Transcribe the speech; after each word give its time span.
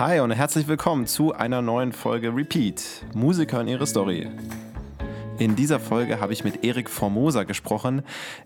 Hi 0.00 0.18
und 0.18 0.32
herzlich 0.32 0.66
willkommen 0.66 1.06
zu 1.06 1.34
einer 1.34 1.62
neuen 1.62 1.92
Folge 1.92 2.34
Repeat. 2.34 2.82
Musiker 3.14 3.60
und 3.60 3.68
ihre 3.68 3.86
Story. 3.86 4.28
In 5.36 5.56
dieser 5.56 5.80
Folge 5.80 6.20
habe 6.20 6.32
ich 6.32 6.44
mit 6.44 6.64
Erik 6.64 6.88
Formosa 6.88 7.42
gesprochen. 7.42 8.02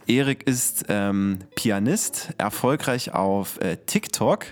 Erik 0.07 0.47
ist 0.47 0.87
ähm, 0.89 1.41
Pianist, 1.55 2.31
erfolgreich 2.39 3.13
auf 3.13 3.61
äh, 3.61 3.77
TikTok. 3.85 4.47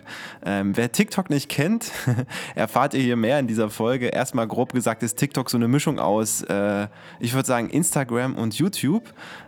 Ähm, 0.44 0.76
wer 0.76 0.92
TikTok 0.92 1.30
nicht 1.30 1.48
kennt, 1.48 1.92
erfahrt 2.54 2.92
ihr 2.92 3.00
hier 3.00 3.16
mehr 3.16 3.38
in 3.38 3.46
dieser 3.46 3.70
Folge. 3.70 4.08
Erstmal 4.08 4.46
grob 4.46 4.74
gesagt 4.74 5.02
ist 5.02 5.16
TikTok 5.16 5.48
so 5.48 5.56
eine 5.56 5.66
Mischung 5.66 5.98
aus, 5.98 6.42
äh, 6.42 6.88
ich 7.20 7.32
würde 7.32 7.46
sagen, 7.46 7.70
Instagram 7.70 8.34
und 8.34 8.58
YouTube 8.58 9.04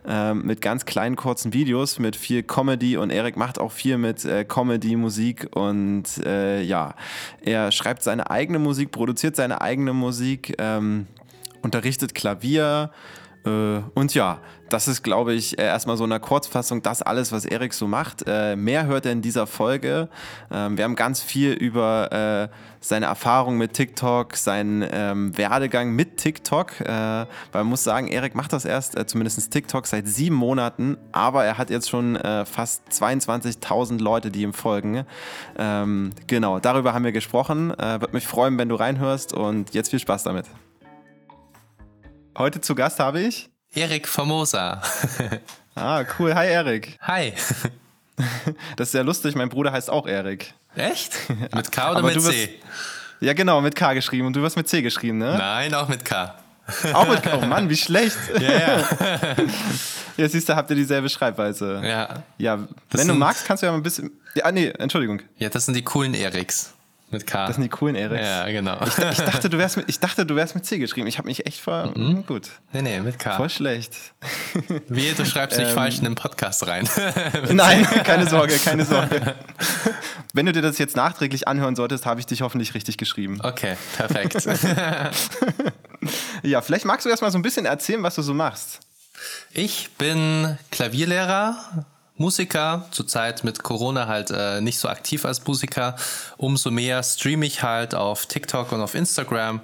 äh, 0.07 0.32
mit 0.32 0.62
ganz 0.62 0.86
kleinen 0.86 1.16
kurzen 1.16 1.52
Videos, 1.52 1.98
mit 1.98 2.16
viel 2.16 2.43
Comedy 2.43 2.96
und 2.96 3.11
Erik 3.11 3.36
macht 3.36 3.59
auch 3.61 3.73
viel 3.73 3.98
mit 3.98 4.25
äh, 4.25 4.46
Comedy, 4.46 4.96
Musik 4.96 5.55
und 5.55 6.05
äh, 6.25 6.62
ja, 6.62 6.95
er 7.43 7.70
schreibt 7.70 8.02
seine 8.02 8.30
eigene 8.30 8.58
Musik, 8.58 8.93
produziert 8.93 9.36
seine 9.36 9.61
eigene 9.61 9.93
Musik. 9.93 10.54
Ähm, 10.58 11.07
unterrichtet 11.62 12.14
Klavier. 12.14 12.90
Äh, 13.44 13.80
und 13.94 14.14
ja, 14.14 14.40
das 14.68 14.86
ist, 14.86 15.03
glaube 15.03 15.32
ich, 15.32 15.58
erstmal 15.58 15.96
so 15.96 16.04
eine 16.04 16.21
Kurzfassung, 16.21 16.82
das 16.82 17.00
alles, 17.00 17.32
was 17.32 17.46
Erik 17.46 17.72
so 17.72 17.86
macht. 17.86 18.25
Äh, 18.26 18.54
mehr 18.54 18.86
hört 18.86 19.07
er 19.07 19.12
in 19.12 19.22
dieser 19.22 19.46
Folge. 19.46 20.08
Ähm, 20.50 20.76
wir 20.76 20.84
haben 20.84 20.94
ganz 20.94 21.22
viel 21.22 21.53
über 21.53 22.50
äh, 22.50 22.54
seine 22.81 23.07
Erfahrung 23.07 23.57
mit 23.57 23.72
TikTok, 23.72 24.36
seinen 24.36 24.86
ähm, 24.93 25.36
Werdegang 25.39 25.93
mit 25.93 26.18
TikTok. 26.18 26.72
weil 26.81 27.26
man 27.53 27.67
muss 27.67 27.82
sagen, 27.82 28.09
Erik 28.09 28.34
macht 28.34 28.53
das 28.53 28.64
erst, 28.64 28.96
zumindest 29.09 29.50
TikTok, 29.50 29.86
seit 29.86 30.06
sieben 30.06 30.36
Monaten, 30.36 30.96
aber 31.12 31.45
er 31.45 31.59
hat 31.59 31.70
jetzt 31.70 31.89
schon 31.89 32.17
fast 32.45 32.83
22.000 32.91 34.00
Leute, 34.00 34.31
die 34.31 34.42
ihm 34.42 34.53
folgen. 34.53 35.05
Ähm, 35.59 36.12
genau, 36.27 36.61
darüber 36.61 36.95
haben 36.95 37.05
wir 37.05 37.12
gesprochen. 37.12 37.70
Würde 37.70 38.11
mich 38.12 38.27
freuen, 38.27 38.59
wenn 38.59 38.69
du 38.69 38.77
reinhörst 38.77 39.33
und 39.33 39.75
jetzt 39.75 39.91
viel 39.91 39.98
Spaß 39.98 40.23
damit. 40.23 40.47
Heute 42.39 42.61
zu 42.61 42.77
Gast 42.77 43.00
habe 43.00 43.20
ich 43.20 43.50
Erik 43.75 44.06
Formosa. 44.06 44.81
ah, 45.75 46.05
cool. 46.17 46.36
Hi, 46.36 46.47
Erik. 46.47 46.97
Hi. 47.03 47.33
Das 48.77 48.89
ist 48.89 48.92
sehr 48.92 49.05
lustig. 49.05 49.36
Mein 49.36 49.48
Bruder 49.48 49.70
heißt 49.70 49.91
auch 49.91 50.06
Erik. 50.06 50.53
Echt? 50.75 51.17
Mit 51.55 51.70
K 51.70 51.92
oder 51.92 52.03
mit 52.03 52.20
C? 52.20 52.58
ja, 53.20 53.33
genau, 53.33 53.61
mit 53.61 53.77
K 53.77 53.95
geschrieben. 53.95 54.27
Und 54.27 54.34
du 54.34 54.42
wirst 54.42 54.56
mit 54.56 54.69
C 54.69 54.83
geschrieben, 54.83 55.19
ne? 55.19 55.36
Nein, 55.39 55.72
auch 55.72 55.86
mit 55.86 56.05
K. 56.05 56.34
Auch 56.95 57.08
mit 57.08 57.22
K. 57.22 57.39
Oh 57.41 57.47
Mann, 57.47 57.70
wie 57.70 57.77
schlecht. 57.77 58.19
Ja, 58.41 58.52
ja. 58.52 58.89
Jetzt 60.17 60.33
siehst 60.33 60.48
du, 60.48 60.56
habt 60.56 60.69
ihr 60.70 60.77
dieselbe 60.77 61.08
Schreibweise. 61.08 61.80
Ja. 61.84 62.25
Ja, 62.39 62.58
wenn 62.91 63.06
du 63.06 63.14
magst, 63.14 63.47
kannst 63.47 63.62
du 63.62 63.67
ja 63.67 63.73
mal 63.73 63.78
ein 63.78 63.84
bisschen. 63.84 64.11
Ja, 64.34 64.50
nee, 64.50 64.67
Entschuldigung. 64.67 65.23
Ja, 65.36 65.48
das 65.48 65.67
sind 65.67 65.75
die 65.75 65.84
coolen 65.84 66.14
Eriks. 66.14 66.75
Mit 67.11 67.27
K. 67.27 67.47
Das 67.47 67.56
sind 67.56 67.62
die 67.62 67.70
coolen 67.70 67.97
Eriks. 67.97 68.23
Ja, 68.23 68.47
genau. 68.48 68.78
Ich, 68.84 68.98
ich, 68.98 69.19
dachte, 69.25 69.48
du 69.48 69.56
wärst 69.56 69.78
mit, 69.78 69.89
ich 69.89 69.98
dachte, 69.98 70.27
du 70.27 70.37
wärst 70.37 70.55
mit 70.55 70.67
C 70.67 70.78
geschrieben. 70.78 71.06
Ich 71.06 71.17
habe 71.17 71.27
mich 71.27 71.47
echt 71.47 71.61
vor. 71.61 71.92
Mhm. 71.97 72.09
Hm, 72.09 72.27
gut. 72.27 72.51
Nee, 72.73 72.83
nee, 72.83 73.01
mit 73.01 73.19
K. 73.19 73.34
Voll 73.34 73.48
schlecht. 73.48 73.95
Wie, 74.89 75.12
du 75.14 75.25
schreibst 75.25 75.59
nicht 75.59 75.70
ähm, 75.70 75.75
falsch 75.75 75.98
in 75.98 76.05
den 76.05 76.14
Podcast 76.14 76.67
rein. 76.67 76.86
Nein, 77.51 77.84
keine 78.05 78.29
Sorge, 78.29 78.59
keine 78.59 78.84
Sorge. 78.84 79.34
Wenn 80.34 80.45
du 80.45 80.53
dir 80.53 80.61
das 80.61 80.77
jetzt 80.77 80.97
nachträglich 80.97 81.48
anhören 81.48 81.77
solltest, 81.77 82.05
habe 82.05 82.20
ich 82.20 82.27
dich 82.27 82.42
hoffentlich 82.42 82.75
richtig 82.75 82.98
geschrieben. 82.98 83.41
Okay, 83.42 83.77
perfekt. 83.97 84.47
ja, 86.42 86.61
vielleicht 86.61 86.84
magst 86.84 87.06
du 87.06 87.11
erst 87.11 87.23
mal 87.23 87.31
so 87.31 87.39
ein 87.39 87.42
bisschen 87.42 87.64
erzählen, 87.64 88.03
was 88.03 88.17
du 88.17 88.23
so 88.23 88.34
machst. 88.34 88.81
Ich 89.53 89.91
bin 89.97 90.59
Klavierlehrer 90.70 91.86
Musiker, 92.19 92.86
zurzeit 92.91 93.44
mit 93.44 93.62
Corona 93.62 94.06
halt 94.06 94.30
äh, 94.30 94.61
nicht 94.61 94.78
so 94.78 94.88
aktiv 94.88 95.24
als 95.24 95.44
Musiker. 95.47 95.97
Umso 96.36 96.70
mehr 96.70 97.02
streame 97.02 97.47
ich 97.47 97.62
halt 97.62 97.94
auf 97.94 98.27
TikTok 98.27 98.72
und 98.72 98.80
auf 98.80 98.94
Instagram 98.94 99.61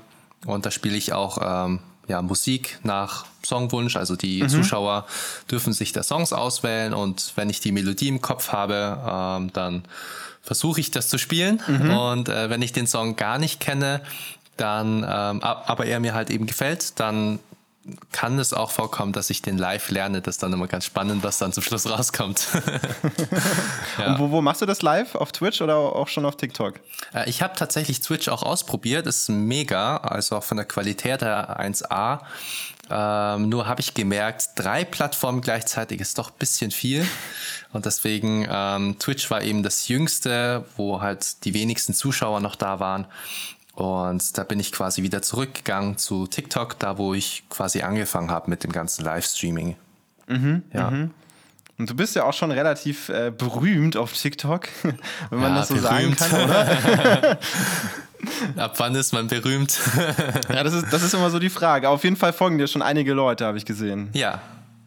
und 0.46 0.66
da 0.66 0.70
spiele 0.70 0.96
ich 0.96 1.12
auch 1.12 1.38
ähm, 1.42 1.80
ja, 2.06 2.22
Musik 2.22 2.78
nach 2.82 3.26
Songwunsch. 3.44 3.96
Also 3.96 4.16
die 4.16 4.42
mhm. 4.42 4.48
Zuschauer 4.48 5.06
dürfen 5.50 5.72
sich 5.72 5.92
da 5.92 6.02
Songs 6.02 6.32
auswählen 6.32 6.94
und 6.94 7.32
wenn 7.36 7.50
ich 7.50 7.60
die 7.60 7.72
Melodie 7.72 8.08
im 8.08 8.20
Kopf 8.20 8.52
habe, 8.52 9.00
ähm, 9.06 9.52
dann 9.52 9.84
versuche 10.42 10.80
ich 10.80 10.90
das 10.90 11.08
zu 11.08 11.18
spielen. 11.18 11.62
Mhm. 11.66 11.90
Und 11.90 12.28
äh, 12.28 12.50
wenn 12.50 12.62
ich 12.62 12.72
den 12.72 12.86
Song 12.86 13.16
gar 13.16 13.38
nicht 13.38 13.60
kenne, 13.60 14.02
dann, 14.56 14.98
ähm, 14.98 15.42
aber 15.42 15.86
er 15.86 16.00
mir 16.00 16.14
halt 16.14 16.30
eben 16.30 16.46
gefällt, 16.46 17.00
dann 17.00 17.40
kann 18.12 18.38
es 18.38 18.52
auch 18.52 18.70
vorkommen, 18.70 19.12
dass 19.12 19.30
ich 19.30 19.42
den 19.42 19.58
live 19.58 19.90
lerne. 19.90 20.22
Das 20.22 20.36
ist 20.36 20.42
dann 20.42 20.52
immer 20.52 20.66
ganz 20.66 20.86
spannend, 20.86 21.22
was 21.22 21.38
dann 21.38 21.52
zum 21.52 21.62
Schluss 21.62 21.88
rauskommt. 21.88 22.48
ja. 23.98 24.06
Und 24.06 24.18
wo, 24.18 24.30
wo, 24.30 24.40
machst 24.40 24.62
du 24.62 24.66
das 24.66 24.82
live? 24.82 25.14
Auf 25.14 25.32
Twitch 25.32 25.60
oder 25.60 25.76
auch 25.76 26.08
schon 26.08 26.24
auf 26.24 26.36
TikTok? 26.36 26.80
Äh, 27.12 27.28
ich 27.28 27.42
habe 27.42 27.54
tatsächlich 27.56 28.00
Twitch 28.00 28.28
auch 28.28 28.42
ausprobiert. 28.42 29.06
Das 29.06 29.16
ist 29.16 29.28
mega, 29.28 29.98
also 29.98 30.36
auch 30.36 30.44
von 30.44 30.56
der 30.56 30.66
Qualität 30.66 31.22
her 31.22 31.60
1A. 31.60 32.20
Ähm, 32.90 33.48
nur 33.48 33.66
habe 33.66 33.80
ich 33.80 33.94
gemerkt, 33.94 34.50
drei 34.56 34.84
Plattformen 34.84 35.40
gleichzeitig 35.40 36.00
ist 36.00 36.18
doch 36.18 36.30
ein 36.30 36.38
bisschen 36.38 36.70
viel. 36.70 37.06
Und 37.72 37.86
deswegen, 37.86 38.46
ähm, 38.50 38.98
Twitch 38.98 39.30
war 39.30 39.42
eben 39.42 39.62
das 39.62 39.88
jüngste, 39.88 40.64
wo 40.76 41.00
halt 41.00 41.44
die 41.44 41.54
wenigsten 41.54 41.94
Zuschauer 41.94 42.40
noch 42.40 42.56
da 42.56 42.80
waren. 42.80 43.06
Und 43.74 44.38
da 44.38 44.44
bin 44.44 44.60
ich 44.60 44.70
quasi 44.70 45.02
wieder 45.02 45.20
zurückgegangen 45.22 45.98
zu 45.98 46.26
TikTok, 46.26 46.78
da 46.78 46.96
wo 46.96 47.14
ich 47.14 47.44
quasi 47.50 47.82
angefangen 47.82 48.30
habe 48.30 48.48
mit 48.48 48.62
dem 48.62 48.72
ganzen 48.72 49.04
Livestreaming. 49.04 49.76
Mhm, 50.28 50.62
ja. 50.72 50.90
Mhm. 50.90 51.10
Und 51.76 51.90
du 51.90 51.96
bist 51.96 52.14
ja 52.14 52.24
auch 52.24 52.32
schon 52.32 52.52
relativ 52.52 53.08
äh, 53.08 53.32
berühmt 53.36 53.96
auf 53.96 54.12
TikTok, 54.12 54.68
wenn 55.30 55.40
man 55.40 55.52
ja, 55.52 55.58
das 55.58 55.68
so 55.68 55.74
berühmt. 55.74 56.18
sagen 56.18 56.32
kann, 56.32 56.44
oder? 56.44 57.38
Ab 58.56 58.74
wann 58.78 58.94
ist 58.94 59.12
man 59.12 59.26
berühmt? 59.26 59.78
ja, 60.48 60.62
das 60.62 60.72
ist, 60.72 60.92
das 60.92 61.02
ist 61.02 61.12
immer 61.12 61.30
so 61.30 61.38
die 61.38 61.50
Frage. 61.50 61.88
Auf 61.88 62.04
jeden 62.04 62.16
Fall 62.16 62.32
folgen 62.32 62.58
dir 62.58 62.68
schon 62.68 62.80
einige 62.80 63.12
Leute, 63.12 63.44
habe 63.44 63.58
ich 63.58 63.66
gesehen. 63.66 64.08
Ja, 64.12 64.40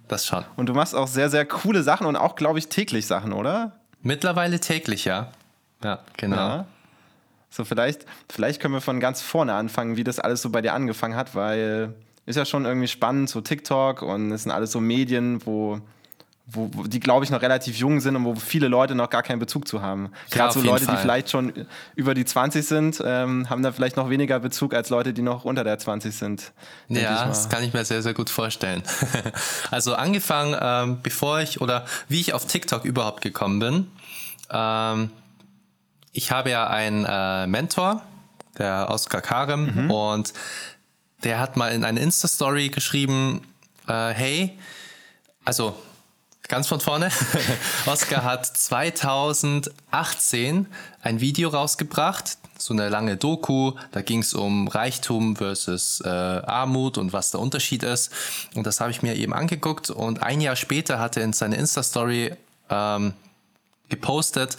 das 0.08 0.26
schon. 0.26 0.46
Und 0.56 0.68
du 0.68 0.74
machst 0.74 0.96
auch 0.96 1.08
sehr, 1.08 1.30
sehr 1.30 1.46
coole 1.46 1.84
Sachen 1.84 2.08
und 2.08 2.16
auch, 2.16 2.36
glaube 2.36 2.58
ich, 2.58 2.70
täglich 2.70 3.06
Sachen, 3.06 3.34
oder? 3.34 3.74
Mittlerweile 4.02 4.60
täglich, 4.60 5.06
ja. 5.06 5.32
Ja, 5.84 6.00
genau. 6.16 6.36
Ja. 6.36 6.66
So, 7.50 7.66
vielleicht, 7.66 8.06
vielleicht 8.30 8.62
können 8.62 8.74
wir 8.74 8.82
von 8.82 9.00
ganz 9.00 9.22
vorne 9.22 9.54
anfangen, 9.54 9.98
wie 9.98 10.04
das 10.04 10.20
alles 10.20 10.42
so 10.42 10.50
bei 10.50 10.62
dir 10.62 10.74
angefangen 10.74 11.16
hat, 11.16 11.36
weil 11.36 11.94
ist 12.28 12.36
ja 12.36 12.46
schon 12.46 12.66
irgendwie 12.66 12.90
spannend, 12.90 13.30
so 13.30 13.42
TikTok 13.42 14.02
und 14.02 14.32
es 14.32 14.44
sind 14.44 14.52
alles 14.52 14.74
so 14.74 14.82
Medien, 14.82 15.46
wo, 15.46 15.80
wo, 16.46 16.70
wo 16.74 16.84
die, 16.84 17.00
glaube 17.00 17.24
ich, 17.24 17.32
noch 17.32 17.42
relativ 17.42 17.78
jung 17.78 18.02
sind 18.02 18.18
und 18.18 18.26
wo 18.26 18.36
viele 18.36 18.68
Leute 18.68 18.96
noch 18.96 19.10
gar 19.10 19.24
keinen 19.24 19.40
Bezug 19.40 19.66
zu 19.66 19.82
haben. 19.82 20.12
Gerade 20.30 20.54
ja, 20.54 20.62
so 20.62 20.62
Leute, 20.62 20.84
Fall. 20.84 20.96
die 20.96 21.02
vielleicht 21.02 21.30
schon 21.30 21.54
über 21.96 22.14
die 22.14 22.26
20 22.26 22.68
sind, 22.68 23.02
ähm, 23.04 23.50
haben 23.50 23.64
da 23.64 23.72
vielleicht 23.72 23.96
noch 23.96 24.10
weniger 24.10 24.42
Bezug 24.42 24.74
als 24.74 24.90
Leute, 24.90 25.14
die 25.14 25.22
noch 25.22 25.46
unter 25.46 25.64
der 25.64 25.80
20 25.80 26.14
sind. 26.14 26.52
Ja, 26.90 27.26
das 27.26 27.48
kann 27.48 27.64
ich 27.64 27.74
mir 27.74 27.86
sehr, 27.86 28.02
sehr 28.02 28.14
gut 28.14 28.30
vorstellen. 28.30 28.84
also 29.72 29.96
angefangen, 29.96 30.54
ähm, 30.60 31.00
bevor 31.02 31.40
ich 31.40 31.62
oder 31.62 31.86
wie 32.10 32.20
ich 32.20 32.34
auf 32.34 32.46
TikTok 32.46 32.84
überhaupt 32.84 33.22
gekommen 33.22 33.60
bin. 33.60 33.88
Ähm, 34.52 35.12
ich 36.18 36.32
habe 36.32 36.50
ja 36.50 36.68
einen 36.68 37.06
äh, 37.08 37.46
Mentor, 37.46 38.02
der 38.58 38.88
Oskar 38.90 39.22
Karem, 39.22 39.84
mhm. 39.84 39.92
und 39.92 40.34
der 41.24 41.40
hat 41.40 41.58
mal 41.58 41.72
in 41.72 41.86
eine 41.86 42.00
Insta-Story 42.00 42.70
geschrieben, 42.70 43.44
äh, 43.88 44.10
hey, 44.10 44.58
also 45.46 45.76
ganz 46.48 46.68
von 46.68 46.80
vorne, 46.80 47.12
Oskar 47.86 48.24
hat 48.24 48.48
2018 48.48 50.66
ein 51.04 51.22
Video 51.22 51.50
rausgebracht, 51.50 52.40
so 52.58 52.74
eine 52.74 52.90
lange 52.90 53.16
Doku, 53.16 53.74
da 53.92 54.02
ging 54.02 54.22
es 54.22 54.34
um 54.34 54.68
Reichtum 54.68 55.36
versus 55.36 56.02
äh, 56.04 56.10
Armut 56.10 56.98
und 56.98 57.14
was 57.14 57.30
der 57.30 57.42
Unterschied 57.42 57.84
ist. 57.84 58.12
Und 58.56 58.66
das 58.66 58.82
habe 58.82 58.90
ich 58.90 59.04
mir 59.04 59.16
eben 59.16 59.34
angeguckt 59.34 59.92
und 59.92 60.24
ein 60.24 60.42
Jahr 60.42 60.56
später 60.56 60.98
hat 60.98 61.16
er 61.16 61.24
in 61.24 61.34
seine 61.34 61.58
Insta-Story 61.58 62.34
ähm, 62.72 63.14
gepostet, 63.90 64.58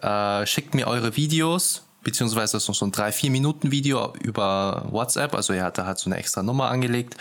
äh, 0.00 0.46
schickt 0.46 0.74
mir 0.74 0.86
eure 0.86 1.16
Videos, 1.16 1.82
beziehungsweise 2.02 2.58
ist 2.58 2.68
noch 2.68 2.74
so 2.74 2.86
ein 2.86 2.92
3-4 2.92 3.30
Minuten 3.30 3.70
Video 3.70 4.14
über 4.20 4.86
WhatsApp, 4.90 5.34
also 5.34 5.52
er 5.52 5.64
hat 5.64 5.78
da 5.78 5.86
halt 5.86 5.98
so 5.98 6.08
eine 6.08 6.18
extra 6.18 6.42
Nummer 6.42 6.70
angelegt, 6.70 7.16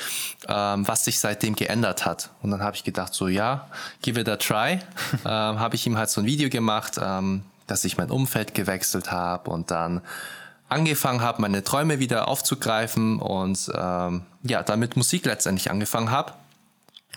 ähm, 0.48 0.88
was 0.88 1.06
sich 1.06 1.20
seitdem 1.20 1.56
geändert 1.56 2.06
hat. 2.06 2.30
Und 2.42 2.52
dann 2.52 2.62
habe 2.62 2.76
ich 2.76 2.84
gedacht, 2.84 3.14
so 3.14 3.28
ja, 3.28 3.68
give 4.02 4.20
it 4.20 4.30
a 4.30 4.36
try. 4.36 4.80
ähm, 5.26 5.60
habe 5.60 5.76
ich 5.76 5.88
ihm 5.88 5.98
halt 5.98 6.10
so 6.10 6.22
ein 6.22 6.26
Video 6.26 6.50
gemacht, 6.50 7.00
ähm, 7.02 7.44
dass 7.66 7.86
ich 7.86 7.98
mein 7.98 8.12
Umfeld 8.12 8.54
gewechselt 8.54 9.12
habe 9.12 9.50
und 9.50 9.72
dann 9.72 10.02
angefangen 10.70 11.22
habe, 11.22 11.42
meine 11.42 11.64
Träume 11.64 12.00
wieder 12.00 12.28
aufzugreifen 12.28 13.20
und 13.20 13.72
ähm, 13.76 14.24
ja, 14.44 14.64
damit 14.64 14.98
Musik 14.98 15.26
letztendlich 15.26 15.72
angefangen 15.72 16.12
habe. 16.12 16.34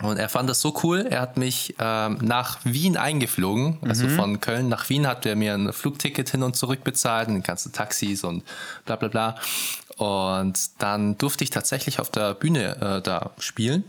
Und 0.03 0.17
er 0.17 0.29
fand 0.29 0.47
das 0.47 0.61
so 0.61 0.79
cool. 0.83 1.07
Er 1.09 1.21
hat 1.21 1.37
mich 1.37 1.75
ähm, 1.79 2.19
nach 2.21 2.59
Wien 2.63 2.97
eingeflogen. 2.97 3.79
Also 3.81 4.05
mhm. 4.05 4.15
von 4.15 4.39
Köln 4.39 4.69
nach 4.69 4.89
Wien 4.89 5.07
hat 5.07 5.25
er 5.25 5.35
mir 5.35 5.55
ein 5.55 5.73
Flugticket 5.73 6.29
hin 6.29 6.43
und 6.43 6.55
zurück 6.55 6.83
bezahlt, 6.83 7.29
die 7.29 7.41
ganzen 7.41 7.73
Taxis 7.73 8.23
und 8.23 8.43
bla 8.85 8.95
bla 8.95 9.07
bla. 9.07 9.35
Und 9.97 10.81
dann 10.81 11.17
durfte 11.17 11.43
ich 11.43 11.49
tatsächlich 11.49 11.99
auf 11.99 12.11
der 12.11 12.35
Bühne 12.35 12.77
äh, 12.79 13.01
da 13.01 13.31
spielen. 13.39 13.83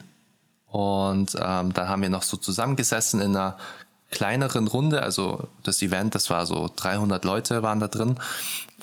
Und 0.70 1.34
ähm, 1.34 1.74
dann 1.74 1.88
haben 1.88 2.02
wir 2.02 2.10
noch 2.10 2.22
so 2.22 2.38
zusammengesessen 2.38 3.20
in 3.20 3.36
einer 3.36 3.58
kleineren 4.10 4.66
Runde. 4.66 5.02
Also 5.02 5.48
das 5.62 5.82
Event, 5.82 6.14
das 6.14 6.30
war 6.30 6.46
so 6.46 6.70
300 6.74 7.24
Leute 7.24 7.62
waren 7.62 7.80
da 7.80 7.88
drin. 7.88 8.18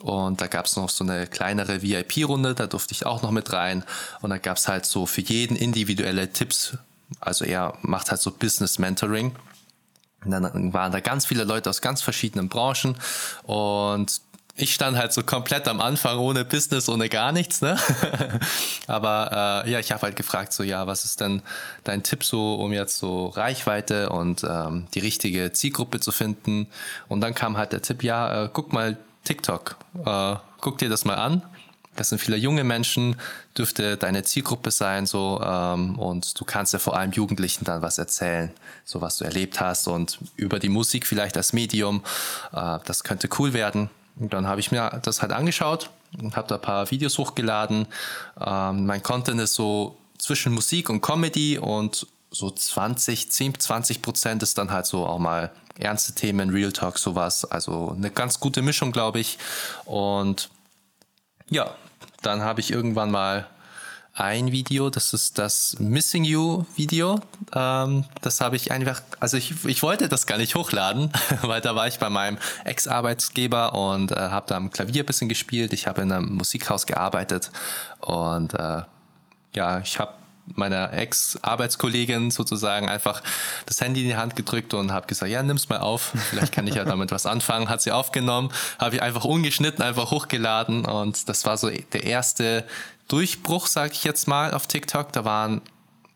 Und 0.01 0.41
da 0.41 0.47
gab 0.47 0.65
es 0.65 0.75
noch 0.75 0.89
so 0.89 1.03
eine 1.03 1.25
kleinere 1.25 1.81
VIP-Runde, 1.81 2.53
da 2.53 2.67
durfte 2.67 2.91
ich 2.93 3.05
auch 3.05 3.21
noch 3.21 3.31
mit 3.31 3.51
rein. 3.53 3.83
Und 4.21 4.29
da 4.29 4.37
gab 4.37 4.57
es 4.57 4.67
halt 4.67 4.85
so 4.85 5.05
für 5.05 5.21
jeden 5.21 5.55
individuelle 5.55 6.31
Tipps. 6.31 6.77
Also 7.19 7.45
er 7.45 7.77
macht 7.81 8.11
halt 8.11 8.21
so 8.21 8.31
Business 8.31 8.79
Mentoring. 8.79 9.35
Und 10.23 10.31
dann 10.31 10.73
waren 10.73 10.91
da 10.91 10.99
ganz 10.99 11.25
viele 11.25 11.43
Leute 11.43 11.69
aus 11.69 11.81
ganz 11.81 12.01
verschiedenen 12.01 12.49
Branchen. 12.49 12.95
Und 13.43 14.21
ich 14.57 14.73
stand 14.73 14.97
halt 14.97 15.11
so 15.11 15.21
komplett 15.21 15.67
am 15.67 15.81
Anfang 15.81 16.17
ohne 16.17 16.45
Business, 16.45 16.87
ohne 16.87 17.09
gar 17.09 17.33
nichts, 17.33 17.61
ne? 17.61 17.77
Aber 18.87 19.63
äh, 19.65 19.71
ja, 19.71 19.79
ich 19.79 19.91
habe 19.91 20.03
halt 20.03 20.15
gefragt, 20.15 20.53
so 20.53 20.63
ja, 20.63 20.87
was 20.87 21.03
ist 21.03 21.19
denn 21.19 21.41
dein 21.83 22.03
Tipp 22.03 22.23
so, 22.23 22.55
um 22.55 22.71
jetzt 22.71 22.97
so 22.97 23.27
Reichweite 23.27 24.09
und 24.09 24.45
ähm, 24.49 24.87
die 24.93 24.99
richtige 24.99 25.51
Zielgruppe 25.51 25.99
zu 25.99 26.11
finden? 26.13 26.67
Und 27.09 27.19
dann 27.19 27.35
kam 27.35 27.57
halt 27.57 27.73
der 27.73 27.81
Tipp, 27.81 28.01
ja, 28.01 28.45
äh, 28.45 28.49
guck 28.51 28.71
mal 28.71 28.97
TikTok, 29.25 29.75
äh, 30.05 30.35
guck 30.61 30.77
dir 30.77 30.89
das 30.89 31.03
mal 31.03 31.15
an. 31.15 31.41
Das 31.95 32.09
sind 32.09 32.19
viele 32.19 32.37
junge 32.37 32.63
Menschen, 32.63 33.15
dürfte 33.57 33.97
deine 33.97 34.23
Zielgruppe 34.23 34.71
sein, 34.71 35.05
so 35.05 35.41
ähm, 35.43 35.97
und 35.97 36.39
du 36.39 36.45
kannst 36.45 36.73
ja 36.73 36.79
vor 36.79 36.97
allem 36.97 37.11
Jugendlichen 37.11 37.65
dann 37.65 37.81
was 37.81 37.97
erzählen, 37.97 38.51
so 38.83 39.01
was 39.01 39.17
du 39.17 39.25
erlebt 39.25 39.59
hast 39.59 39.87
und 39.87 40.19
über 40.35 40.59
die 40.59 40.69
Musik 40.69 41.07
vielleicht 41.07 41.37
als 41.37 41.53
Medium. 41.53 42.03
Äh, 42.53 42.79
das 42.85 43.03
könnte 43.03 43.29
cool 43.39 43.53
werden. 43.53 43.89
Und 44.17 44.33
dann 44.33 44.47
habe 44.47 44.59
ich 44.59 44.71
mir 44.71 44.99
das 45.03 45.21
halt 45.21 45.31
angeschaut 45.31 45.89
und 46.17 46.35
habe 46.35 46.47
da 46.47 46.55
ein 46.55 46.61
paar 46.61 46.89
Videos 46.91 47.17
hochgeladen. 47.17 47.87
Ähm, 48.39 48.85
mein 48.85 49.03
Content 49.03 49.41
ist 49.41 49.53
so 49.53 49.97
zwischen 50.17 50.53
Musik 50.53 50.89
und 50.89 51.01
Comedy 51.01 51.57
und 51.57 52.07
so 52.31 52.51
20, 52.51 53.31
10, 53.31 53.59
20 53.59 54.01
Prozent 54.01 54.43
ist 54.43 54.57
dann 54.57 54.71
halt 54.71 54.85
so 54.85 55.05
auch 55.05 55.19
mal 55.19 55.51
ernste 55.77 56.13
Themen, 56.13 56.49
Real 56.49 56.71
Talk, 56.71 56.97
sowas. 56.97 57.45
Also 57.45 57.93
eine 57.95 58.11
ganz 58.11 58.39
gute 58.39 58.61
Mischung, 58.61 58.91
glaube 58.91 59.19
ich. 59.19 59.37
Und 59.85 60.49
ja, 61.49 61.75
dann 62.25 62.41
habe 62.41 62.59
ich 62.59 62.71
irgendwann 62.71 63.11
mal 63.11 63.47
ein 64.15 64.53
Video, 64.53 64.89
das 64.89 65.13
ist 65.13 65.37
das 65.37 65.75
Missing 65.79 66.23
You 66.23 66.65
Video. 66.75 67.19
Ähm, 67.53 68.05
das 68.21 68.39
habe 68.39 68.55
ich 68.55 68.71
einfach, 68.71 69.01
also 69.19 69.35
ich, 69.35 69.65
ich 69.65 69.83
wollte 69.83 70.07
das 70.07 70.25
gar 70.25 70.37
nicht 70.37 70.55
hochladen, 70.55 71.11
weil 71.41 71.59
da 71.59 71.75
war 71.75 71.87
ich 71.87 71.99
bei 71.99 72.09
meinem 72.09 72.37
Ex-Arbeitsgeber 72.63 73.73
und 73.73 74.11
äh, 74.11 74.15
habe 74.15 74.45
da 74.47 74.55
am 74.55 74.71
Klavier 74.71 75.03
ein 75.03 75.05
bisschen 75.05 75.27
gespielt. 75.27 75.73
Ich 75.73 75.85
habe 75.85 76.01
in 76.01 76.11
einem 76.13 76.33
Musikhaus 76.35 76.85
gearbeitet 76.85 77.51
und 77.99 78.53
äh, 78.53 78.83
ja, 79.53 79.79
ich 79.79 79.99
habe 79.99 80.13
meiner 80.53 80.93
Ex-Arbeitskollegin 80.93 82.31
sozusagen 82.31 82.87
einfach 82.87 83.21
das 83.65 83.81
Handy 83.81 84.03
in 84.03 84.07
die 84.09 84.15
Hand 84.15 84.35
gedrückt 84.35 84.73
und 84.73 84.91
habe 84.91 85.07
gesagt, 85.07 85.31
ja, 85.31 85.41
nimm's 85.41 85.69
mal 85.69 85.79
auf, 85.79 86.13
vielleicht 86.29 86.51
kann 86.51 86.67
ich 86.67 86.75
ja 86.75 86.85
damit 86.85 87.11
was 87.11 87.25
anfangen. 87.25 87.69
Hat 87.69 87.81
sie 87.81 87.91
aufgenommen, 87.91 88.51
habe 88.79 88.95
ich 88.95 89.01
einfach 89.01 89.25
ungeschnitten, 89.25 89.83
einfach 89.83 90.11
hochgeladen 90.11 90.85
und 90.85 91.27
das 91.29 91.45
war 91.45 91.57
so 91.57 91.69
der 91.69 92.03
erste 92.03 92.65
Durchbruch, 93.07 93.67
sage 93.67 93.93
ich 93.93 94.03
jetzt 94.03 94.27
mal, 94.27 94.53
auf 94.53 94.67
TikTok. 94.67 95.11
Da 95.11 95.25
waren 95.25 95.61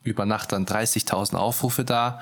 über 0.04 0.26
Nacht 0.26 0.52
dann 0.52 0.66
30.000 0.66 1.36
Aufrufe 1.36 1.84
da 1.84 2.20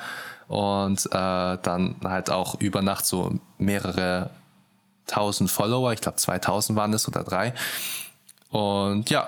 und 0.48 1.06
äh, 1.08 1.10
dann 1.12 1.96
halt 2.04 2.30
auch 2.30 2.60
über 2.60 2.82
Nacht 2.82 3.06
so 3.06 3.40
mehrere 3.58 4.30
tausend 5.08 5.50
Follower, 5.50 5.94
ich 5.94 6.02
glaube 6.02 6.18
2000 6.18 6.78
waren 6.78 6.94
es 6.94 7.08
oder 7.08 7.24
drei. 7.24 7.54
Und 8.50 9.10
ja, 9.10 9.28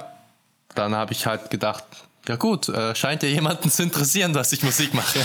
dann 0.76 0.96
habe 0.96 1.14
ich 1.14 1.26
halt 1.26 1.50
gedacht, 1.50 1.84
ja 2.30 2.36
gut, 2.36 2.70
äh, 2.70 2.94
scheint 2.94 3.24
ja 3.24 3.30
jemanden 3.30 3.72
zu 3.72 3.82
interessieren, 3.82 4.34
dass 4.34 4.54
ich 4.54 4.62
Musik 4.62 4.94
mache. 4.94 5.20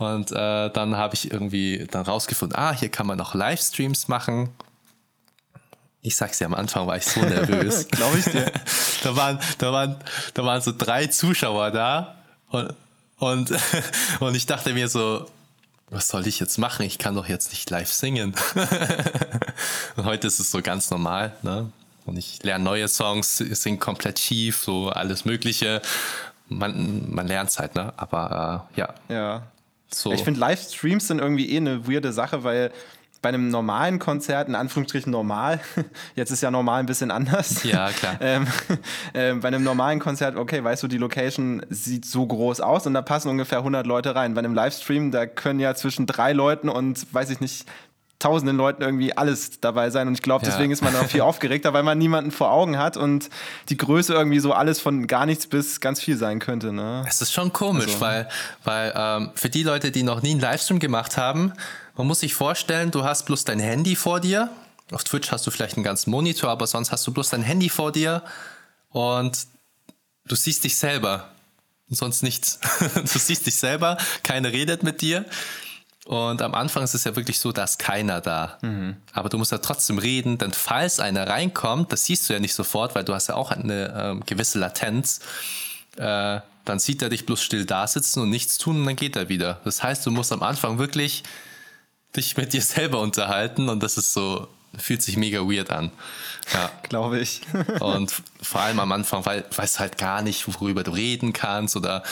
Und 0.00 0.32
äh, 0.32 0.70
dann 0.70 0.96
habe 0.96 1.14
ich 1.14 1.30
irgendwie 1.30 1.86
dann 1.88 2.04
rausgefunden, 2.04 2.58
ah, 2.58 2.72
hier 2.72 2.88
kann 2.88 3.06
man 3.06 3.16
noch 3.16 3.36
Livestreams 3.36 4.08
machen. 4.08 4.48
Ich 6.00 6.16
sag's 6.16 6.38
dir, 6.38 6.46
am 6.46 6.54
Anfang 6.54 6.88
war 6.88 6.96
ich 6.96 7.06
so 7.06 7.20
nervös. 7.20 7.86
Glaube 7.90 8.18
ich 8.18 8.24
dir. 8.24 8.50
da, 9.04 9.14
waren, 9.14 9.38
da, 9.58 9.72
waren, 9.72 9.96
da 10.34 10.44
waren 10.44 10.60
so 10.60 10.72
drei 10.76 11.06
Zuschauer 11.06 11.70
da 11.70 12.16
und, 12.50 12.74
und, 13.18 13.52
und 14.18 14.34
ich 14.34 14.46
dachte 14.46 14.74
mir 14.74 14.88
so, 14.88 15.30
was 15.90 16.08
soll 16.08 16.26
ich 16.26 16.40
jetzt 16.40 16.58
machen? 16.58 16.84
Ich 16.84 16.98
kann 16.98 17.14
doch 17.14 17.28
jetzt 17.28 17.52
nicht 17.52 17.70
live 17.70 17.92
singen. 17.92 18.34
und 19.94 20.04
heute 20.06 20.26
ist 20.26 20.40
es 20.40 20.50
so 20.50 20.60
ganz 20.60 20.90
normal, 20.90 21.36
ne? 21.42 21.70
Und 22.04 22.16
ich 22.16 22.42
lerne 22.42 22.64
neue 22.64 22.88
Songs, 22.88 23.36
singe 23.36 23.78
komplett 23.78 24.18
schief, 24.18 24.64
so 24.64 24.88
alles 24.88 25.24
Mögliche. 25.24 25.80
Man, 26.58 27.06
man 27.10 27.26
lernt 27.26 27.50
es 27.50 27.58
halt, 27.58 27.74
ne? 27.74 27.92
Aber 27.96 28.68
äh, 28.76 28.80
ja. 28.80 28.94
Ja. 29.08 29.42
So. 29.92 30.12
Ich 30.12 30.24
finde, 30.24 30.40
Livestreams 30.40 31.06
sind 31.06 31.18
irgendwie 31.18 31.50
eh 31.50 31.58
eine 31.58 31.86
weirde 31.86 32.12
Sache, 32.12 32.44
weil 32.44 32.72
bei 33.22 33.28
einem 33.28 33.48
normalen 33.48 34.00
Konzert, 34.00 34.48
in 34.48 34.56
Anführungsstrichen 34.56 35.10
normal, 35.10 35.60
jetzt 36.16 36.32
ist 36.32 36.42
ja 36.42 36.50
normal 36.50 36.80
ein 36.80 36.86
bisschen 36.86 37.12
anders. 37.12 37.62
Ja, 37.62 37.90
klar. 37.90 38.16
ähm, 38.20 38.46
äh, 39.12 39.32
bei 39.34 39.48
einem 39.48 39.62
normalen 39.62 40.00
Konzert, 40.00 40.36
okay, 40.36 40.62
weißt 40.62 40.82
du, 40.82 40.88
die 40.88 40.98
Location 40.98 41.64
sieht 41.70 42.04
so 42.04 42.26
groß 42.26 42.60
aus 42.60 42.86
und 42.86 42.94
da 42.94 43.02
passen 43.02 43.28
ungefähr 43.28 43.58
100 43.58 43.86
Leute 43.86 44.14
rein. 44.16 44.34
Bei 44.34 44.40
einem 44.40 44.54
Livestream, 44.54 45.12
da 45.12 45.26
können 45.26 45.60
ja 45.60 45.74
zwischen 45.76 46.06
drei 46.06 46.32
Leuten 46.32 46.68
und, 46.68 47.06
weiß 47.14 47.30
ich 47.30 47.40
nicht, 47.40 47.66
tausenden 48.22 48.56
Leuten 48.56 48.82
irgendwie 48.82 49.16
alles 49.16 49.60
dabei 49.60 49.90
sein. 49.90 50.08
Und 50.08 50.14
ich 50.14 50.22
glaube, 50.22 50.44
deswegen 50.44 50.70
ja. 50.70 50.74
ist 50.74 50.82
man 50.82 50.94
auch 50.96 51.06
viel 51.06 51.20
aufgeregter, 51.22 51.72
weil 51.72 51.82
man 51.82 51.98
niemanden 51.98 52.30
vor 52.30 52.50
Augen 52.50 52.78
hat 52.78 52.96
und 52.96 53.28
die 53.68 53.76
Größe 53.76 54.14
irgendwie 54.14 54.38
so 54.38 54.52
alles 54.52 54.80
von 54.80 55.06
gar 55.06 55.26
nichts 55.26 55.46
bis 55.46 55.80
ganz 55.80 56.00
viel 56.00 56.16
sein 56.16 56.38
könnte. 56.38 56.72
Ne? 56.72 57.04
Es 57.08 57.20
ist 57.20 57.32
schon 57.32 57.52
komisch, 57.52 57.86
also. 57.86 58.00
weil, 58.00 58.28
weil 58.64 58.92
ähm, 58.96 59.30
für 59.34 59.50
die 59.50 59.62
Leute, 59.62 59.90
die 59.90 60.02
noch 60.02 60.22
nie 60.22 60.30
einen 60.32 60.40
Livestream 60.40 60.78
gemacht 60.78 61.16
haben, 61.16 61.52
man 61.96 62.06
muss 62.06 62.20
sich 62.20 62.34
vorstellen, 62.34 62.90
du 62.90 63.04
hast 63.04 63.24
bloß 63.26 63.44
dein 63.44 63.58
Handy 63.58 63.96
vor 63.96 64.20
dir. 64.20 64.50
Auf 64.92 65.04
Twitch 65.04 65.30
hast 65.32 65.46
du 65.46 65.50
vielleicht 65.50 65.76
einen 65.76 65.84
ganzen 65.84 66.10
Monitor, 66.10 66.50
aber 66.50 66.66
sonst 66.66 66.92
hast 66.92 67.06
du 67.06 67.12
bloß 67.12 67.30
dein 67.30 67.42
Handy 67.42 67.68
vor 67.68 67.92
dir 67.92 68.22
und 68.90 69.46
du 70.26 70.34
siehst 70.34 70.64
dich 70.64 70.76
selber. 70.76 71.28
Und 71.88 71.96
sonst 71.96 72.22
nichts. 72.22 72.60
du 72.94 73.18
siehst 73.18 73.46
dich 73.46 73.56
selber, 73.56 73.98
keiner 74.22 74.52
redet 74.52 74.82
mit 74.82 75.02
dir. 75.02 75.26
Und 76.04 76.42
am 76.42 76.54
Anfang 76.54 76.82
ist 76.82 76.94
es 76.94 77.04
ja 77.04 77.14
wirklich 77.14 77.38
so, 77.38 77.52
da 77.52 77.64
ist 77.64 77.78
keiner 77.78 78.20
da. 78.20 78.58
Mhm. 78.62 78.96
Aber 79.12 79.28
du 79.28 79.38
musst 79.38 79.52
ja 79.52 79.58
trotzdem 79.58 79.98
reden, 79.98 80.36
denn 80.36 80.52
falls 80.52 80.98
einer 80.98 81.28
reinkommt, 81.28 81.92
das 81.92 82.04
siehst 82.04 82.28
du 82.28 82.32
ja 82.32 82.40
nicht 82.40 82.54
sofort, 82.54 82.94
weil 82.94 83.04
du 83.04 83.14
hast 83.14 83.28
ja 83.28 83.36
auch 83.36 83.52
eine 83.52 83.94
ähm, 83.96 84.22
gewisse 84.26 84.58
Latenz. 84.58 85.20
Äh, 85.96 86.40
dann 86.64 86.78
sieht 86.78 87.02
er 87.02 87.08
dich 87.08 87.26
bloß 87.26 87.42
still 87.42 87.66
da 87.66 87.86
sitzen 87.86 88.20
und 88.20 88.30
nichts 88.30 88.58
tun 88.58 88.80
und 88.80 88.86
dann 88.86 88.96
geht 88.96 89.16
er 89.16 89.28
wieder. 89.28 89.60
Das 89.64 89.82
heißt, 89.82 90.04
du 90.06 90.10
musst 90.10 90.32
am 90.32 90.42
Anfang 90.42 90.78
wirklich 90.78 91.22
dich 92.16 92.36
mit 92.36 92.52
dir 92.52 92.62
selber 92.62 93.00
unterhalten 93.00 93.68
und 93.68 93.82
das 93.82 93.96
ist 93.96 94.12
so, 94.12 94.48
fühlt 94.76 95.02
sich 95.02 95.16
mega 95.16 95.40
weird 95.40 95.70
an. 95.70 95.90
Ja. 96.52 96.70
Glaube 96.82 97.20
ich. 97.20 97.42
und 97.80 98.12
vor 98.40 98.60
allem 98.60 98.80
am 98.80 98.92
Anfang, 98.92 99.24
weil 99.26 99.44
weißt 99.54 99.80
halt 99.80 99.98
gar 99.98 100.22
nicht, 100.22 100.46
worüber 100.48 100.82
du 100.82 100.92
reden 100.92 101.32
kannst 101.32 101.76
oder 101.76 102.02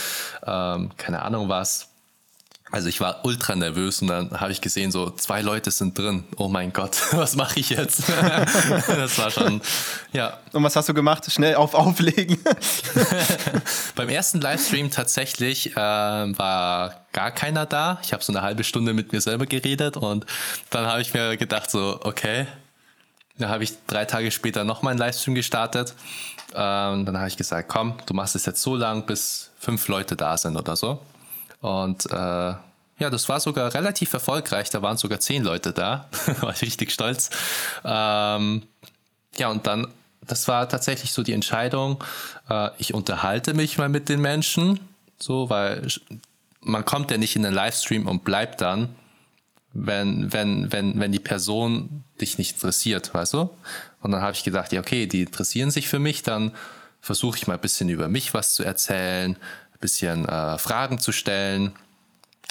ähm, 0.46 0.90
keine 0.96 1.22
Ahnung 1.22 1.48
was. 1.48 1.89
Also 2.72 2.88
ich 2.88 3.00
war 3.00 3.24
ultra 3.24 3.56
nervös 3.56 4.00
und 4.00 4.08
dann 4.08 4.30
habe 4.40 4.52
ich 4.52 4.60
gesehen, 4.60 4.92
so 4.92 5.10
zwei 5.10 5.42
Leute 5.42 5.72
sind 5.72 5.98
drin. 5.98 6.24
Oh 6.36 6.48
mein 6.48 6.72
Gott, 6.72 6.96
was 7.12 7.34
mache 7.34 7.58
ich 7.58 7.70
jetzt? 7.70 8.04
das 8.86 9.18
war 9.18 9.30
schon, 9.30 9.60
ja. 10.12 10.38
Und 10.52 10.62
was 10.62 10.76
hast 10.76 10.88
du 10.88 10.94
gemacht? 10.94 11.30
Schnell 11.30 11.56
auf 11.56 11.74
Auflegen? 11.74 12.38
Beim 13.96 14.08
ersten 14.08 14.40
Livestream 14.40 14.90
tatsächlich 14.90 15.72
äh, 15.72 15.76
war 15.76 17.06
gar 17.12 17.32
keiner 17.32 17.66
da. 17.66 17.98
Ich 18.04 18.12
habe 18.12 18.22
so 18.22 18.32
eine 18.32 18.42
halbe 18.42 18.62
Stunde 18.62 18.94
mit 18.94 19.12
mir 19.12 19.20
selber 19.20 19.46
geredet 19.46 19.96
und 19.96 20.24
dann 20.70 20.86
habe 20.86 21.02
ich 21.02 21.12
mir 21.12 21.36
gedacht, 21.36 21.70
so, 21.70 21.98
okay. 22.04 22.46
Dann 23.38 23.48
habe 23.48 23.64
ich 23.64 23.72
drei 23.86 24.04
Tage 24.04 24.30
später 24.30 24.64
noch 24.64 24.82
mal 24.82 24.90
einen 24.90 24.98
Livestream 24.98 25.34
gestartet. 25.34 25.94
Ähm, 26.54 27.06
dann 27.06 27.18
habe 27.18 27.28
ich 27.28 27.36
gesagt, 27.36 27.68
komm, 27.68 27.94
du 28.06 28.14
machst 28.14 28.36
es 28.36 28.46
jetzt 28.46 28.62
so 28.62 28.76
lang, 28.76 29.06
bis 29.06 29.50
fünf 29.58 29.88
Leute 29.88 30.14
da 30.14 30.36
sind 30.36 30.56
oder 30.56 30.76
so. 30.76 31.00
Und 31.60 32.06
äh, 32.06 32.54
ja, 33.00 33.08
das 33.10 33.28
war 33.28 33.40
sogar 33.40 33.72
relativ 33.74 34.12
erfolgreich. 34.12 34.70
Da 34.70 34.82
waren 34.82 34.96
sogar 34.96 35.20
zehn 35.20 35.42
Leute 35.42 35.72
da. 35.72 36.08
war 36.40 36.52
ich 36.52 36.62
richtig 36.62 36.92
stolz. 36.92 37.30
Ähm, 37.84 38.62
ja, 39.36 39.48
und 39.48 39.66
dann, 39.66 39.88
das 40.20 40.48
war 40.48 40.68
tatsächlich 40.68 41.12
so 41.12 41.22
die 41.22 41.32
Entscheidung. 41.32 42.02
Äh, 42.48 42.70
ich 42.78 42.94
unterhalte 42.94 43.54
mich 43.54 43.78
mal 43.78 43.88
mit 43.88 44.08
den 44.08 44.20
Menschen, 44.20 44.80
so, 45.18 45.48
weil 45.50 45.86
man 46.60 46.84
kommt 46.84 47.10
ja 47.10 47.16
nicht 47.16 47.36
in 47.36 47.42
den 47.42 47.54
Livestream 47.54 48.06
und 48.06 48.24
bleibt 48.24 48.60
dann, 48.60 48.94
wenn, 49.72 50.32
wenn, 50.32 50.72
wenn, 50.72 50.98
wenn 50.98 51.12
die 51.12 51.20
Person 51.20 52.04
dich 52.20 52.38
nicht 52.38 52.56
interessiert, 52.56 53.14
weißt 53.14 53.34
du? 53.34 53.50
Und 54.02 54.10
dann 54.10 54.20
habe 54.20 54.32
ich 54.32 54.44
gedacht, 54.44 54.72
ja, 54.72 54.80
okay, 54.80 55.06
die 55.06 55.22
interessieren 55.22 55.70
sich 55.70 55.88
für 55.88 55.98
mich, 55.98 56.22
dann 56.22 56.52
versuche 57.00 57.38
ich 57.38 57.46
mal 57.46 57.54
ein 57.54 57.60
bisschen 57.60 57.88
über 57.88 58.08
mich 58.08 58.34
was 58.34 58.54
zu 58.54 58.62
erzählen, 58.62 59.36
bisschen 59.80 60.28
äh, 60.28 60.58
Fragen 60.58 60.98
zu 60.98 61.12
stellen. 61.12 61.72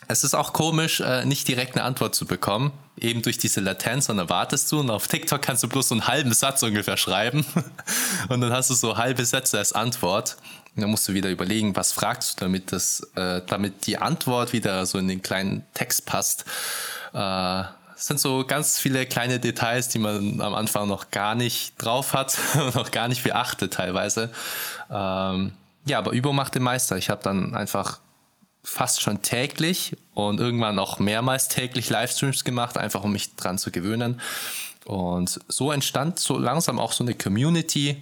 Es 0.07 0.23
ist 0.23 0.33
auch 0.33 0.53
komisch, 0.53 1.01
äh, 1.01 1.25
nicht 1.25 1.47
direkt 1.47 1.75
eine 1.75 1.83
Antwort 1.83 2.15
zu 2.15 2.25
bekommen, 2.25 2.71
eben 2.97 3.21
durch 3.21 3.37
diese 3.37 3.59
Latenz, 3.59 4.05
sondern 4.05 4.29
wartest 4.29 4.71
du 4.71 4.79
und 4.79 4.89
auf 4.89 5.07
TikTok 5.07 5.41
kannst 5.41 5.63
du 5.63 5.67
bloß 5.67 5.89
so 5.89 5.95
einen 5.95 6.07
halben 6.07 6.33
Satz 6.33 6.63
ungefähr 6.63 6.97
schreiben 6.97 7.45
und 8.29 8.41
dann 8.41 8.51
hast 8.51 8.69
du 8.69 8.73
so 8.73 8.97
halbe 8.97 9.25
Sätze 9.25 9.57
als 9.57 9.73
Antwort. 9.73 10.37
Und 10.75 10.81
dann 10.83 10.91
musst 10.91 11.07
du 11.07 11.13
wieder 11.13 11.29
überlegen, 11.29 11.75
was 11.75 11.91
fragst 11.91 12.39
du, 12.39 12.45
damit 12.45 12.71
das, 12.71 13.01
äh, 13.15 13.41
damit 13.45 13.87
die 13.87 13.97
Antwort 13.97 14.53
wieder 14.53 14.85
so 14.85 14.97
in 14.97 15.07
den 15.07 15.21
kleinen 15.21 15.65
Text 15.73 16.05
passt. 16.05 16.45
Äh, 17.13 17.63
es 17.95 18.07
sind 18.07 18.19
so 18.19 18.45
ganz 18.45 18.79
viele 18.79 19.05
kleine 19.05 19.39
Details, 19.39 19.89
die 19.89 19.99
man 19.99 20.39
am 20.39 20.55
Anfang 20.55 20.87
noch 20.87 21.11
gar 21.11 21.35
nicht 21.35 21.73
drauf 21.77 22.13
hat, 22.13 22.37
noch 22.73 22.91
gar 22.91 23.09
nicht 23.09 23.23
beachtet 23.23 23.73
teilweise. 23.73 24.31
Ähm, 24.89 25.51
ja, 25.89 25.97
aber 25.97 26.11
Übung 26.11 26.35
macht 26.35 26.55
den 26.55 26.63
Meister. 26.63 26.97
Ich 26.97 27.09
habe 27.09 27.21
dann 27.23 27.55
einfach 27.55 27.99
fast 28.63 29.01
schon 29.01 29.21
täglich 29.21 29.97
und 30.13 30.39
irgendwann 30.39 30.79
auch 30.79 30.99
mehrmals 30.99 31.47
täglich 31.47 31.89
Livestreams 31.89 32.43
gemacht, 32.43 32.77
einfach 32.77 33.03
um 33.03 33.11
mich 33.11 33.35
dran 33.35 33.57
zu 33.57 33.71
gewöhnen. 33.71 34.21
Und 34.85 35.39
so 35.47 35.71
entstand 35.71 36.19
so 36.19 36.37
langsam 36.37 36.79
auch 36.79 36.93
so 36.93 37.03
eine 37.03 37.13
Community, 37.13 38.01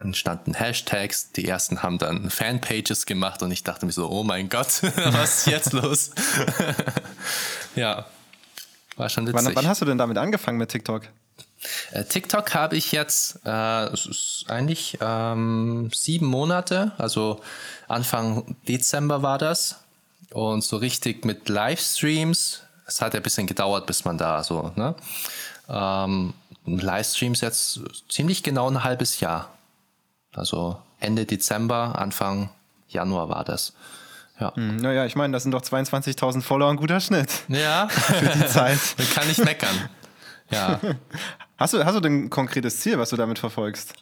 entstanden 0.00 0.54
Hashtags, 0.54 1.32
die 1.32 1.46
ersten 1.46 1.82
haben 1.82 1.98
dann 1.98 2.30
Fanpages 2.30 3.06
gemacht 3.06 3.42
und 3.42 3.50
ich 3.50 3.64
dachte 3.64 3.86
mir 3.86 3.92
so, 3.92 4.10
oh 4.10 4.22
mein 4.22 4.48
Gott, 4.48 4.82
was 5.12 5.38
ist 5.38 5.46
jetzt 5.46 5.72
los? 5.72 6.10
ja, 7.74 8.06
war 8.96 9.08
schon 9.08 9.26
witzig. 9.26 9.46
Wann, 9.46 9.56
wann, 9.56 9.68
hast 9.68 9.80
du 9.80 9.86
denn 9.86 9.98
damit 9.98 10.18
angefangen 10.18 10.58
mit 10.58 10.70
TikTok? 10.70 11.02
Äh, 11.92 12.04
TikTok 12.04 12.54
habe 12.54 12.76
ich 12.76 12.92
jetzt, 12.92 13.40
äh, 13.44 13.88
eigentlich 14.48 14.98
ähm, 15.00 15.90
sieben 15.94 16.26
Monate, 16.26 16.92
also 16.98 17.40
Anfang 17.88 18.56
Dezember 18.68 19.22
war 19.22 19.38
das. 19.38 19.80
Und 20.32 20.64
so 20.64 20.78
richtig 20.78 21.24
mit 21.24 21.48
Livestreams, 21.48 22.62
es 22.86 23.00
hat 23.00 23.14
ja 23.14 23.20
ein 23.20 23.22
bisschen 23.22 23.46
gedauert, 23.46 23.86
bis 23.86 24.04
man 24.04 24.18
da 24.18 24.42
so, 24.42 24.72
ne? 24.74 24.94
Ähm, 25.68 26.34
Livestreams 26.66 27.40
jetzt 27.40 27.80
ziemlich 28.08 28.42
genau 28.42 28.68
ein 28.68 28.82
halbes 28.82 29.20
Jahr. 29.20 29.50
Also 30.32 30.80
Ende 30.98 31.24
Dezember, 31.24 31.98
Anfang 31.98 32.50
Januar 32.88 33.28
war 33.28 33.44
das. 33.44 33.74
Ja. 34.40 34.54
Hm, 34.56 34.76
naja, 34.76 35.04
ich 35.04 35.14
meine, 35.14 35.32
das 35.32 35.44
sind 35.44 35.52
doch 35.52 35.62
22.000 35.62 36.42
Follower 36.42 36.70
ein 36.70 36.76
guter 36.76 37.00
Schnitt. 37.00 37.30
Ja. 37.48 37.88
Für 37.88 38.26
die 38.26 38.46
Zeit. 38.46 38.78
Man 38.98 39.08
kann 39.10 39.28
nicht 39.28 39.44
meckern. 39.44 39.88
Ja. 40.50 40.80
Hast 41.56 41.74
du, 41.74 41.84
hast 41.84 41.94
du 41.94 42.00
denn 42.00 42.24
ein 42.24 42.30
konkretes 42.30 42.80
Ziel, 42.80 42.98
was 42.98 43.10
du 43.10 43.16
damit 43.16 43.38
verfolgst? 43.38 43.94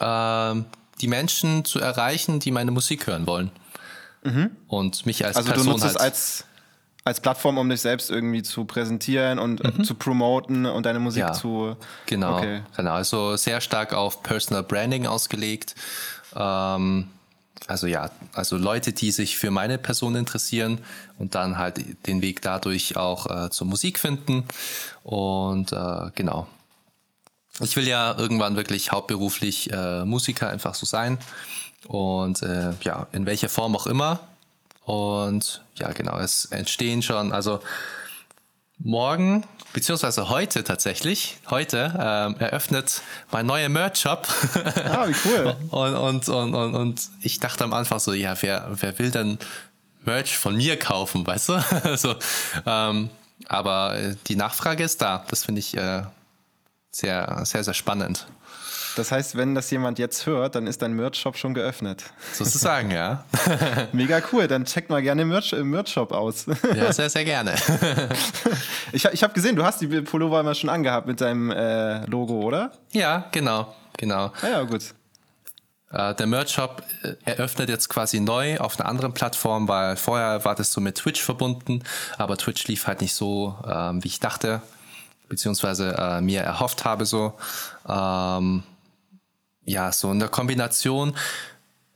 Ähm, 0.00 0.66
die 1.00 1.08
Menschen 1.08 1.64
zu 1.64 1.80
erreichen, 1.80 2.40
die 2.40 2.50
meine 2.50 2.70
Musik 2.70 3.06
hören 3.06 3.26
wollen. 3.26 3.50
Mhm. 4.24 4.50
Und 4.68 5.06
mich 5.06 5.24
als 5.24 5.36
also 5.36 5.50
Person 5.50 5.66
du 5.66 5.72
nutzt 5.72 5.84
halt 5.84 5.94
es 5.94 6.00
als, 6.00 6.44
als 7.04 7.20
Plattform, 7.20 7.58
um 7.58 7.68
dich 7.68 7.80
selbst 7.80 8.10
irgendwie 8.10 8.42
zu 8.42 8.64
präsentieren 8.64 9.38
und 9.38 9.62
mhm. 9.62 9.84
zu 9.84 9.94
promoten 9.94 10.66
und 10.66 10.84
deine 10.84 10.98
Musik 10.98 11.20
ja, 11.20 11.32
zu. 11.32 11.76
Genau, 12.06 12.38
okay. 12.38 12.62
genau. 12.76 12.92
Also 12.92 13.36
sehr 13.36 13.60
stark 13.60 13.92
auf 13.94 14.22
Personal 14.22 14.62
Branding 14.62 15.06
ausgelegt. 15.06 15.74
Ähm, 16.34 17.08
also 17.68 17.86
ja, 17.86 18.10
also 18.32 18.56
Leute, 18.56 18.92
die 18.92 19.10
sich 19.10 19.38
für 19.38 19.50
meine 19.50 19.78
Person 19.78 20.14
interessieren 20.14 20.80
und 21.18 21.34
dann 21.34 21.58
halt 21.58 22.06
den 22.06 22.22
Weg 22.22 22.42
dadurch 22.42 22.96
auch 22.96 23.46
äh, 23.46 23.50
zur 23.50 23.66
Musik 23.66 23.98
finden. 23.98 24.44
Und 25.02 25.72
äh, 25.72 26.10
genau. 26.14 26.46
Ich 27.60 27.76
will 27.76 27.88
ja 27.88 28.16
irgendwann 28.18 28.56
wirklich 28.56 28.92
hauptberuflich 28.92 29.72
äh, 29.72 30.04
Musiker 30.04 30.50
einfach 30.50 30.74
so 30.74 30.86
sein. 30.86 31.18
Und 31.86 32.42
äh, 32.42 32.72
ja, 32.82 33.06
in 33.12 33.26
welcher 33.26 33.48
Form 33.48 33.74
auch 33.76 33.86
immer. 33.86 34.20
Und 34.84 35.62
ja, 35.76 35.92
genau, 35.92 36.18
es 36.18 36.46
entstehen 36.46 37.02
schon, 37.02 37.32
also 37.32 37.60
morgen, 38.78 39.44
beziehungsweise 39.72 40.28
heute 40.28 40.64
tatsächlich, 40.64 41.38
heute 41.48 41.94
ähm, 41.98 42.36
eröffnet 42.38 43.02
mein 43.30 43.46
neuer 43.46 43.68
Merch-Shop. 43.68 44.28
Ah, 44.84 45.08
wie 45.08 45.14
cool. 45.24 45.56
und, 45.70 45.94
und, 45.94 46.28
und, 46.28 46.54
und, 46.54 46.74
und 46.74 47.00
ich 47.20 47.40
dachte 47.40 47.64
am 47.64 47.72
Anfang 47.72 47.98
so, 47.98 48.12
ja, 48.12 48.36
wer, 48.40 48.68
wer 48.70 48.98
will 48.98 49.10
denn 49.10 49.38
Merch 50.04 50.38
von 50.38 50.56
mir 50.56 50.78
kaufen, 50.78 51.26
weißt 51.26 51.48
du? 51.48 51.54
also, 51.84 52.14
ähm, 52.64 53.10
aber 53.48 53.98
äh, 53.98 54.16
die 54.28 54.36
Nachfrage 54.36 54.84
ist 54.84 55.02
da. 55.02 55.24
Das 55.28 55.44
finde 55.44 55.58
ich 55.58 55.76
äh, 55.76 56.02
sehr, 56.96 57.42
sehr, 57.44 57.62
sehr 57.64 57.74
spannend. 57.74 58.26
Das 58.96 59.12
heißt, 59.12 59.36
wenn 59.36 59.54
das 59.54 59.70
jemand 59.70 59.98
jetzt 59.98 60.24
hört, 60.24 60.54
dann 60.54 60.66
ist 60.66 60.80
dein 60.80 60.94
Merch-Shop 60.94 61.36
schon 61.36 61.52
geöffnet. 61.52 62.04
Sozusagen, 62.32 62.90
ja. 62.90 63.24
Mega 63.92 64.22
cool, 64.32 64.48
dann 64.48 64.64
check 64.64 64.88
mal 64.88 65.02
gerne 65.02 65.26
Merch, 65.26 65.52
im 65.52 65.68
Merch-Shop 65.68 66.12
aus. 66.12 66.46
ja, 66.74 66.90
sehr, 66.92 67.10
sehr 67.10 67.26
gerne. 67.26 67.54
ich 68.92 69.04
ich 69.04 69.22
habe 69.22 69.34
gesehen, 69.34 69.54
du 69.54 69.64
hast 69.64 69.82
die 69.82 69.86
Pullover 69.86 70.40
immer 70.40 70.54
schon 70.54 70.70
angehabt 70.70 71.06
mit 71.06 71.20
deinem 71.20 71.50
äh, 71.50 72.06
Logo, 72.06 72.40
oder? 72.40 72.72
Ja, 72.92 73.26
genau, 73.32 73.74
genau. 73.98 74.32
Ah 74.40 74.48
ja, 74.48 74.62
gut. 74.62 74.94
Äh, 75.90 76.14
der 76.14 76.26
Merch-Shop 76.26 76.82
äh, 77.02 77.14
eröffnet 77.26 77.68
jetzt 77.68 77.90
quasi 77.90 78.20
neu 78.20 78.56
auf 78.58 78.80
einer 78.80 78.88
anderen 78.88 79.12
Plattform, 79.12 79.68
weil 79.68 79.96
vorher 79.96 80.42
war 80.46 80.54
das 80.54 80.72
so 80.72 80.80
mit 80.80 80.96
Twitch 80.96 81.22
verbunden, 81.22 81.82
aber 82.16 82.38
Twitch 82.38 82.66
lief 82.66 82.86
halt 82.86 83.02
nicht 83.02 83.14
so, 83.14 83.56
ähm, 83.70 84.02
wie 84.02 84.08
ich 84.08 84.20
dachte, 84.20 84.62
beziehungsweise 85.28 85.94
äh, 85.98 86.20
mir 86.20 86.42
erhofft 86.42 86.84
habe 86.84 87.06
so. 87.06 87.34
Ähm, 87.88 88.62
ja, 89.64 89.92
so 89.92 90.12
in 90.12 90.20
der 90.20 90.28
Kombination, 90.28 91.16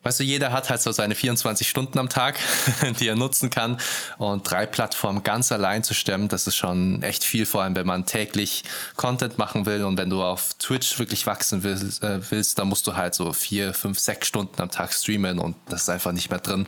weißt 0.02 0.20
du, 0.20 0.25
jeder 0.25 0.52
hat 0.52 0.70
halt 0.70 0.82
so 0.82 0.92
seine 0.92 1.14
24 1.14 1.68
Stunden 1.68 1.99
am 1.99 2.08
Tag, 2.08 2.38
die 3.00 3.06
er 3.06 3.16
nutzen 3.16 3.50
kann. 3.50 3.78
Und 4.18 4.50
drei 4.50 4.66
Plattformen 4.66 5.22
ganz 5.22 5.52
allein 5.52 5.84
zu 5.84 5.94
stemmen, 5.94 6.28
das 6.28 6.46
ist 6.46 6.56
schon 6.56 7.02
echt 7.02 7.25
viel, 7.25 7.46
vor 7.46 7.62
allem 7.62 7.76
wenn 7.76 7.87
man 7.87 8.06
täglich 8.06 8.64
Content 8.96 9.38
machen 9.38 9.66
will. 9.66 9.84
Und 9.84 9.96
wenn 9.99 10.10
du 10.10 10.22
auf 10.22 10.54
Twitch 10.54 10.99
wirklich 10.99 11.26
wachsen 11.26 11.62
willst, 11.62 12.02
äh, 12.02 12.20
willst 12.30 12.58
dann 12.58 12.68
musst 12.68 12.87
du 12.87 12.96
halt 12.96 13.14
so 13.14 13.32
vier, 13.32 13.75
fünf, 13.75 13.99
sechs 13.99 14.28
Stunden 14.28 14.60
am 14.60 14.70
Tag 14.70 14.92
streamen 14.92 15.38
und 15.38 15.56
das 15.68 15.82
ist 15.82 15.88
einfach 15.88 16.12
nicht 16.12 16.30
mehr 16.30 16.40
drin. 16.40 16.66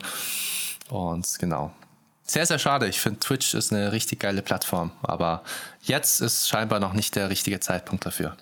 Und 0.88 1.26
genau. 1.38 1.72
Sehr, 2.32 2.46
sehr 2.46 2.58
schade. 2.58 2.88
Ich 2.88 2.98
finde, 2.98 3.20
Twitch 3.20 3.52
ist 3.52 3.74
eine 3.74 3.92
richtig 3.92 4.20
geile 4.20 4.40
Plattform. 4.40 4.90
Aber 5.02 5.42
jetzt 5.82 6.22
ist 6.22 6.48
scheinbar 6.48 6.80
noch 6.80 6.94
nicht 6.94 7.14
der 7.14 7.28
richtige 7.28 7.60
Zeitpunkt 7.60 8.06
dafür. 8.06 8.38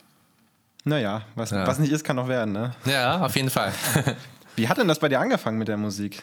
Naja, 0.85 1.23
was, 1.35 1.51
ja. 1.51 1.67
was 1.67 1.81
nicht 1.81 1.91
ist, 1.91 2.05
kann 2.05 2.15
noch 2.15 2.29
werden, 2.29 2.53
ne? 2.53 2.73
Ja, 2.85 3.21
auf 3.21 3.35
jeden 3.35 3.51
Fall. 3.51 3.73
Wie 4.55 4.69
hat 4.69 4.79
denn 4.79 4.87
das 4.87 5.01
bei 5.01 5.09
dir 5.09 5.19
angefangen 5.19 5.59
mit 5.59 5.67
der 5.67 5.77
Musik? 5.77 6.23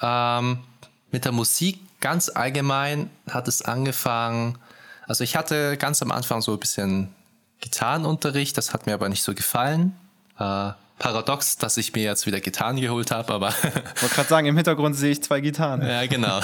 Ähm, 0.00 0.64
mit 1.12 1.24
der 1.24 1.30
Musik 1.30 1.78
ganz 2.00 2.28
allgemein 2.28 3.08
hat 3.30 3.46
es 3.46 3.62
angefangen. 3.62 4.58
Also 5.06 5.22
ich 5.22 5.36
hatte 5.36 5.76
ganz 5.76 6.02
am 6.02 6.10
Anfang 6.10 6.42
so 6.42 6.54
ein 6.54 6.58
bisschen 6.58 7.14
Gitarrenunterricht, 7.60 8.58
das 8.58 8.74
hat 8.74 8.86
mir 8.86 8.94
aber 8.94 9.08
nicht 9.08 9.22
so 9.22 9.32
gefallen. 9.32 9.96
Äh, 10.40 10.72
paradox, 11.02 11.58
dass 11.58 11.76
ich 11.76 11.92
mir 11.94 12.04
jetzt 12.04 12.26
wieder 12.26 12.40
Gitarren 12.40 12.80
geholt 12.80 13.10
habe, 13.10 13.34
aber. 13.34 13.48
ich 13.48 14.02
wollte 14.02 14.14
gerade 14.14 14.28
sagen, 14.28 14.46
im 14.46 14.56
Hintergrund 14.56 14.96
sehe 14.96 15.10
ich 15.10 15.22
zwei 15.22 15.40
Gitarren. 15.40 15.82
ja, 15.82 16.06
genau. 16.06 16.40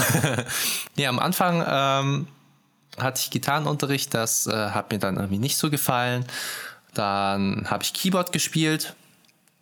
nee, 0.97 1.07
am 1.07 1.21
Anfang 1.21 1.65
ähm, 1.67 2.27
hatte 2.99 3.21
ich 3.23 3.31
Gitarrenunterricht, 3.31 4.12
das 4.12 4.49
äh, 4.49 4.71
hat 4.71 4.91
mir 4.91 4.99
dann 4.99 5.17
irgendwie 5.17 5.38
nicht 5.38 5.57
so 5.57 5.71
gefallen. 5.71 6.27
Dann 6.93 7.71
habe 7.71 7.85
ich 7.85 7.95
Keyboard 7.95 8.33
gespielt. 8.33 8.95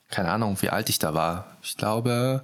Keine 0.08 0.30
Ahnung, 0.30 0.56
wie 0.62 0.70
alt 0.70 0.88
ich 0.88 0.98
da 0.98 1.12
war. 1.12 1.44
Ich 1.62 1.76
glaube, 1.76 2.42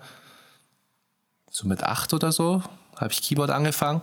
so 1.50 1.66
mit 1.66 1.82
acht 1.82 2.12
oder 2.12 2.32
so 2.32 2.62
habe 2.96 3.12
ich 3.12 3.22
Keyboard 3.22 3.50
angefangen. 3.50 4.02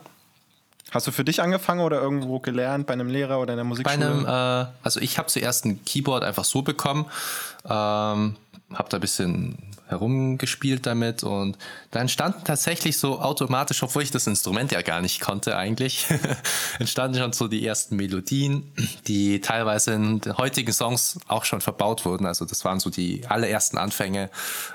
Hast 0.92 1.08
du 1.08 1.12
für 1.12 1.24
dich 1.24 1.42
angefangen 1.42 1.82
oder 1.82 2.02
irgendwo 2.02 2.40
gelernt 2.40 2.88
bei 2.88 2.94
einem 2.94 3.10
Lehrer 3.10 3.40
oder 3.40 3.54
in 3.54 3.58
der 3.58 3.64
Musikschule? 3.64 3.98
Bei 3.98 4.06
einem, 4.06 4.26
äh, 4.26 4.70
also 4.84 5.00
ich 5.00 5.18
habe 5.18 5.28
zuerst 5.28 5.66
ein 5.66 5.84
Keyboard 5.86 6.24
einfach 6.24 6.46
so 6.46 6.62
bekommen, 6.62 7.06
ähm, 7.66 8.36
habe 8.74 8.90
da 8.90 8.98
ein 8.98 9.02
bisschen 9.02 9.58
herumgespielt 9.90 10.86
damit 10.86 11.24
und 11.24 11.58
da 11.90 12.00
entstanden 12.00 12.44
tatsächlich 12.44 13.00
so 13.00 13.20
automatisch, 13.20 13.82
obwohl 13.82 14.04
ich 14.04 14.12
das 14.12 14.28
Instrument 14.28 14.72
ja 14.72 14.84
gar 14.84 15.02
nicht 15.02 15.20
konnte 15.20 15.58
eigentlich, 15.58 16.06
entstanden 16.80 17.18
schon 17.18 17.34
so 17.34 17.48
die 17.48 17.66
ersten 17.66 17.96
Melodien, 17.96 18.72
die 19.08 19.42
teilweise 19.42 19.94
in 19.94 20.22
den 20.22 20.38
heutigen 20.38 20.72
Songs 20.72 21.20
auch 21.28 21.44
schon 21.44 21.62
verbaut 21.62 22.06
wurden. 22.06 22.28
Also 22.28 22.46
das 22.46 22.64
waren 22.66 22.80
so 22.80 22.92
die 22.92 23.26
allerersten 23.28 23.80
Anfänge. 23.80 24.30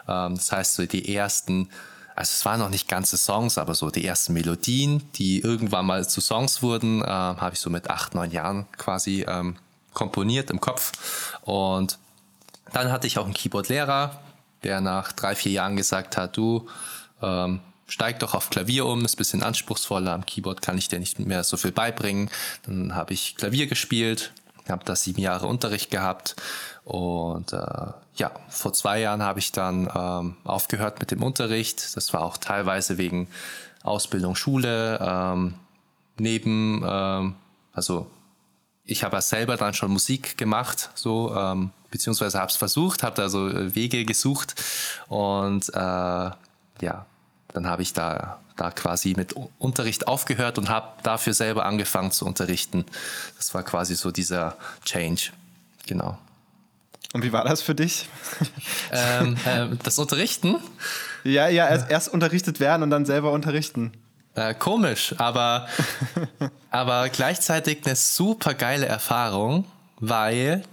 Ähm, 0.08 0.34
das 0.34 0.50
heißt 0.50 0.74
so 0.74 0.84
die 0.84 1.14
ersten 1.14 1.70
also 2.16 2.30
es 2.30 2.44
waren 2.44 2.60
noch 2.60 2.68
nicht 2.68 2.88
ganze 2.88 3.16
Songs, 3.16 3.58
aber 3.58 3.74
so 3.74 3.90
die 3.90 4.06
ersten 4.06 4.34
Melodien, 4.34 5.02
die 5.14 5.40
irgendwann 5.40 5.86
mal 5.86 6.08
zu 6.08 6.20
Songs 6.20 6.62
wurden, 6.62 7.02
äh, 7.02 7.06
habe 7.06 7.54
ich 7.54 7.60
so 7.60 7.70
mit 7.70 7.90
acht, 7.90 8.14
neun 8.14 8.30
Jahren 8.30 8.66
quasi 8.76 9.24
ähm, 9.26 9.56
komponiert 9.92 10.50
im 10.50 10.60
Kopf. 10.60 10.92
Und 11.42 11.98
dann 12.72 12.92
hatte 12.92 13.06
ich 13.06 13.18
auch 13.18 13.24
einen 13.24 13.34
Keyboard-Lehrer, 13.34 14.20
der 14.62 14.80
nach 14.80 15.12
drei, 15.12 15.34
vier 15.34 15.52
Jahren 15.52 15.76
gesagt 15.76 16.16
hat, 16.16 16.36
du 16.36 16.68
ähm, 17.20 17.60
steig 17.86 18.20
doch 18.20 18.34
auf 18.34 18.50
Klavier 18.50 18.86
um, 18.86 19.04
ist 19.04 19.14
ein 19.14 19.18
bisschen 19.18 19.42
anspruchsvoller, 19.42 20.12
am 20.12 20.24
Keyboard 20.24 20.62
kann 20.62 20.78
ich 20.78 20.88
dir 20.88 21.00
nicht 21.00 21.18
mehr 21.18 21.44
so 21.44 21.56
viel 21.56 21.72
beibringen. 21.72 22.30
Dann 22.64 22.94
habe 22.94 23.12
ich 23.12 23.36
Klavier 23.36 23.66
gespielt, 23.66 24.32
habe 24.68 24.84
da 24.84 24.94
sieben 24.94 25.20
Jahre 25.20 25.46
Unterricht 25.46 25.90
gehabt 25.90 26.36
und 26.84 27.52
äh, 27.52 27.86
ja, 28.16 28.30
vor 28.48 28.72
zwei 28.72 29.00
Jahren 29.00 29.22
habe 29.22 29.38
ich 29.38 29.52
dann 29.52 29.90
ähm, 29.94 30.36
aufgehört 30.44 31.00
mit 31.00 31.10
dem 31.10 31.22
Unterricht. 31.22 31.96
Das 31.96 32.12
war 32.12 32.22
auch 32.22 32.36
teilweise 32.36 32.98
wegen 32.98 33.28
Ausbildung, 33.82 34.36
Schule, 34.36 34.98
ähm, 35.00 35.54
neben, 36.18 36.84
ähm, 36.86 37.34
also 37.72 38.10
ich 38.84 39.02
habe 39.02 39.20
selber 39.22 39.56
dann 39.56 39.72
schon 39.72 39.90
Musik 39.90 40.36
gemacht, 40.36 40.90
so 40.94 41.34
ähm, 41.34 41.70
beziehungsweise 41.90 42.38
habe 42.38 42.50
es 42.50 42.56
versucht, 42.56 43.02
habe 43.02 43.16
da 43.16 43.28
so 43.28 43.48
äh, 43.48 43.74
Wege 43.74 44.04
gesucht 44.04 44.54
und 45.08 45.70
äh, 45.70 45.78
ja, 45.78 47.06
dann 47.48 47.66
habe 47.66 47.82
ich 47.82 47.94
da, 47.94 48.40
da 48.56 48.70
quasi 48.70 49.14
mit 49.16 49.34
Unterricht 49.58 50.06
aufgehört 50.06 50.58
und 50.58 50.68
habe 50.68 50.88
dafür 51.02 51.32
selber 51.32 51.64
angefangen 51.64 52.10
zu 52.10 52.26
unterrichten. 52.26 52.84
Das 53.38 53.54
war 53.54 53.62
quasi 53.62 53.94
so 53.94 54.10
dieser 54.10 54.56
Change. 54.84 55.30
Genau. 55.86 56.18
Und 57.14 57.22
wie 57.22 57.32
war 57.32 57.44
das 57.44 57.62
für 57.62 57.76
dich? 57.76 58.08
Ähm, 58.90 59.36
äh, 59.46 59.68
das 59.84 60.00
Unterrichten? 60.00 60.56
Ja, 61.22 61.48
ja, 61.48 61.68
erst, 61.68 61.90
erst, 61.90 62.08
unterrichtet 62.12 62.58
werden 62.58 62.82
und 62.82 62.90
dann 62.90 63.06
selber 63.06 63.30
unterrichten. 63.30 63.92
Äh, 64.34 64.52
komisch, 64.54 65.14
aber, 65.16 65.68
aber 66.70 67.08
gleichzeitig 67.08 67.86
eine 67.86 67.94
super 67.94 68.52
geile 68.54 68.86
Erfahrung, 68.86 69.64
weil 70.00 70.64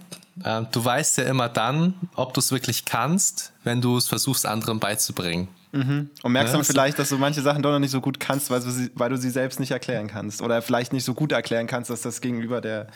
äh, 0.42 0.62
du 0.72 0.84
weißt 0.84 1.18
ja 1.18 1.24
immer 1.24 1.48
dann, 1.48 1.94
ob 2.16 2.34
du 2.34 2.40
es 2.40 2.50
wirklich 2.50 2.84
kannst, 2.86 3.52
wenn 3.62 3.80
du 3.80 3.96
es 3.96 4.08
versuchst, 4.08 4.44
anderen 4.44 4.80
beizubringen. 4.80 5.46
Mhm. 5.70 6.10
Und 6.24 6.32
merkst 6.32 6.54
ja, 6.54 6.58
dann 6.58 6.64
vielleicht, 6.64 6.98
dass 6.98 7.10
du 7.10 7.18
manche 7.18 7.40
Sachen 7.40 7.62
doch 7.62 7.70
noch 7.70 7.78
nicht 7.78 7.92
so 7.92 8.00
gut 8.00 8.18
kannst, 8.18 8.50
weil 8.50 8.60
du, 8.60 8.70
sie, 8.72 8.90
weil 8.96 9.10
du 9.10 9.16
sie 9.16 9.30
selbst 9.30 9.60
nicht 9.60 9.70
erklären 9.70 10.08
kannst. 10.08 10.42
Oder 10.42 10.60
vielleicht 10.60 10.92
nicht 10.92 11.04
so 11.04 11.14
gut 11.14 11.30
erklären 11.30 11.68
kannst, 11.68 11.88
dass 11.88 12.02
das 12.02 12.20
Gegenüber 12.20 12.60
der, 12.60 12.88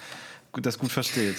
das 0.52 0.80
gut 0.80 0.90
versteht. 0.90 1.36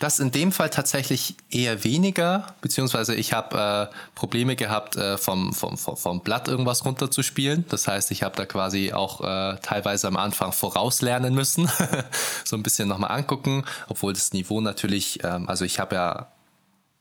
Das 0.00 0.18
in 0.18 0.30
dem 0.30 0.50
Fall 0.50 0.70
tatsächlich 0.70 1.36
eher 1.50 1.84
weniger, 1.84 2.54
beziehungsweise 2.62 3.14
ich 3.14 3.34
habe 3.34 3.90
äh, 3.90 3.94
Probleme 4.14 4.56
gehabt, 4.56 4.96
äh, 4.96 5.18
vom, 5.18 5.52
vom, 5.52 5.76
vom 5.76 6.20
Blatt 6.22 6.48
irgendwas 6.48 6.86
runterzuspielen. 6.86 7.66
Das 7.68 7.86
heißt, 7.86 8.10
ich 8.10 8.22
habe 8.22 8.34
da 8.34 8.46
quasi 8.46 8.94
auch 8.94 9.20
äh, 9.20 9.58
teilweise 9.60 10.08
am 10.08 10.16
Anfang 10.16 10.52
vorauslernen 10.52 11.34
müssen, 11.34 11.70
so 12.46 12.56
ein 12.56 12.62
bisschen 12.62 12.88
nochmal 12.88 13.10
angucken, 13.10 13.62
obwohl 13.90 14.14
das 14.14 14.32
Niveau 14.32 14.62
natürlich, 14.62 15.22
ähm, 15.22 15.46
also 15.50 15.66
ich 15.66 15.78
habe 15.78 15.94
ja 15.96 16.28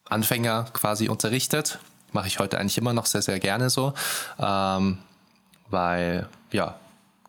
Anfänger 0.10 0.66
quasi 0.74 1.08
unterrichtet, 1.08 1.80
mache 2.12 2.28
ich 2.28 2.40
heute 2.40 2.60
eigentlich 2.60 2.78
immer 2.78 2.92
noch 2.92 3.06
sehr, 3.06 3.22
sehr 3.22 3.40
gerne 3.40 3.70
so, 3.70 3.94
ähm, 4.40 4.98
weil, 5.70 6.28
ja, 6.52 6.76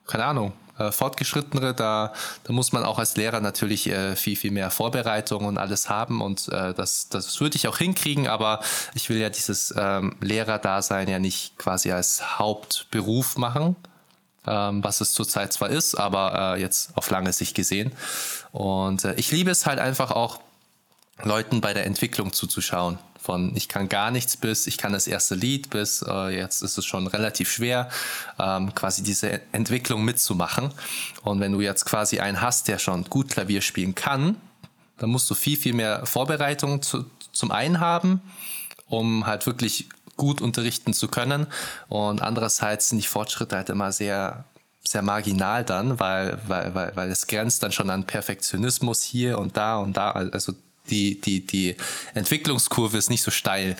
keine 0.08 0.24
Ahnung, 0.24 0.52
äh, 0.80 0.92
Fortgeschrittenere, 0.92 1.74
da, 1.74 2.12
da 2.44 2.52
muss 2.52 2.72
man 2.72 2.84
auch 2.84 2.98
als 2.98 3.16
Lehrer 3.16 3.40
natürlich 3.40 3.88
äh, 3.88 4.16
viel, 4.16 4.36
viel 4.36 4.50
mehr 4.50 4.70
Vorbereitung 4.70 5.44
und 5.44 5.58
alles 5.58 5.88
haben 5.88 6.20
und 6.20 6.48
äh, 6.48 6.74
das, 6.74 7.08
das 7.08 7.40
würde 7.40 7.56
ich 7.56 7.68
auch 7.68 7.78
hinkriegen, 7.78 8.26
aber 8.26 8.60
ich 8.94 9.08
will 9.10 9.18
ja 9.18 9.30
dieses 9.30 9.74
ähm, 9.76 10.16
Lehrerdasein 10.20 11.08
ja 11.08 11.18
nicht 11.18 11.58
quasi 11.58 11.92
als 11.92 12.38
Hauptberuf 12.38 13.36
machen, 13.36 13.76
ähm, 14.46 14.82
was 14.82 15.00
es 15.00 15.12
zurzeit 15.12 15.52
zwar 15.52 15.68
ist, 15.68 15.94
aber 15.94 16.54
äh, 16.56 16.60
jetzt 16.60 16.96
auf 16.96 17.10
lange 17.10 17.32
Sicht 17.32 17.54
gesehen. 17.54 17.92
Und 18.52 19.04
äh, 19.04 19.14
ich 19.14 19.30
liebe 19.30 19.50
es 19.50 19.66
halt 19.66 19.78
einfach 19.78 20.10
auch, 20.10 20.40
Leuten 21.22 21.60
bei 21.60 21.74
der 21.74 21.84
Entwicklung 21.84 22.32
zuzuschauen. 22.32 22.98
Von 23.22 23.54
ich 23.54 23.68
kann 23.68 23.88
gar 23.88 24.10
nichts 24.10 24.36
bis 24.36 24.66
ich 24.66 24.78
kann 24.78 24.92
das 24.92 25.06
erste 25.06 25.34
Lied 25.34 25.70
bis 25.70 26.02
äh, 26.02 26.36
jetzt 26.36 26.62
ist 26.62 26.78
es 26.78 26.86
schon 26.86 27.06
relativ 27.06 27.50
schwer, 27.52 27.90
ähm, 28.38 28.74
quasi 28.74 29.02
diese 29.02 29.40
Entwicklung 29.52 30.04
mitzumachen. 30.04 30.72
Und 31.22 31.40
wenn 31.40 31.52
du 31.52 31.60
jetzt 31.60 31.84
quasi 31.84 32.20
einen 32.20 32.40
hast, 32.40 32.68
der 32.68 32.78
schon 32.78 33.04
gut 33.04 33.30
Klavier 33.30 33.60
spielen 33.60 33.94
kann, 33.94 34.36
dann 34.98 35.10
musst 35.10 35.30
du 35.30 35.34
viel, 35.34 35.56
viel 35.56 35.74
mehr 35.74 36.06
Vorbereitung 36.06 36.82
zu, 36.82 37.04
zum 37.32 37.50
einen 37.50 37.80
haben, 37.80 38.20
um 38.86 39.26
halt 39.26 39.46
wirklich 39.46 39.88
gut 40.16 40.40
unterrichten 40.40 40.92
zu 40.92 41.08
können. 41.08 41.46
Und 41.88 42.22
andererseits 42.22 42.90
sind 42.90 42.98
die 42.98 43.06
Fortschritte 43.06 43.56
halt 43.56 43.70
immer 43.70 43.92
sehr 43.92 44.44
sehr 44.82 45.02
marginal 45.02 45.64
dann, 45.64 46.00
weil, 46.00 46.38
weil, 46.46 46.74
weil, 46.74 46.96
weil 46.96 47.10
es 47.10 47.26
grenzt 47.26 47.62
dann 47.62 47.70
schon 47.70 47.90
an 47.90 48.04
Perfektionismus 48.04 49.02
hier 49.02 49.38
und 49.38 49.56
da 49.56 49.76
und 49.78 49.96
da. 49.96 50.10
Also 50.10 50.54
die, 50.90 51.20
die, 51.20 51.46
die 51.46 51.76
Entwicklungskurve 52.14 52.98
ist 52.98 53.10
nicht 53.10 53.22
so 53.22 53.30
steil. 53.30 53.76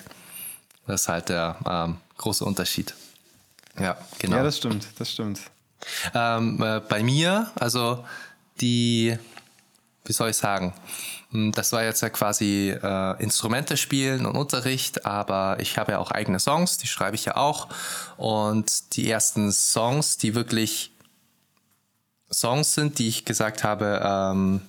Das 0.87 1.03
ist 1.03 1.07
halt 1.07 1.29
der 1.29 1.57
ähm, 1.65 1.97
große 2.17 2.43
Unterschied. 2.43 2.95
Ja, 3.79 3.97
genau. 4.19 4.37
Ja, 4.37 4.43
das 4.43 4.57
stimmt, 4.57 4.87
das 4.97 5.11
stimmt. 5.11 5.39
Ähm, 6.13 6.61
äh, 6.61 6.79
bei 6.79 7.03
mir, 7.03 7.51
also 7.55 8.05
die, 8.59 9.17
wie 10.05 10.13
soll 10.13 10.29
ich 10.29 10.37
sagen, 10.37 10.73
hm, 11.31 11.51
das 11.53 11.71
war 11.71 11.83
jetzt 11.83 12.01
ja 12.01 12.09
quasi 12.09 12.69
äh, 12.71 13.23
Instrumente 13.23 13.77
spielen 13.77 14.25
und 14.25 14.35
Unterricht, 14.35 15.05
aber 15.05 15.57
ich 15.59 15.77
habe 15.77 15.93
ja 15.93 15.99
auch 15.99 16.11
eigene 16.11 16.39
Songs, 16.39 16.77
die 16.77 16.87
schreibe 16.87 17.15
ich 17.15 17.25
ja 17.25 17.37
auch. 17.37 17.69
Und 18.17 18.95
die 18.95 19.09
ersten 19.09 19.51
Songs, 19.51 20.17
die 20.17 20.35
wirklich 20.35 20.91
Songs 22.31 22.73
sind, 22.73 22.99
die 22.99 23.07
ich 23.07 23.25
gesagt 23.25 23.63
habe, 23.63 24.01
ähm, 24.03 24.61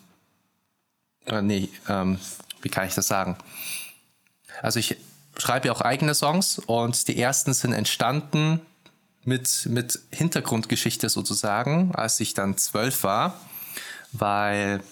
äh, 1.26 1.42
nee, 1.42 1.68
ähm, 1.88 2.18
wie 2.62 2.68
kann 2.68 2.86
ich 2.86 2.94
das 2.94 3.06
sagen? 3.06 3.36
Also 4.60 4.78
ich 4.78 4.96
schreibe 5.36 5.68
ja 5.68 5.72
auch 5.72 5.80
eigene 5.80 6.14
Songs 6.14 6.58
und 6.58 7.08
die 7.08 7.18
ersten 7.18 7.54
sind 7.54 7.72
entstanden 7.72 8.60
mit, 9.24 9.66
mit 9.70 10.00
Hintergrundgeschichte 10.10 11.08
sozusagen, 11.08 11.94
als 11.94 12.20
ich 12.20 12.34
dann 12.34 12.56
zwölf 12.58 13.04
war, 13.04 13.40
weil 14.12 14.82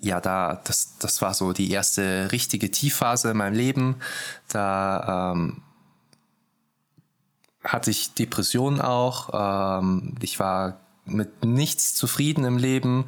ja, 0.00 0.20
da, 0.20 0.60
das, 0.64 0.98
das 0.98 1.22
war 1.22 1.34
so 1.34 1.52
die 1.52 1.70
erste 1.70 2.30
richtige 2.32 2.70
Tiefphase 2.70 3.30
in 3.30 3.36
meinem 3.36 3.54
Leben. 3.54 3.96
Da 4.48 5.32
ähm, 5.32 5.62
hatte 7.62 7.90
ich 7.90 8.14
Depressionen 8.14 8.80
auch. 8.80 9.30
Ähm, 9.80 10.14
ich 10.20 10.38
war 10.38 10.80
mit 11.06 11.44
nichts 11.44 11.94
zufrieden 11.94 12.44
im 12.44 12.58
Leben, 12.58 13.06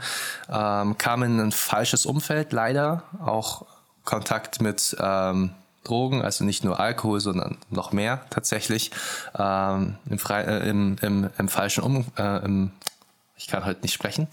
ähm, 0.51 0.99
kam 0.99 1.23
in 1.23 1.41
ein 1.41 1.53
falsches 1.53 2.07
Umfeld, 2.07 2.53
leider. 2.53 3.05
Auch 3.25 3.67
Kontakt 4.05 4.61
mit 4.61 4.97
ähm, 5.01 5.51
Drogen, 5.85 6.23
also 6.23 6.45
nicht 6.45 6.65
nur 6.65 6.81
Alkohol, 6.81 7.21
sondern 7.21 7.59
noch 7.71 7.93
mehr 7.93 8.25
tatsächlich. 8.31 8.91
Ähm, 9.39 9.97
im, 10.09 10.19
äh, 10.31 10.69
im, 10.69 10.97
im, 11.01 11.31
im, 11.39 11.49
falschen 11.49 11.83
Um 11.83 12.07
äh, 12.17 12.45
im, 12.45 12.73
ich 13.37 13.47
kann 13.47 13.65
heute 13.65 13.83
nicht 13.83 13.95
sprechen. 13.95 14.29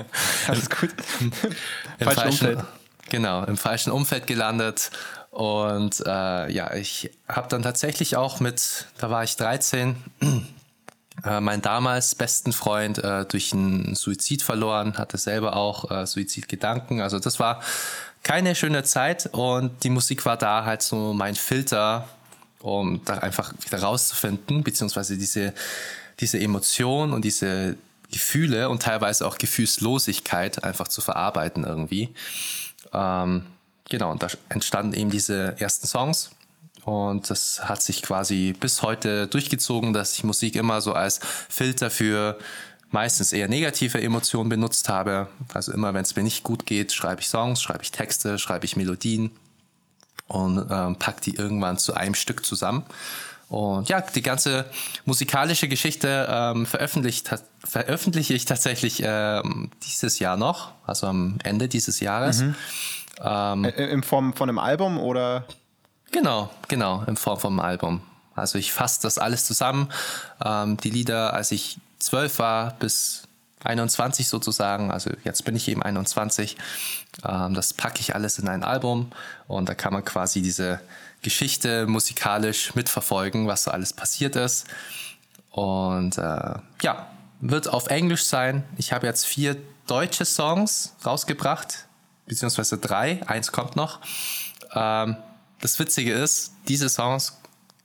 Alles 0.48 0.68
gut. 0.68 0.90
Im 1.20 1.32
falschen, 1.32 2.20
falschen 2.20 2.48
Umfeld. 2.48 2.64
Genau, 3.10 3.44
im 3.44 3.56
falschen 3.56 3.90
Umfeld 3.90 4.26
gelandet. 4.26 4.90
Und 5.30 6.00
äh, 6.06 6.50
ja, 6.50 6.74
ich 6.74 7.10
habe 7.28 7.48
dann 7.48 7.62
tatsächlich 7.62 8.16
auch 8.16 8.40
mit, 8.40 8.86
da 8.98 9.10
war 9.10 9.24
ich 9.24 9.36
13, 9.36 9.96
äh, 11.24 11.40
meinen 11.40 11.62
damals 11.62 12.14
besten 12.14 12.52
Freund 12.52 12.98
äh, 12.98 13.24
durch 13.24 13.52
einen 13.52 13.94
Suizid 13.94 14.42
verloren, 14.42 14.98
hatte 14.98 15.18
selber 15.18 15.56
auch 15.56 15.90
äh, 15.90 16.06
Suizidgedanken. 16.06 17.00
Also 17.00 17.18
das 17.18 17.38
war 17.40 17.60
keine 18.22 18.54
schöne 18.54 18.82
Zeit 18.84 19.28
und 19.32 19.84
die 19.84 19.90
Musik 19.90 20.26
war 20.26 20.36
da 20.36 20.64
halt 20.64 20.82
so 20.82 21.12
mein 21.12 21.34
Filter, 21.34 22.08
um 22.60 23.04
da 23.04 23.18
einfach 23.18 23.52
wieder 23.60 23.80
rauszufinden, 23.80 24.62
beziehungsweise 24.62 25.16
diese, 25.16 25.54
diese 26.20 26.40
Emotion 26.40 27.12
und 27.12 27.24
diese 27.24 27.76
Gefühle 28.12 28.68
und 28.68 28.82
teilweise 28.82 29.26
auch 29.26 29.38
Gefühlslosigkeit 29.38 30.64
einfach 30.64 30.88
zu 30.88 31.00
verarbeiten 31.00 31.64
irgendwie. 31.64 32.08
Ähm, 32.92 33.46
genau, 33.88 34.10
und 34.10 34.22
da 34.22 34.28
entstanden 34.48 34.94
eben 34.94 35.10
diese 35.10 35.56
ersten 35.58 35.86
Songs. 35.86 36.30
Und 36.84 37.28
das 37.28 37.68
hat 37.68 37.82
sich 37.82 38.02
quasi 38.02 38.54
bis 38.58 38.82
heute 38.82 39.26
durchgezogen, 39.26 39.92
dass 39.92 40.14
ich 40.14 40.24
Musik 40.24 40.56
immer 40.56 40.80
so 40.80 40.92
als 40.92 41.20
Filter 41.48 41.90
für 41.90 42.38
meistens 42.90 43.32
eher 43.32 43.48
negative 43.48 44.00
Emotionen 44.00 44.48
benutzt 44.48 44.88
habe. 44.88 45.28
Also 45.52 45.72
immer, 45.72 45.94
wenn 45.94 46.02
es 46.02 46.16
mir 46.16 46.22
nicht 46.22 46.42
gut 46.42 46.66
geht, 46.66 46.92
schreibe 46.92 47.20
ich 47.20 47.28
Songs, 47.28 47.60
schreibe 47.60 47.82
ich 47.82 47.92
Texte, 47.92 48.38
schreibe 48.38 48.64
ich 48.64 48.76
Melodien 48.76 49.30
und 50.26 50.66
ähm, 50.70 50.96
pack 50.96 51.20
die 51.20 51.34
irgendwann 51.34 51.78
zu 51.78 51.94
einem 51.94 52.14
Stück 52.14 52.44
zusammen. 52.44 52.84
Und 53.48 53.88
ja, 53.88 54.02
die 54.02 54.22
ganze 54.22 54.66
musikalische 55.06 55.68
Geschichte 55.68 56.28
ähm, 56.30 56.66
veröffentlicht, 56.66 57.30
veröffentliche 57.64 58.34
ich 58.34 58.44
tatsächlich 58.44 59.02
ähm, 59.02 59.70
dieses 59.84 60.18
Jahr 60.18 60.36
noch, 60.36 60.72
also 60.86 61.06
am 61.06 61.38
Ende 61.44 61.68
dieses 61.68 62.00
Jahres. 62.00 62.42
Mhm. 62.42 62.54
Ähm, 63.22 63.64
in 63.64 64.02
Form 64.02 64.34
von 64.34 64.50
einem 64.50 64.58
Album 64.58 64.98
oder? 64.98 65.46
Genau, 66.10 66.50
genau, 66.68 67.04
in 67.06 67.16
Form 67.16 67.38
vom 67.38 67.60
Album. 67.60 68.02
Also 68.34 68.58
ich 68.58 68.72
fasse 68.72 69.00
das 69.02 69.18
alles 69.18 69.44
zusammen. 69.44 69.90
Ähm, 70.44 70.76
die 70.78 70.90
Lieder, 70.90 71.34
als 71.34 71.52
ich 71.52 71.78
zwölf 71.98 72.38
war, 72.38 72.72
bis 72.78 73.24
21 73.64 74.28
sozusagen, 74.28 74.90
also 74.90 75.10
jetzt 75.24 75.44
bin 75.44 75.56
ich 75.56 75.68
eben 75.68 75.82
21, 75.82 76.56
ähm, 77.24 77.54
das 77.54 77.74
packe 77.74 78.00
ich 78.00 78.14
alles 78.14 78.38
in 78.38 78.48
ein 78.48 78.62
Album 78.62 79.10
und 79.48 79.68
da 79.68 79.74
kann 79.74 79.92
man 79.92 80.04
quasi 80.04 80.42
diese 80.42 80.80
Geschichte 81.22 81.86
musikalisch 81.86 82.74
mitverfolgen, 82.74 83.48
was 83.48 83.64
so 83.64 83.70
alles 83.72 83.92
passiert 83.92 84.36
ist. 84.36 84.66
Und 85.50 86.16
äh, 86.18 86.54
ja, 86.82 87.08
wird 87.40 87.68
auf 87.68 87.88
Englisch 87.88 88.24
sein. 88.24 88.62
Ich 88.76 88.92
habe 88.92 89.06
jetzt 89.06 89.26
vier 89.26 89.56
deutsche 89.86 90.24
Songs 90.24 90.94
rausgebracht, 91.04 91.86
beziehungsweise 92.26 92.78
drei, 92.78 93.20
eins 93.26 93.50
kommt 93.50 93.74
noch. 93.74 94.00
Ähm, 94.72 95.16
das 95.60 95.78
Witzige 95.78 96.12
ist, 96.12 96.52
diese 96.68 96.88
Songs 96.88 97.38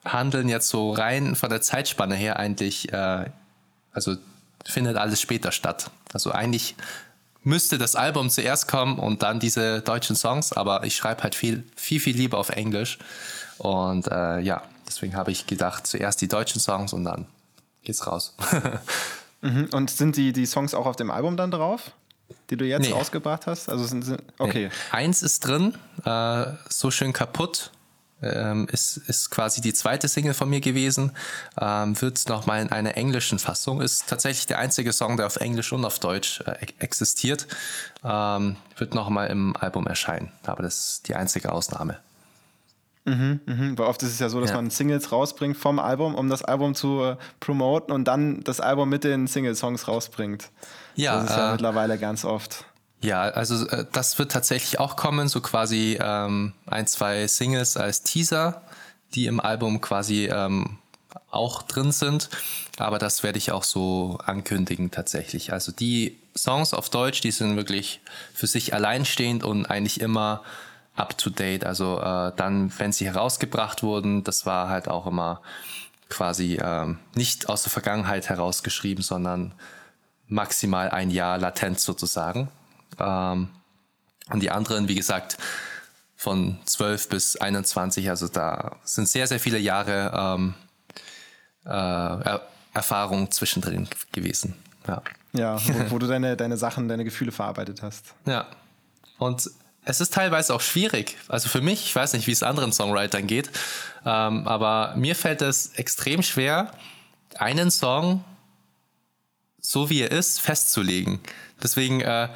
handeln 0.05 0.49
jetzt 0.49 0.69
so 0.69 0.91
rein 0.91 1.35
von 1.35 1.49
der 1.49 1.61
Zeitspanne 1.61 2.15
her 2.15 2.37
eigentlich, 2.37 2.91
äh, 2.91 3.25
also 3.93 4.15
findet 4.65 4.97
alles 4.97 5.21
später 5.21 5.51
statt. 5.51 5.91
Also 6.13 6.31
eigentlich 6.31 6.75
müsste 7.43 7.77
das 7.77 7.95
Album 7.95 8.29
zuerst 8.29 8.67
kommen 8.67 8.99
und 8.99 9.23
dann 9.23 9.39
diese 9.39 9.81
deutschen 9.81 10.15
Songs, 10.15 10.53
aber 10.53 10.83
ich 10.83 10.95
schreibe 10.95 11.23
halt 11.23 11.35
viel, 11.35 11.63
viel, 11.75 11.99
viel 11.99 12.15
lieber 12.15 12.37
auf 12.37 12.49
Englisch. 12.49 12.99
Und 13.57 14.07
äh, 14.07 14.39
ja, 14.39 14.63
Deswegen 14.87 15.15
habe 15.15 15.31
ich 15.31 15.47
gedacht, 15.47 15.87
zuerst 15.87 16.21
die 16.21 16.27
deutschen 16.27 16.61
Songs 16.61 16.93
und 16.93 17.03
dann 17.03 17.25
geht's 17.83 18.05
raus. 18.05 18.35
mhm. 19.41 19.69
Und 19.71 19.89
sind 19.89 20.17
die, 20.17 20.33
die 20.33 20.45
Songs 20.45 20.73
auch 20.73 20.85
auf 20.85 20.95
dem 20.95 21.09
Album 21.09 21.37
dann 21.37 21.51
drauf? 21.51 21.91
Die 22.49 22.57
du 22.57 22.65
jetzt 22.65 22.87
nee. 22.87 22.93
rausgebracht 22.93 23.47
hast? 23.47 23.69
Also 23.69 23.85
sind, 23.85 24.03
sind 24.03 24.21
okay. 24.37 24.67
Nee. 24.67 24.71
Eins 24.91 25.23
ist 25.23 25.47
drin, 25.47 25.75
äh, 26.05 26.45
so 26.69 26.91
schön 26.91 27.13
kaputt 27.13 27.71
ähm, 28.23 28.67
ist, 28.71 28.97
ist 28.97 29.29
quasi 29.29 29.61
die 29.61 29.73
zweite 29.73 30.07
Single 30.07 30.33
von 30.33 30.49
mir 30.49 30.61
gewesen. 30.61 31.11
Ähm, 31.59 31.99
wird 32.01 32.27
nochmal 32.29 32.61
in 32.61 32.71
einer 32.71 32.97
englischen 32.97 33.39
Fassung. 33.39 33.81
Ist 33.81 34.07
tatsächlich 34.07 34.47
der 34.47 34.59
einzige 34.59 34.93
Song, 34.93 35.17
der 35.17 35.27
auf 35.27 35.35
Englisch 35.37 35.71
und 35.73 35.85
auf 35.85 35.99
Deutsch 35.99 36.41
äh, 36.45 36.55
existiert. 36.79 37.47
Ähm, 38.03 38.55
wird 38.77 38.95
nochmal 38.95 39.27
im 39.27 39.55
Album 39.57 39.87
erscheinen. 39.87 40.31
Aber 40.45 40.63
das 40.63 40.93
ist 40.93 41.07
die 41.07 41.15
einzige 41.15 41.51
Ausnahme. 41.51 41.99
Mhm, 43.05 43.41
mhm. 43.45 43.77
Weil 43.77 43.87
oft 43.87 44.01
ist 44.03 44.13
es 44.13 44.19
ja 44.19 44.29
so, 44.29 44.39
dass 44.39 44.51
ja. 44.51 44.55
man 44.55 44.69
Singles 44.69 45.11
rausbringt 45.11 45.57
vom 45.57 45.79
Album, 45.79 46.15
um 46.15 46.29
das 46.29 46.43
Album 46.43 46.73
zu 46.73 47.03
äh, 47.03 47.17
promoten 47.39 47.93
und 47.93 48.05
dann 48.05 48.43
das 48.43 48.59
Album 48.59 48.89
mit 48.89 49.03
den 49.03 49.27
Single-Songs 49.27 49.87
rausbringt. 49.87 50.49
Ja, 50.95 51.15
das 51.15 51.31
ist 51.31 51.35
ja 51.35 51.49
äh, 51.49 51.51
mittlerweile 51.51 51.97
ganz 51.97 52.23
oft. 52.23 52.65
Ja, 53.01 53.23
also 53.23 53.67
äh, 53.67 53.85
das 53.91 54.17
wird 54.19 54.31
tatsächlich 54.31 54.79
auch 54.79 54.95
kommen, 54.95 55.27
so 55.27 55.41
quasi 55.41 55.97
ähm, 56.01 56.53
ein, 56.65 56.87
zwei 56.87 57.27
Singles 57.27 57.75
als 57.75 58.03
Teaser, 58.03 58.61
die 59.13 59.25
im 59.25 59.41
Album 59.41 59.81
quasi 59.81 60.29
ähm, 60.31 60.77
auch 61.29 61.63
drin 61.63 61.91
sind. 61.91 62.29
Aber 62.77 62.99
das 62.99 63.21
werde 63.21 63.37
ich 63.37 63.51
auch 63.51 63.63
so 63.63 64.17
ankündigen 64.25 64.91
tatsächlich. 64.91 65.51
Also 65.51 65.71
die 65.71 66.17
Songs 66.35 66.73
auf 66.73 66.89
Deutsch, 66.89 67.19
die 67.19 67.31
sind 67.31 67.57
wirklich 67.57 67.99
für 68.33 68.47
sich 68.47 68.73
alleinstehend 68.73 69.43
und 69.43 69.65
eigentlich 69.65 69.99
immer 69.99 70.41
up 70.95 71.17
to 71.17 71.29
date. 71.29 71.65
Also 71.65 71.99
äh, 71.99 72.31
dann, 72.35 72.71
wenn 72.77 72.91
sie 72.91 73.05
herausgebracht 73.05 73.83
wurden, 73.83 74.23
das 74.23 74.45
war 74.45 74.69
halt 74.69 74.87
auch 74.87 75.07
immer 75.07 75.41
quasi 76.09 76.59
ähm, 76.61 76.99
nicht 77.15 77.49
aus 77.49 77.63
der 77.63 77.71
Vergangenheit 77.71 78.29
herausgeschrieben, 78.29 79.03
sondern 79.03 79.53
maximal 80.27 80.89
ein 80.89 81.09
Jahr 81.09 81.37
latent 81.37 81.79
sozusagen. 81.79 82.49
Ähm, 82.99 83.49
und 84.29 84.39
die 84.41 84.51
anderen, 84.51 84.87
wie 84.87 84.95
gesagt, 84.95 85.37
von 86.15 86.57
12 86.65 87.09
bis 87.09 87.35
21, 87.35 88.09
also 88.09 88.27
da 88.27 88.77
sind 88.83 89.09
sehr, 89.09 89.27
sehr 89.27 89.39
viele 89.39 89.57
Jahre 89.57 90.11
ähm, 90.15 90.53
äh, 91.65 91.69
er 91.69 92.47
Erfahrung 92.73 93.29
zwischendrin 93.29 93.87
gewesen. 94.11 94.55
Ja, 94.87 95.01
ja 95.33 95.57
wo, 95.67 95.91
wo 95.91 95.99
du 95.99 96.07
deine, 96.07 96.35
deine 96.35 96.57
Sachen, 96.57 96.87
deine 96.87 97.03
Gefühle 97.03 97.31
verarbeitet 97.31 97.83
hast. 97.83 98.15
Ja. 98.25 98.47
Und 99.19 99.49
es 99.85 100.01
ist 100.01 100.13
teilweise 100.13 100.53
auch 100.53 100.61
schwierig. 100.61 101.17
Also 101.27 101.49
für 101.49 101.61
mich, 101.61 101.85
ich 101.85 101.95
weiß 101.95 102.13
nicht, 102.13 102.27
wie 102.27 102.31
es 102.31 102.43
anderen 102.43 102.71
Songwritern 102.71 103.27
geht, 103.27 103.49
ähm, 104.05 104.47
aber 104.47 104.93
mir 104.95 105.15
fällt 105.15 105.41
es 105.41 105.73
extrem 105.75 106.23
schwer, 106.23 106.71
einen 107.37 107.71
Song 107.71 108.23
so 109.63 109.89
wie 109.89 110.01
er 110.01 110.11
ist 110.11 110.41
festzulegen. 110.41 111.19
Deswegen 111.61 112.01
äh, 112.01 112.27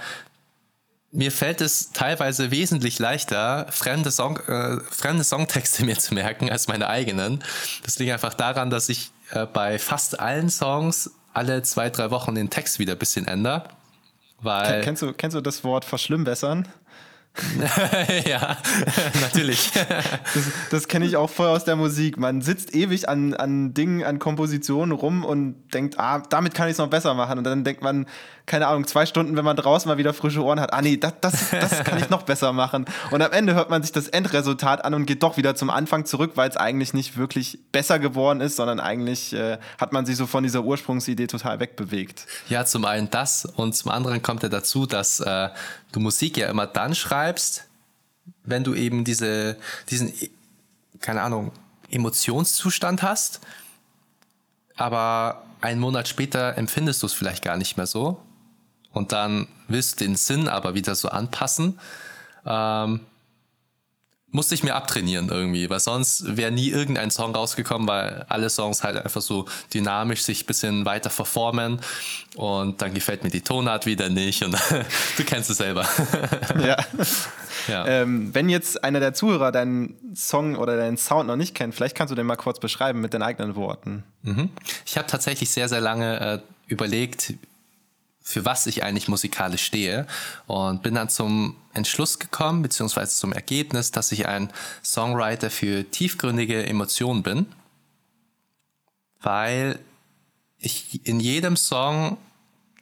mir 1.11 1.31
fällt 1.31 1.61
es 1.61 1.91
teilweise 1.91 2.51
wesentlich 2.51 2.99
leichter, 2.99 3.67
fremde, 3.69 4.11
Song, 4.11 4.37
äh, 4.47 4.77
fremde 4.89 5.23
Songtexte 5.23 5.85
mir 5.85 5.97
zu 5.97 6.13
merken 6.13 6.49
als 6.49 6.67
meine 6.67 6.87
eigenen. 6.87 7.43
Das 7.83 7.99
liegt 7.99 8.11
einfach 8.11 8.33
daran, 8.33 8.69
dass 8.69 8.89
ich 8.89 9.11
äh, 9.31 9.45
bei 9.45 9.77
fast 9.77 10.19
allen 10.19 10.49
Songs 10.49 11.11
alle 11.33 11.61
zwei, 11.61 11.89
drei 11.89 12.09
Wochen 12.11 12.33
den 12.33 12.49
Text 12.49 12.79
wieder 12.79 12.93
ein 12.93 12.99
bisschen 12.99 13.27
ändere. 13.27 13.63
Weil 14.39 14.83
kennst, 14.83 15.01
du, 15.01 15.13
kennst 15.13 15.35
du 15.35 15.41
das 15.41 15.63
Wort 15.63 15.83
verschlimmbessern? 15.83 16.67
ja, 18.27 18.57
natürlich. 19.21 19.71
Das, 19.73 20.43
das 20.69 20.87
kenne 20.87 21.05
ich 21.05 21.17
auch 21.17 21.29
voll 21.29 21.47
aus 21.47 21.63
der 21.65 21.75
Musik. 21.75 22.17
Man 22.17 22.41
sitzt 22.41 22.73
ewig 22.75 23.09
an, 23.09 23.33
an 23.33 23.73
Dingen, 23.73 24.03
an 24.03 24.19
Kompositionen 24.19 24.95
rum 24.95 25.23
und 25.23 25.55
denkt, 25.73 25.99
ah, 25.99 26.19
damit 26.29 26.53
kann 26.53 26.67
ich 26.67 26.73
es 26.73 26.77
noch 26.77 26.89
besser 26.89 27.13
machen. 27.13 27.37
Und 27.37 27.43
dann 27.43 27.63
denkt 27.63 27.81
man, 27.81 28.05
keine 28.47 28.67
Ahnung, 28.67 28.87
zwei 28.87 29.05
Stunden, 29.05 29.35
wenn 29.35 29.43
man 29.43 29.57
draußen 29.57 29.89
mal 29.89 29.97
wieder 29.97 30.13
frische 30.13 30.41
Ohren 30.41 30.61
hat, 30.61 30.71
ah 30.71 30.81
nee, 30.81 30.95
das, 30.95 31.13
das, 31.19 31.49
das 31.51 31.83
kann 31.83 31.97
ich 31.97 32.09
noch 32.09 32.23
besser 32.23 32.53
machen. 32.53 32.85
Und 33.11 33.21
am 33.21 33.33
Ende 33.33 33.53
hört 33.53 33.69
man 33.69 33.83
sich 33.83 33.91
das 33.91 34.07
Endresultat 34.07 34.85
an 34.85 34.93
und 34.93 35.05
geht 35.05 35.21
doch 35.21 35.35
wieder 35.35 35.55
zum 35.55 35.69
Anfang 35.69 36.05
zurück, 36.05 36.31
weil 36.35 36.49
es 36.49 36.55
eigentlich 36.55 36.93
nicht 36.93 37.17
wirklich 37.17 37.59
besser 37.73 37.99
geworden 37.99 38.39
ist, 38.39 38.55
sondern 38.55 38.79
eigentlich 38.79 39.33
äh, 39.33 39.57
hat 39.77 39.91
man 39.91 40.05
sich 40.05 40.15
so 40.15 40.27
von 40.27 40.43
dieser 40.43 40.63
Ursprungsidee 40.63 41.27
total 41.27 41.59
wegbewegt. 41.59 42.25
Ja, 42.47 42.63
zum 42.63 42.85
einen 42.85 43.09
das 43.09 43.43
und 43.43 43.75
zum 43.75 43.91
anderen 43.91 44.21
kommt 44.21 44.43
ja 44.43 44.49
dazu, 44.49 44.85
dass 44.85 45.19
äh, 45.19 45.49
du 45.91 45.99
Musik 45.99 46.37
ja 46.37 46.49
immer 46.49 46.67
dann 46.67 46.95
schreibst, 46.95 47.67
wenn 48.43 48.63
du 48.63 48.73
eben 48.73 49.03
diese, 49.03 49.57
diesen, 49.89 50.13
keine 50.99 51.21
Ahnung, 51.21 51.51
Emotionszustand 51.89 53.01
hast, 53.01 53.39
aber 54.75 55.43
einen 55.61 55.79
Monat 55.79 56.07
später 56.07 56.57
empfindest 56.57 57.01
du 57.01 57.07
es 57.07 57.13
vielleicht 57.13 57.43
gar 57.43 57.57
nicht 57.57 57.77
mehr 57.77 57.87
so 57.87 58.21
und 58.91 59.11
dann 59.11 59.47
willst 59.67 59.99
du 59.99 60.05
den 60.05 60.15
Sinn 60.15 60.47
aber 60.47 60.73
wieder 60.75 60.95
so 60.95 61.09
anpassen, 61.09 61.79
ähm, 62.45 63.01
musste 64.31 64.55
ich 64.55 64.63
mir 64.63 64.75
abtrainieren 64.75 65.29
irgendwie, 65.29 65.69
weil 65.69 65.79
sonst 65.79 66.35
wäre 66.35 66.51
nie 66.51 66.69
irgendein 66.69 67.11
Song 67.11 67.33
rausgekommen, 67.33 67.87
weil 67.87 68.25
alle 68.27 68.49
Songs 68.49 68.83
halt 68.83 68.97
einfach 68.97 69.21
so 69.21 69.45
dynamisch 69.73 70.23
sich 70.23 70.43
ein 70.43 70.45
bisschen 70.45 70.85
weiter 70.85 71.09
verformen 71.09 71.79
und 72.35 72.81
dann 72.81 72.93
gefällt 72.93 73.23
mir 73.23 73.29
die 73.29 73.41
Tonart 73.41 73.85
wieder 73.85 74.09
nicht 74.09 74.43
und 74.43 74.53
du 75.17 75.23
kennst 75.23 75.49
es 75.49 75.57
selber. 75.57 75.87
ja. 76.59 76.77
ja. 77.69 77.87
Ähm, 77.87 78.33
wenn 78.33 78.49
jetzt 78.49 78.83
einer 78.83 78.99
der 78.99 79.13
Zuhörer 79.13 79.53
deinen 79.53 79.95
Song 80.13 80.55
oder 80.55 80.75
deinen 80.75 80.97
Sound 80.97 81.27
noch 81.27 81.37
nicht 81.37 81.55
kennt, 81.55 81.73
vielleicht 81.73 81.95
kannst 81.95 82.11
du 82.11 82.15
den 82.15 82.25
mal 82.25 82.35
kurz 82.35 82.59
beschreiben 82.59 82.99
mit 82.99 83.13
deinen 83.13 83.23
eigenen 83.23 83.55
Worten. 83.55 84.03
Mhm. 84.23 84.49
Ich 84.85 84.97
habe 84.97 85.07
tatsächlich 85.07 85.49
sehr, 85.49 85.69
sehr 85.69 85.81
lange 85.81 86.19
äh, 86.19 86.39
überlegt, 86.67 87.33
für 88.27 88.43
was 88.43 88.67
ich 88.67 88.83
eigentlich 88.83 89.07
musikalisch 89.07 89.63
stehe 89.63 90.05
und 90.47 90.83
bin 90.83 90.95
dann 90.95 91.07
zum 91.07 91.55
Entschluss 91.73 92.19
gekommen, 92.19 92.61
beziehungsweise 92.61 93.15
zum 93.15 93.31
Ergebnis, 93.31 93.91
dass 93.91 94.11
ich 94.11 94.27
ein 94.27 94.51
Songwriter 94.83 95.49
für 95.49 95.89
tiefgründige 95.89 96.65
Emotionen 96.65 97.23
bin, 97.23 97.45
weil 99.21 99.79
ich 100.57 101.07
in 101.07 101.21
jedem 101.21 101.55
Song 101.55 102.17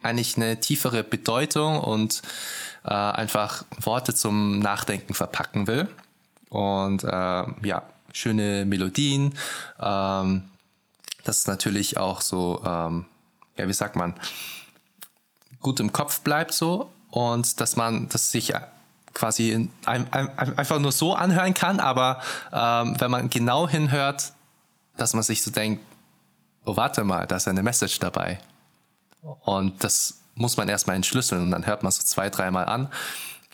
eigentlich 0.01 0.35
eine 0.35 0.59
tiefere 0.59 1.03
Bedeutung 1.03 1.79
und 1.79 2.23
äh, 2.83 2.89
einfach 2.89 3.65
Worte 3.79 4.15
zum 4.15 4.57
Nachdenken 4.57 5.13
verpacken 5.13 5.67
will. 5.67 5.87
Und 6.49 7.03
äh, 7.03 7.07
ja, 7.07 7.83
schöne 8.13 8.65
Melodien. 8.65 9.35
Ähm, 9.79 10.45
das 11.23 11.37
ist 11.37 11.47
natürlich 11.47 11.99
auch 11.99 12.21
so, 12.21 12.63
ähm, 12.65 13.05
ja, 13.57 13.67
wie 13.67 13.73
sagt 13.73 13.95
man, 13.95 14.15
gut 15.65 15.79
im 15.79 15.91
Kopf 15.91 16.21
bleibt 16.21 16.53
so 16.53 16.91
und 17.09 17.59
dass 17.59 17.75
man 17.75 18.07
das 18.09 18.29
sich 18.29 18.53
quasi 19.15 19.51
ein, 19.51 19.71
ein, 19.85 20.13
einfach 20.37 20.77
nur 20.77 20.91
so 20.91 21.15
anhören 21.15 21.55
kann, 21.55 21.79
aber 21.79 22.21
ähm, 22.53 22.95
wenn 22.99 23.09
man 23.09 23.31
genau 23.31 23.67
hinhört, 23.67 24.33
dass 24.95 25.15
man 25.15 25.23
sich 25.23 25.41
so 25.41 25.49
denkt, 25.49 25.83
oh 26.65 26.77
warte 26.77 27.03
mal, 27.03 27.25
da 27.25 27.37
ist 27.37 27.47
eine 27.47 27.63
Message 27.63 27.97
dabei. 27.97 28.39
Und 29.21 29.83
das 29.83 30.19
muss 30.35 30.55
man 30.55 30.69
erstmal 30.69 30.97
entschlüsseln 30.97 31.41
und 31.41 31.49
dann 31.49 31.65
hört 31.65 31.81
man 31.81 31.91
so 31.91 32.03
zwei, 32.03 32.29
dreimal 32.29 32.65
an. 32.65 32.91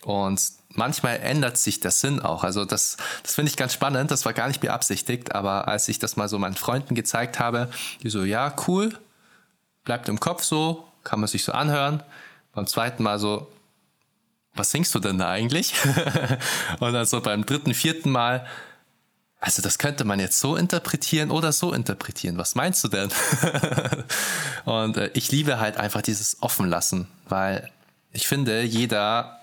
Und 0.04 0.38
manchmal 0.68 1.18
ändert 1.20 1.56
sich 1.56 1.80
der 1.80 1.92
Sinn 1.92 2.20
auch. 2.20 2.44
Also 2.44 2.66
das, 2.66 2.98
das 3.22 3.34
finde 3.34 3.48
ich 3.48 3.56
ganz 3.56 3.72
spannend. 3.72 4.10
Das 4.10 4.26
war 4.26 4.34
gar 4.34 4.48
nicht 4.48 4.60
beabsichtigt, 4.60 5.34
aber 5.34 5.66
als 5.66 5.88
ich 5.88 5.98
das 5.98 6.16
mal 6.16 6.28
so 6.28 6.38
meinen 6.38 6.56
Freunden 6.56 6.94
gezeigt 6.94 7.38
habe, 7.38 7.70
die 8.02 8.10
so, 8.10 8.22
ja, 8.22 8.54
cool, 8.66 8.98
bleibt 9.84 10.10
im 10.10 10.20
Kopf 10.20 10.42
so, 10.42 10.91
kann 11.04 11.20
man 11.20 11.28
sich 11.28 11.44
so 11.44 11.52
anhören. 11.52 12.02
Beim 12.52 12.66
zweiten 12.66 13.02
Mal 13.02 13.18
so, 13.18 13.50
was 14.54 14.70
singst 14.70 14.94
du 14.94 14.98
denn 14.98 15.18
da 15.18 15.30
eigentlich? 15.30 15.74
und 16.80 16.92
dann 16.92 17.06
so 17.06 17.20
beim 17.20 17.46
dritten, 17.46 17.74
vierten 17.74 18.10
Mal, 18.10 18.46
also 19.40 19.60
das 19.60 19.78
könnte 19.78 20.04
man 20.04 20.20
jetzt 20.20 20.38
so 20.38 20.56
interpretieren 20.56 21.30
oder 21.30 21.52
so 21.52 21.72
interpretieren. 21.72 22.38
Was 22.38 22.54
meinst 22.54 22.84
du 22.84 22.88
denn? 22.88 23.10
und 24.64 24.96
äh, 24.96 25.10
ich 25.14 25.32
liebe 25.32 25.58
halt 25.58 25.78
einfach 25.78 26.02
dieses 26.02 26.40
Offenlassen, 26.42 27.08
weil 27.28 27.70
ich 28.12 28.28
finde, 28.28 28.62
jeder 28.62 29.41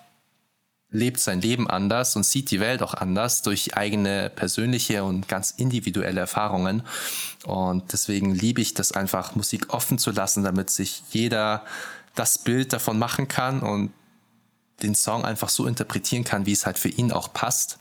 lebt 0.91 1.19
sein 1.19 1.41
Leben 1.41 1.69
anders 1.69 2.15
und 2.15 2.25
sieht 2.25 2.49
die 2.52 2.60
Welt 2.60 2.82
auch 2.82 2.93
anders 2.93 3.41
durch 3.41 3.78
eigene 3.78 4.30
persönliche 4.30 5.04
und 5.04 5.28
ganz 5.28 5.52
individuelle 5.52 6.21
Erfahrungen. 6.21 6.84
Und 7.45 7.93
deswegen 7.93 8.34
liebe 8.34 8.62
ich 8.62 8.73
das 8.73 8.91
einfach, 8.91 9.36
Musik 9.36 9.73
offen 9.73 9.99
zu 9.99 10.12
lassen, 10.12 10.43
damit 10.43 10.69
sich 10.69 11.04
jeder 11.12 11.63
das 12.15 12.39
Bild 12.39 12.73
davon 12.73 12.97
machen 12.97 13.28
kann 13.28 13.62
und 13.62 13.93
den 14.82 14.95
Song 14.95 15.25
einfach 15.25 15.49
so 15.49 15.67
interpretieren 15.67 16.23
kann, 16.23 16.45
wie 16.45 16.54
es 16.54 16.65
halt 16.65 16.80
für 16.80 16.89
ihn 16.89 17.12
auch 17.12 17.34
passt. 17.34 17.78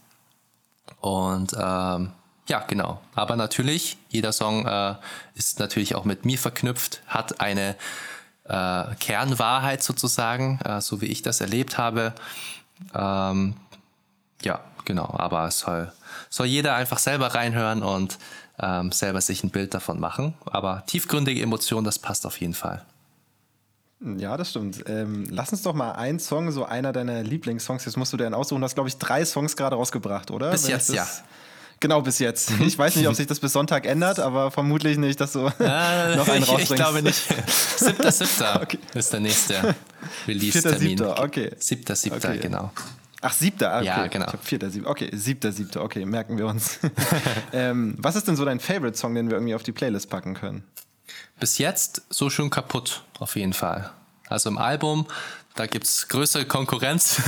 Und 0.99 1.53
ähm, 1.53 2.11
ja, 2.47 2.59
genau. 2.67 3.01
Aber 3.15 3.35
natürlich, 3.35 3.97
jeder 4.09 4.33
Song 4.33 4.65
äh, 4.65 4.95
ist 5.35 5.59
natürlich 5.59 5.95
auch 5.95 6.03
mit 6.03 6.25
mir 6.25 6.37
verknüpft, 6.37 7.01
hat 7.07 7.41
eine 7.41 7.75
äh, 8.45 8.95
Kernwahrheit 8.99 9.83
sozusagen, 9.83 10.59
äh, 10.65 10.81
so 10.81 11.01
wie 11.01 11.05
ich 11.05 11.21
das 11.21 11.41
erlebt 11.41 11.77
habe. 11.77 12.13
Ähm, 12.93 13.55
ja, 14.41 14.59
genau. 14.85 15.13
Aber 15.17 15.47
es 15.47 15.59
soll, 15.59 15.91
soll 16.29 16.47
jeder 16.47 16.75
einfach 16.75 16.99
selber 16.99 17.27
reinhören 17.27 17.83
und 17.83 18.17
ähm, 18.59 18.91
selber 18.91 19.21
sich 19.21 19.43
ein 19.43 19.49
Bild 19.49 19.73
davon 19.73 19.99
machen. 19.99 20.33
Aber 20.45 20.83
tiefgründige 20.85 21.41
Emotionen, 21.41 21.85
das 21.85 21.99
passt 21.99 22.25
auf 22.25 22.39
jeden 22.39 22.53
Fall. 22.53 22.85
Ja, 24.17 24.37
das 24.37 24.51
stimmt. 24.51 24.83
Ähm, 24.87 25.27
lass 25.29 25.51
uns 25.51 25.61
doch 25.61 25.73
mal 25.73 25.91
einen 25.91 26.19
Song, 26.19 26.51
so 26.51 26.63
einer 26.63 26.93
deiner 26.93 27.21
Lieblingssongs, 27.21 27.83
jetzt 27.83 27.97
musst 27.97 28.13
du 28.13 28.17
dir 28.17 28.25
einen 28.25 28.35
aussuchen. 28.35 28.61
Du 28.61 28.65
hast, 28.65 28.75
glaube 28.75 28.87
ich, 28.87 28.97
drei 28.97 29.25
Songs 29.25 29.57
gerade 29.57 29.75
rausgebracht, 29.75 30.31
oder? 30.31 30.51
Bis 30.51 30.63
Wenn 30.63 30.71
jetzt, 30.71 30.89
ja. 30.89 31.05
Genau, 31.79 32.01
bis 32.01 32.19
jetzt. 32.19 32.51
Ich 32.59 32.77
weiß 32.77 32.95
nicht, 32.97 33.07
ob 33.07 33.15
sich 33.15 33.27
das 33.27 33.39
bis 33.39 33.53
Sonntag 33.53 33.85
ändert, 33.85 34.19
aber 34.19 34.51
vermutlich 34.51 34.97
nicht, 34.97 35.19
dass 35.19 35.33
du 35.33 35.45
äh, 35.59 36.15
noch 36.15 36.27
einen 36.27 36.43
rausbringst. 36.43 36.71
Ich, 36.71 36.75
glaube 36.75 37.01
nicht. 37.01 37.23
Siebter, 37.77 38.11
siebter 38.11 38.61
okay. 38.61 38.79
ist 38.93 39.13
der 39.13 39.19
nächste 39.21 39.75
Release-Termin. 40.27 40.97
Siebter, 40.97 41.23
okay. 41.23 41.51
Siebter, 41.57 41.95
siebter, 41.95 42.29
okay. 42.29 42.39
genau. 42.39 42.71
Ach, 43.21 43.33
siebter, 43.33 43.77
okay. 43.77 43.85
Ja, 43.85 44.07
genau. 44.07 44.27
Ich 44.27 44.33
hab 44.33 44.45
vierter, 44.45 44.69
siebter. 44.69 44.89
Okay, 44.89 45.09
siebter, 45.13 45.51
siebter, 45.51 45.83
okay, 45.83 46.05
merken 46.05 46.37
wir 46.37 46.47
uns. 46.47 46.79
ähm, 47.53 47.95
was 47.97 48.15
ist 48.15 48.27
denn 48.27 48.35
so 48.35 48.45
dein 48.45 48.59
Favorite-Song, 48.59 49.15
den 49.15 49.29
wir 49.29 49.37
irgendwie 49.37 49.55
auf 49.55 49.63
die 49.63 49.73
Playlist 49.73 50.09
packen 50.09 50.35
können? 50.35 50.63
Bis 51.39 51.57
jetzt 51.57 52.01
so 52.09 52.29
schön 52.29 52.49
kaputt, 52.49 53.03
auf 53.19 53.35
jeden 53.35 53.53
Fall. 53.53 53.89
Also 54.27 54.49
im 54.49 54.57
Album, 54.57 55.07
da 55.55 55.65
gibt 55.65 55.85
es 55.85 56.07
größere 56.07 56.45
Konkurrenz. 56.45 57.21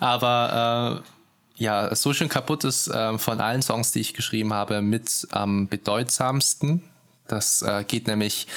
Aber 0.00 1.02
äh, 1.02 1.19
ja, 1.60 1.94
so 1.94 2.12
schön 2.12 2.28
kaputt 2.28 2.64
ist 2.64 2.88
äh, 2.88 3.18
von 3.18 3.40
allen 3.40 3.62
Songs, 3.62 3.92
die 3.92 4.00
ich 4.00 4.14
geschrieben 4.14 4.54
habe, 4.54 4.80
mit 4.80 5.28
am 5.30 5.68
bedeutsamsten. 5.68 6.82
Das 7.28 7.62
äh, 7.62 7.84
geht 7.86 8.06
nämlich 8.06 8.48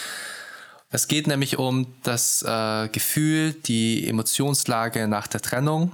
es 0.90 1.08
geht 1.08 1.26
nämlich 1.26 1.58
um 1.58 1.88
das 2.04 2.44
äh, 2.44 2.88
Gefühl, 2.88 3.54
die 3.54 4.08
Emotionslage 4.08 5.08
nach 5.08 5.26
der 5.26 5.42
Trennung 5.42 5.92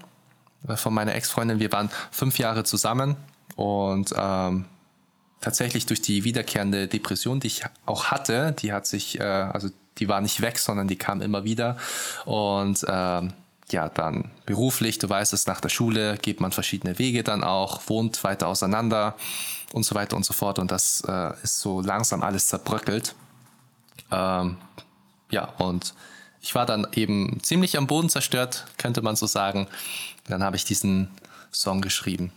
äh, 0.68 0.76
von 0.76 0.94
meiner 0.94 1.16
Ex-Freundin. 1.16 1.60
Wir 1.60 1.72
waren 1.72 1.90
fünf 2.12 2.38
Jahre 2.38 2.66
zusammen 2.66 3.16
und 3.56 4.14
ähm, 4.16 4.66
tatsächlich 5.40 5.86
durch 5.86 6.02
die 6.02 6.26
wiederkehrende 6.26 6.90
Depression, 6.90 7.40
die 7.40 7.48
ich 7.48 7.64
auch 7.86 8.08
hatte, 8.08 8.54
die 8.60 8.74
hat 8.74 8.86
sich, 8.86 9.20
äh, 9.20 9.24
also 9.24 9.70
die 10.00 10.10
war 10.10 10.20
nicht 10.20 10.42
weg, 10.42 10.60
sondern 10.60 10.90
die 10.90 10.98
kam 10.98 11.22
immer 11.22 11.46
wieder. 11.46 11.78
Und 12.26 12.86
ähm, 12.88 13.34
ja, 13.72 13.90
dann 13.90 14.32
beruflich, 14.46 14.98
du 14.98 15.10
weißt 15.10 15.34
es, 15.34 15.48
nach 15.48 15.62
der 15.62 15.70
Schule 15.70 16.18
geht 16.18 16.42
man 16.42 16.52
verschiedene 16.52 16.98
Wege 17.00 17.24
dann 17.24 17.44
auch, 17.44 17.82
wohnt 17.88 18.24
weiter 18.24 18.48
auseinander 18.48 19.16
und 19.74 19.84
so 19.84 19.96
weiter 19.96 20.16
und 20.16 20.26
so 20.26 20.34
fort. 20.34 20.60
Und 20.60 20.72
das 20.72 21.04
äh, 21.08 21.34
ist 21.44 21.60
so 21.60 21.82
langsam 21.82 22.24
alles 22.24 22.48
zerbröckelt. 22.48 23.16
Ähm, 24.12 24.58
ja, 25.30 25.46
und 25.58 25.94
ich 26.42 26.56
war 26.56 26.66
dann 26.66 26.88
eben 26.94 27.40
ziemlich 27.44 27.78
am 27.78 27.88
Boden 27.88 28.10
zerstört, 28.10 28.66
könnte 28.78 29.02
man 29.02 29.16
so 29.16 29.28
sagen. 29.28 29.68
Dann 30.28 30.44
habe 30.44 30.56
ich 30.56 30.66
diesen 30.66 31.10
Song 31.52 31.82
geschrieben. 31.82 32.32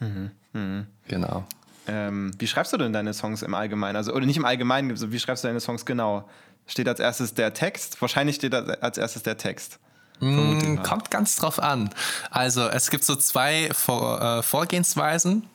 Mhm. 0.00 0.30
Mhm. 0.52 0.86
Genau. 1.08 1.44
Ähm, 1.86 2.32
wie 2.38 2.46
schreibst 2.46 2.72
du 2.72 2.76
denn 2.76 2.92
deine 2.92 3.14
Songs 3.14 3.42
im 3.42 3.54
Allgemeinen? 3.54 3.96
Also, 3.96 4.12
oder 4.12 4.26
nicht 4.26 4.36
im 4.36 4.44
Allgemeinen, 4.44 5.12
wie 5.12 5.18
schreibst 5.18 5.44
du 5.44 5.48
deine 5.48 5.60
Songs 5.60 5.84
genau? 5.84 6.28
Steht 6.66 6.88
als 6.88 7.00
erstes 7.00 7.34
der 7.34 7.54
Text? 7.54 8.00
Wahrscheinlich 8.00 8.36
steht 8.36 8.54
als 8.54 8.98
erstes 8.98 9.22
der 9.22 9.36
Text. 9.36 9.78
Mm, 10.22 10.82
kommt 10.82 11.10
ganz 11.10 11.36
drauf 11.36 11.58
an. 11.58 11.90
Also 12.30 12.68
es 12.68 12.90
gibt 12.90 13.04
so 13.04 13.16
zwei 13.16 13.70
Vor 13.72 14.22
äh, 14.22 14.42
Vorgehensweisen. 14.42 15.48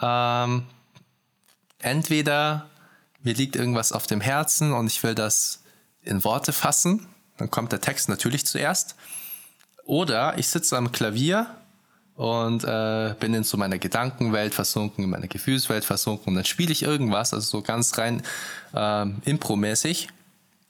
Ähm, 0.00 0.64
entweder 1.78 2.70
mir 3.22 3.34
liegt 3.34 3.54
irgendwas 3.54 3.92
auf 3.92 4.06
dem 4.06 4.20
Herzen 4.20 4.72
und 4.72 4.86
ich 4.86 5.02
will 5.02 5.14
das 5.14 5.62
in 6.02 6.24
Worte 6.24 6.52
fassen, 6.52 7.06
dann 7.36 7.50
kommt 7.50 7.72
der 7.72 7.80
Text 7.80 8.08
natürlich 8.08 8.46
zuerst. 8.46 8.96
Oder 9.84 10.38
ich 10.38 10.48
sitze 10.48 10.76
am 10.76 10.90
Klavier 10.90 11.46
und 12.14 12.64
äh, 12.64 13.14
bin 13.20 13.34
in 13.34 13.44
so 13.44 13.56
meiner 13.56 13.78
Gedankenwelt 13.78 14.54
versunken, 14.54 15.04
in 15.04 15.10
meiner 15.10 15.28
Gefühlswelt 15.28 15.84
versunken 15.84 16.28
und 16.28 16.34
dann 16.34 16.44
spiele 16.44 16.72
ich 16.72 16.82
irgendwas, 16.82 17.32
also 17.32 17.58
so 17.58 17.62
ganz 17.62 17.98
rein 17.98 18.22
ähm, 18.74 19.20
impromäßig. 19.24 20.08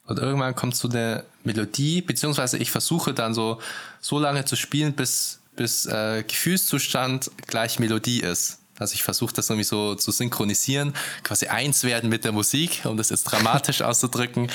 Und 0.06 0.18
irgendwann 0.18 0.54
kommt 0.54 0.74
so 0.74 0.88
eine 0.88 1.24
Melodie, 1.44 2.02
beziehungsweise 2.02 2.58
ich 2.58 2.70
versuche 2.70 3.14
dann 3.14 3.34
so, 3.34 3.60
so 4.00 4.18
lange 4.18 4.44
zu 4.44 4.56
spielen, 4.56 4.94
bis, 4.94 5.40
bis 5.56 5.86
äh, 5.86 6.24
Gefühlszustand 6.26 7.30
gleich 7.46 7.78
Melodie 7.78 8.20
ist. 8.20 8.58
Also 8.78 8.94
ich 8.94 9.04
versuche 9.04 9.32
das 9.34 9.48
irgendwie 9.48 9.64
so 9.64 9.94
zu 9.94 10.10
synchronisieren, 10.10 10.92
quasi 11.22 11.46
eins 11.46 11.84
werden 11.84 12.10
mit 12.10 12.24
der 12.24 12.32
Musik, 12.32 12.82
um 12.84 12.96
das 12.96 13.10
jetzt 13.10 13.24
dramatisch 13.24 13.82
auszudrücken. 13.82 14.50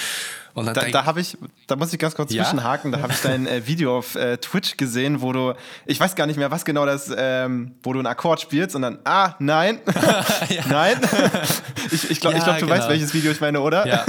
Da, 0.66 0.74
da 0.74 1.06
habe 1.06 1.22
ich, 1.22 1.38
da 1.68 1.76
muss 1.76 1.94
ich 1.94 2.00
ganz 2.00 2.16
kurz 2.16 2.34
ja? 2.34 2.44
zwischenhaken, 2.44 2.92
da 2.92 3.02
habe 3.02 3.14
ich 3.14 3.22
dein 3.22 3.46
äh, 3.46 3.68
Video 3.68 3.96
auf 3.98 4.16
äh, 4.16 4.38
Twitch 4.38 4.76
gesehen, 4.76 5.22
wo 5.22 5.32
du, 5.32 5.54
ich 5.86 6.00
weiß 6.00 6.16
gar 6.16 6.26
nicht 6.26 6.38
mehr, 6.38 6.50
was 6.50 6.66
genau 6.66 6.86
das, 6.86 7.14
ähm, 7.16 7.76
wo 7.84 7.94
du 7.94 8.00
einen 8.00 8.08
Akkord 8.08 8.42
spielst 8.42 8.76
und 8.76 8.82
dann, 8.82 8.98
ah, 9.04 9.36
nein, 9.38 9.80
nein. 10.70 11.00
ich 11.92 12.10
ich 12.10 12.20
glaube, 12.20 12.38
ja, 12.38 12.44
glaub, 12.44 12.58
du 12.58 12.66
genau. 12.66 12.76
weißt, 12.76 12.90
welches 12.90 13.14
Video 13.14 13.32
ich 13.32 13.40
meine, 13.40 13.62
oder? 13.62 13.86
Ja. 13.86 14.04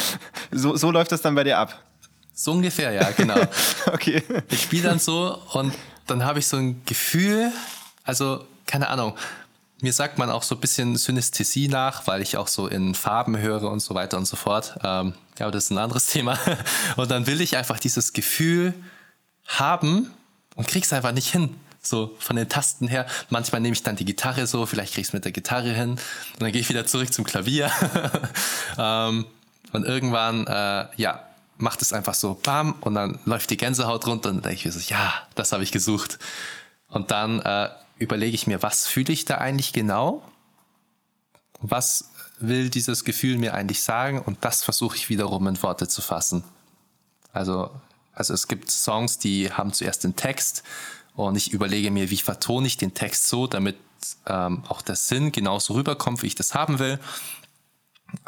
so, 0.50 0.76
so 0.76 0.90
läuft 0.90 1.12
das 1.12 1.22
dann 1.22 1.36
bei 1.36 1.44
dir 1.44 1.58
ab. 1.58 1.80
So 2.34 2.50
ungefähr, 2.50 2.90
ja, 2.90 3.10
genau. 3.16 3.36
okay. 3.92 4.24
Ich 4.50 4.62
spiele 4.62 4.88
dann 4.88 4.98
so 4.98 5.38
und 5.52 5.72
dann 6.08 6.24
habe 6.24 6.40
ich 6.40 6.48
so 6.48 6.56
ein 6.56 6.82
Gefühl, 6.84 7.52
also 8.02 8.44
keine 8.66 8.88
Ahnung, 8.88 9.14
mir 9.82 9.92
sagt 9.92 10.16
man 10.16 10.30
auch 10.30 10.44
so 10.44 10.54
ein 10.54 10.60
bisschen 10.60 10.96
Synästhesie 10.96 11.66
nach, 11.66 12.06
weil 12.06 12.22
ich 12.22 12.36
auch 12.36 12.46
so 12.46 12.68
in 12.68 12.94
Farben 12.94 13.36
höre 13.36 13.64
und 13.64 13.80
so 13.80 13.94
weiter 13.94 14.16
und 14.16 14.26
so 14.26 14.36
fort. 14.36 14.78
Ähm, 14.82 15.14
ja, 15.38 15.46
aber 15.46 15.50
das 15.50 15.64
ist 15.64 15.70
ein 15.70 15.78
anderes 15.78 16.06
Thema. 16.12 16.38
Und 16.96 17.10
dann 17.10 17.26
will 17.26 17.40
ich 17.40 17.56
einfach 17.56 17.80
dieses 17.80 18.12
Gefühl 18.12 18.74
haben 19.46 20.10
und 20.54 20.68
krieg's 20.68 20.92
einfach 20.92 21.12
nicht 21.12 21.30
hin. 21.30 21.56
So 21.82 22.14
von 22.20 22.36
den 22.36 22.48
Tasten 22.48 22.86
her. 22.86 23.06
Manchmal 23.28 23.60
nehme 23.60 23.72
ich 23.72 23.82
dann 23.82 23.96
die 23.96 24.04
Gitarre 24.04 24.46
so, 24.46 24.66
vielleicht 24.66 24.94
krieg's 24.94 25.12
mit 25.12 25.24
der 25.24 25.32
Gitarre 25.32 25.72
hin. 25.72 25.90
Und 25.90 26.00
dann 26.38 26.52
gehe 26.52 26.60
ich 26.60 26.68
wieder 26.68 26.86
zurück 26.86 27.12
zum 27.12 27.24
Klavier. 27.24 27.72
ähm, 28.78 29.26
und 29.72 29.84
irgendwann, 29.84 30.46
äh, 30.46 30.86
ja, 30.96 31.26
macht 31.56 31.82
es 31.82 31.92
einfach 31.92 32.14
so 32.14 32.38
bam 32.40 32.74
und 32.82 32.94
dann 32.94 33.18
läuft 33.24 33.50
die 33.50 33.56
Gänsehaut 33.56 34.06
runter 34.06 34.30
und 34.30 34.36
dann 34.36 34.42
denke 34.42 34.58
ich 34.58 34.64
mir 34.64 34.72
so, 34.72 34.80
ja, 34.88 35.12
das 35.34 35.50
habe 35.50 35.64
ich 35.64 35.72
gesucht. 35.72 36.20
Und 36.88 37.10
dann 37.10 37.40
äh, 37.40 37.68
überlege 37.98 38.34
ich 38.34 38.46
mir, 38.46 38.62
was 38.62 38.86
fühle 38.86 39.12
ich 39.12 39.24
da 39.24 39.38
eigentlich 39.38 39.72
genau? 39.72 40.22
Was 41.60 42.10
will 42.38 42.70
dieses 42.70 43.04
Gefühl 43.04 43.38
mir 43.38 43.54
eigentlich 43.54 43.82
sagen? 43.82 44.20
Und 44.20 44.38
das 44.44 44.64
versuche 44.64 44.96
ich 44.96 45.08
wiederum 45.08 45.46
in 45.46 45.62
Worte 45.62 45.88
zu 45.88 46.02
fassen. 46.02 46.44
Also, 47.32 47.70
also 48.14 48.34
es 48.34 48.48
gibt 48.48 48.70
Songs, 48.70 49.18
die 49.18 49.52
haben 49.52 49.72
zuerst 49.72 50.04
den 50.04 50.16
Text 50.16 50.62
und 51.14 51.36
ich 51.36 51.52
überlege 51.52 51.90
mir, 51.90 52.10
wie 52.10 52.16
vertone 52.16 52.66
ich 52.66 52.76
den 52.76 52.94
Text 52.94 53.28
so, 53.28 53.46
damit 53.46 53.76
ähm, 54.26 54.64
auch 54.68 54.82
der 54.82 54.96
Sinn 54.96 55.32
genauso 55.32 55.74
rüberkommt, 55.74 56.22
wie 56.22 56.26
ich 56.26 56.34
das 56.34 56.54
haben 56.54 56.78
will. 56.78 56.98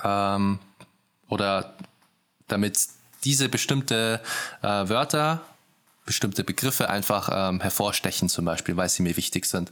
Ähm, 0.03 0.59
oder 1.29 1.75
damit 2.47 2.79
diese 3.25 3.49
bestimmte 3.49 4.23
äh, 4.63 4.67
Wörter 4.67 5.43
bestimmte 6.05 6.45
Begriffe 6.45 6.91
einfach 6.91 7.31
ähm, 7.33 7.61
hervorstechen, 7.61 8.29
zum 8.29 8.45
Beispiel, 8.45 8.77
weil 8.77 8.89
sie 8.89 9.03
mir 9.03 9.17
wichtig 9.17 9.47
sind. 9.47 9.71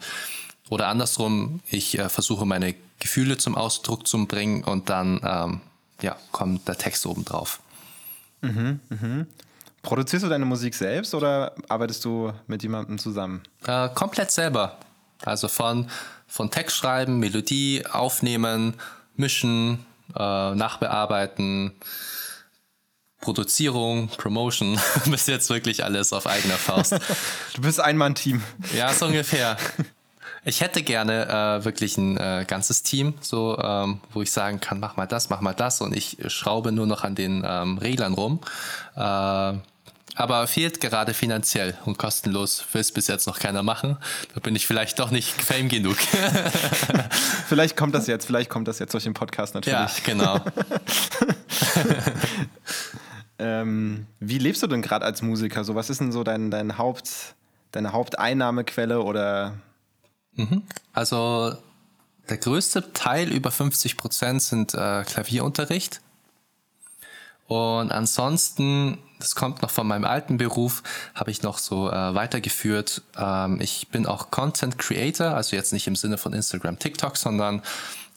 Oder 0.71 0.88
andersrum, 0.88 1.61
ich 1.68 1.99
äh, 1.99 2.09
versuche 2.09 2.47
meine 2.47 2.75
Gefühle 2.99 3.37
zum 3.37 3.57
Ausdruck 3.57 4.07
zu 4.07 4.27
bringen 4.27 4.64
und 4.64 4.88
dann 4.88 5.21
ähm, 5.23 5.61
ja, 6.01 6.16
kommt 6.31 6.66
der 6.68 6.79
Text 6.79 7.05
oben 7.07 7.25
drauf. 7.25 7.61
Mhm, 8.40 8.81
mhm. 8.88 9.27
Produzierst 9.83 10.25
du 10.25 10.29
deine 10.29 10.45
Musik 10.45 10.75
selbst 10.75 11.14
oder 11.14 11.55
arbeitest 11.68 12.05
du 12.05 12.33
mit 12.47 12.62
jemandem 12.62 12.99
zusammen? 12.99 13.42
Äh, 13.66 13.88
komplett 13.90 14.31
selber. 14.31 14.79
Also 15.25 15.49
von, 15.49 15.88
von 16.27 16.51
Text 16.51 16.77
schreiben, 16.77 17.18
Melodie 17.18 17.85
aufnehmen, 17.90 18.75
mischen, 19.16 19.85
äh, 20.14 20.55
nachbearbeiten, 20.55 21.73
Produzierung, 23.22 24.08
Promotion, 24.08 24.78
bis 25.06 25.26
jetzt 25.26 25.48
wirklich 25.48 25.82
alles 25.85 26.12
auf 26.12 26.26
eigener 26.26 26.56
Faust. 26.56 26.92
Du 27.54 27.62
bist 27.62 27.80
ein 27.80 27.96
Mann-Team. 27.96 28.42
Ja, 28.76 28.92
so 28.92 29.06
ungefähr. 29.06 29.56
Ich 30.44 30.61
hätte 30.61 30.82
gerne 30.82 31.28
äh, 31.61 31.64
wirklich 31.64 31.96
ein 31.96 32.16
äh, 32.16 32.44
ganzes 32.46 32.82
Team, 32.82 33.14
so 33.20 33.56
ähm, 33.62 34.00
wo 34.12 34.22
ich 34.22 34.32
sagen 34.32 34.61
kann, 34.61 34.80
mach 34.80 34.96
mal 34.96 35.06
das, 35.06 35.30
mach 35.30 35.40
mal 35.40 35.54
das 35.54 35.80
und 35.80 35.96
ich 35.96 36.18
schraube 36.26 36.72
nur 36.72 36.87
noch 36.87 37.04
an 37.04 37.14
den 37.14 37.44
ähm, 37.46 37.78
Reglern 37.78 38.12
rum. 38.12 38.40
Äh, 38.96 39.54
aber 40.14 40.46
fehlt 40.46 40.80
gerade 40.80 41.14
finanziell 41.14 41.78
und 41.87 41.96
kostenlos 41.96 42.64
will 42.72 42.80
es 42.80 42.92
bis 42.92 43.06
jetzt 43.06 43.26
noch 43.26 43.38
keiner 43.38 43.62
machen. 43.62 43.96
Da 44.35 44.40
bin 44.40 44.54
ich 44.56 44.66
vielleicht 44.66 44.98
doch 44.98 45.11
nicht 45.11 45.40
fame 45.40 45.68
genug. 45.68 45.96
vielleicht 47.48 47.76
kommt 47.76 47.94
das 47.94 48.08
jetzt, 48.08 48.26
vielleicht 48.26 48.50
kommt 48.50 48.68
das 48.68 48.78
jetzt 48.78 48.92
durch 48.92 49.04
den 49.04 49.14
Podcast 49.14 49.54
natürlich. 49.54 49.74
Ja, 49.74 50.04
genau. 50.04 50.40
Ähm, 53.42 54.07
wie 54.20 54.38
lebst 54.38 54.62
du 54.62 54.66
denn 54.66 54.83
gerade 54.83 55.05
als 55.05 55.20
Musiker? 55.22 55.64
So, 55.64 55.74
was 55.74 55.90
ist 55.90 56.00
denn 56.00 56.12
so 56.12 56.22
dein, 56.22 56.50
dein 56.50 56.78
Haupt, 56.78 57.35
deine 57.72 57.92
Haupteinnahmequelle 57.92 59.02
oder? 59.02 59.55
Mhm. 60.35 60.62
Also 60.92 61.55
der 62.28 62.37
größte 62.37 62.92
Teil, 62.92 63.33
über 63.33 63.50
50 63.50 63.96
Prozent, 63.96 64.42
sind 64.42 64.74
äh, 64.74 65.02
Klavierunterricht. 65.05 66.00
Und 67.48 67.90
ansonsten 67.90 68.98
das 69.22 69.37
kommt 69.37 69.62
noch 69.62 69.70
von 69.70 69.87
meinem 69.87 70.05
alten 70.05 70.37
Beruf, 70.37 70.83
habe 71.14 71.31
ich 71.31 71.42
noch 71.42 71.59
so 71.59 71.88
äh, 71.88 72.14
weitergeführt. 72.14 73.02
Ähm, 73.16 73.61
ich 73.61 73.88
bin 73.88 74.07
auch 74.07 74.33
Content 74.33 74.78
Creator, 74.78 75.28
also 75.28 75.55
jetzt 75.55 75.72
nicht 75.72 75.87
im 75.87 75.94
Sinne 75.94 76.18
von 76.18 76.33
Instagram, 76.33 76.78
TikTok, 76.78 77.16
sondern 77.16 77.62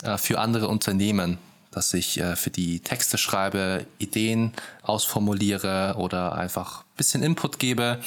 äh, 0.02 0.18
für 0.18 0.40
andere 0.40 0.68
Unternehmen, 0.68 1.38
dass 1.76 1.94
ich 1.94 2.20
äh, 2.20 2.36
für 2.36 2.50
die 2.50 2.80
Texte 2.80 3.18
schreibe, 3.18 3.86
Ideen 4.00 4.54
ausformuliere 4.82 5.96
oder 5.98 6.36
einfach 6.36 6.82
ein 6.82 6.98
bisschen 6.98 7.22
Input 7.22 7.60
gebe 7.60 8.00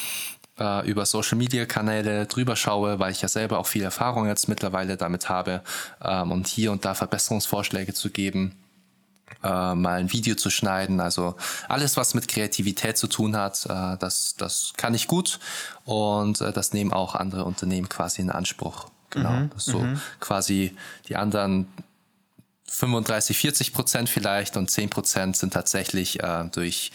äh, 0.59 0.89
über 0.89 1.05
Social 1.05 1.37
Media 1.37 1.65
Kanäle 1.65 2.25
drüber 2.25 2.55
schaue, 2.55 2.99
weil 2.99 3.11
ich 3.11 3.21
ja 3.21 3.27
selber 3.27 3.59
auch 3.59 3.67
viel 3.67 3.83
Erfahrung 3.83 4.27
jetzt 4.27 4.49
mittlerweile 4.49 4.97
damit 4.97 5.29
habe 5.29 5.61
ähm, 6.03 6.31
und 6.31 6.47
hier 6.47 6.71
und 6.71 6.83
da 6.83 6.95
Verbesserungsvorschläge 6.95 7.93
zu 7.93 8.09
geben 8.09 8.55
äh, 9.43 9.75
mal 9.75 9.99
ein 9.99 10.11
Video 10.11 10.35
zu 10.35 10.49
schneiden. 10.49 10.99
Also 10.99 11.35
alles, 11.67 11.97
was 11.97 12.13
mit 12.13 12.27
Kreativität 12.27 12.97
zu 12.97 13.07
tun 13.07 13.37
hat, 13.37 13.65
äh, 13.65 13.97
das, 13.97 14.35
das 14.35 14.73
kann 14.75 14.93
ich 14.93 15.07
gut 15.07 15.39
und 15.85 16.41
äh, 16.41 16.51
das 16.51 16.73
nehmen 16.73 16.91
auch 16.91 17.15
andere 17.15 17.45
Unternehmen 17.45 17.87
quasi 17.89 18.21
in 18.21 18.31
Anspruch. 18.31 18.87
Genau, 19.11 19.31
mhm, 19.31 19.51
so 19.55 19.79
mhm. 19.79 19.99
quasi 20.19 20.75
die 21.07 21.15
anderen 21.15 21.67
35, 22.71 23.37
40 23.37 23.73
Prozent 23.73 24.09
vielleicht 24.09 24.57
und 24.57 24.69
10 24.69 24.89
Prozent 24.89 25.37
sind 25.37 25.53
tatsächlich 25.53 26.21
äh, 26.21 26.45
durch, 26.51 26.91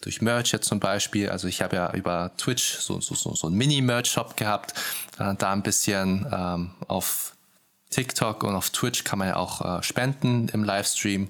durch 0.00 0.20
Merch 0.20 0.52
jetzt 0.52 0.68
zum 0.68 0.80
Beispiel. 0.80 1.30
Also 1.30 1.48
ich 1.48 1.62
habe 1.62 1.76
ja 1.76 1.92
über 1.92 2.32
Twitch 2.36 2.78
so, 2.78 3.00
so, 3.00 3.14
so, 3.14 3.34
so 3.34 3.46
einen 3.46 3.56
Mini-Merch-Shop 3.56 4.36
gehabt, 4.36 4.74
äh, 5.18 5.34
da 5.36 5.52
ein 5.52 5.62
bisschen 5.62 6.26
ähm, 6.32 6.70
auf 6.86 7.34
TikTok 7.90 8.44
und 8.44 8.54
auf 8.54 8.70
Twitch 8.70 9.04
kann 9.04 9.18
man 9.18 9.28
ja 9.28 9.36
auch 9.36 9.78
äh, 9.78 9.82
spenden 9.82 10.48
im 10.48 10.64
Livestream 10.64 11.28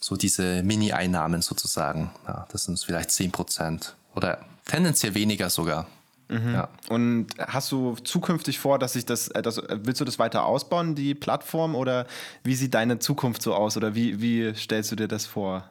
so 0.00 0.16
diese 0.16 0.62
Mini-Einnahmen 0.62 1.42
sozusagen. 1.42 2.10
Ja, 2.26 2.46
das 2.50 2.64
sind 2.64 2.78
vielleicht 2.78 3.10
10 3.10 3.32
Prozent 3.32 3.94
oder 4.14 4.44
tendenziell 4.66 5.14
weniger 5.14 5.50
sogar. 5.50 5.86
Mhm. 6.32 6.54
Ja. 6.54 6.68
Und 6.88 7.26
hast 7.38 7.70
du 7.72 7.94
zukünftig 7.96 8.58
vor, 8.58 8.78
dass 8.78 8.96
ich 8.96 9.04
das, 9.04 9.28
äh, 9.28 9.42
das, 9.42 9.58
äh, 9.58 9.78
willst 9.82 10.00
du 10.00 10.04
das 10.04 10.18
weiter 10.18 10.44
ausbauen, 10.44 10.94
die 10.94 11.14
Plattform, 11.14 11.74
oder 11.74 12.06
wie 12.42 12.54
sieht 12.54 12.74
deine 12.74 12.98
Zukunft 12.98 13.42
so 13.42 13.54
aus 13.54 13.76
oder 13.76 13.94
wie, 13.94 14.20
wie 14.20 14.54
stellst 14.54 14.92
du 14.92 14.96
dir 14.96 15.08
das 15.08 15.26
vor? 15.26 15.70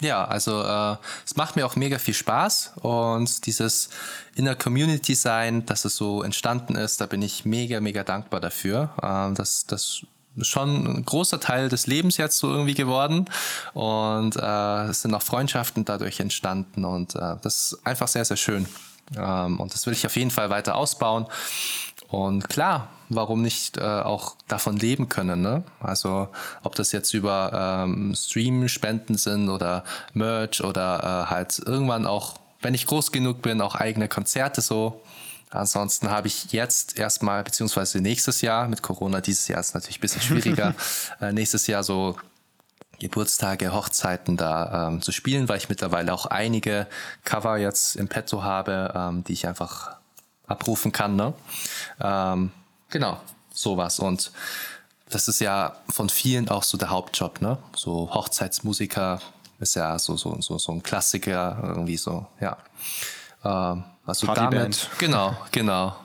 Ja, 0.00 0.26
also 0.26 0.62
äh, 0.62 0.96
es 1.24 1.36
macht 1.36 1.56
mir 1.56 1.64
auch 1.64 1.74
mega 1.74 1.98
viel 1.98 2.12
Spaß 2.12 2.72
und 2.82 3.46
dieses 3.46 3.88
in 4.34 4.44
der 4.44 4.54
Community 4.54 5.14
sein, 5.14 5.64
dass 5.64 5.86
es 5.86 5.96
so 5.96 6.22
entstanden 6.22 6.74
ist, 6.74 7.00
da 7.00 7.06
bin 7.06 7.22
ich 7.22 7.46
mega, 7.46 7.80
mega 7.80 8.04
dankbar 8.04 8.40
dafür. 8.40 8.90
Ähm, 9.02 9.34
das, 9.34 9.64
das 9.64 10.02
schon 10.42 10.86
ein 10.86 11.04
großer 11.06 11.40
Teil 11.40 11.70
des 11.70 11.86
Lebens 11.86 12.18
jetzt 12.18 12.36
so 12.36 12.50
irgendwie 12.50 12.74
geworden 12.74 13.24
und 13.72 14.36
äh, 14.36 14.84
es 14.88 15.00
sind 15.00 15.14
auch 15.14 15.22
Freundschaften 15.22 15.86
dadurch 15.86 16.20
entstanden 16.20 16.84
und 16.84 17.14
äh, 17.14 17.36
das 17.40 17.72
ist 17.72 17.86
einfach 17.86 18.08
sehr, 18.08 18.26
sehr 18.26 18.36
schön. 18.36 18.66
Ähm, 19.16 19.60
und 19.60 19.74
das 19.74 19.86
will 19.86 19.92
ich 19.92 20.06
auf 20.06 20.16
jeden 20.16 20.30
Fall 20.30 20.50
weiter 20.50 20.76
ausbauen. 20.76 21.26
Und 22.08 22.48
klar, 22.48 22.88
warum 23.08 23.42
nicht 23.42 23.78
äh, 23.78 23.82
auch 23.82 24.36
davon 24.48 24.76
leben 24.76 25.08
können? 25.08 25.42
Ne? 25.42 25.64
Also 25.80 26.28
ob 26.62 26.74
das 26.76 26.92
jetzt 26.92 27.14
über 27.14 27.84
ähm, 27.84 28.14
Stream-Spenden 28.14 29.16
sind 29.16 29.48
oder 29.48 29.84
Merch 30.14 30.62
oder 30.62 31.26
äh, 31.26 31.30
halt 31.30 31.58
irgendwann 31.58 32.06
auch, 32.06 32.34
wenn 32.62 32.74
ich 32.74 32.86
groß 32.86 33.12
genug 33.12 33.42
bin, 33.42 33.60
auch 33.60 33.74
eigene 33.74 34.08
Konzerte 34.08 34.60
so 34.60 35.02
Ansonsten 35.50 36.10
habe 36.10 36.26
ich 36.26 36.52
jetzt 36.52 36.98
erstmal, 36.98 37.44
beziehungsweise 37.44 38.00
nächstes 38.00 38.40
Jahr, 38.40 38.68
mit 38.68 38.82
Corona 38.82 39.20
dieses 39.20 39.46
Jahr 39.48 39.60
ist 39.60 39.74
natürlich 39.74 39.98
ein 39.98 40.00
bisschen 40.00 40.22
schwieriger, 40.22 40.74
äh, 41.20 41.32
nächstes 41.32 41.66
Jahr 41.66 41.82
so 41.82 42.16
Geburtstage, 42.98 43.72
Hochzeiten 43.72 44.36
da 44.36 44.88
ähm, 44.88 45.02
zu 45.02 45.12
spielen, 45.12 45.48
weil 45.48 45.58
ich 45.58 45.68
mittlerweile 45.68 46.12
auch 46.12 46.26
einige 46.26 46.86
Cover 47.24 47.56
jetzt 47.56 47.96
im 47.96 48.08
Petto 48.08 48.42
habe, 48.42 48.92
ähm, 48.94 49.24
die 49.24 49.32
ich 49.32 49.46
einfach 49.46 49.96
abrufen 50.46 50.92
kann. 50.92 51.16
Ne? 51.16 51.34
Ähm, 52.00 52.52
genau, 52.90 53.20
sowas. 53.52 53.98
Und 53.98 54.30
das 55.08 55.28
ist 55.28 55.40
ja 55.40 55.76
von 55.88 56.08
vielen 56.08 56.48
auch 56.48 56.62
so 56.62 56.78
der 56.78 56.90
Hauptjob, 56.90 57.40
ne? 57.40 57.58
So 57.74 58.12
Hochzeitsmusiker 58.12 59.20
ist 59.58 59.76
ja 59.76 59.98
so, 59.98 60.16
so, 60.16 60.40
so, 60.40 60.58
so 60.58 60.72
ein 60.72 60.82
Klassiker, 60.82 61.58
irgendwie 61.62 61.96
so, 61.96 62.26
ja. 62.40 62.56
Ähm, 63.44 63.84
also 64.04 64.26
damit, 64.32 64.88
genau, 64.98 65.36
genau. 65.50 65.96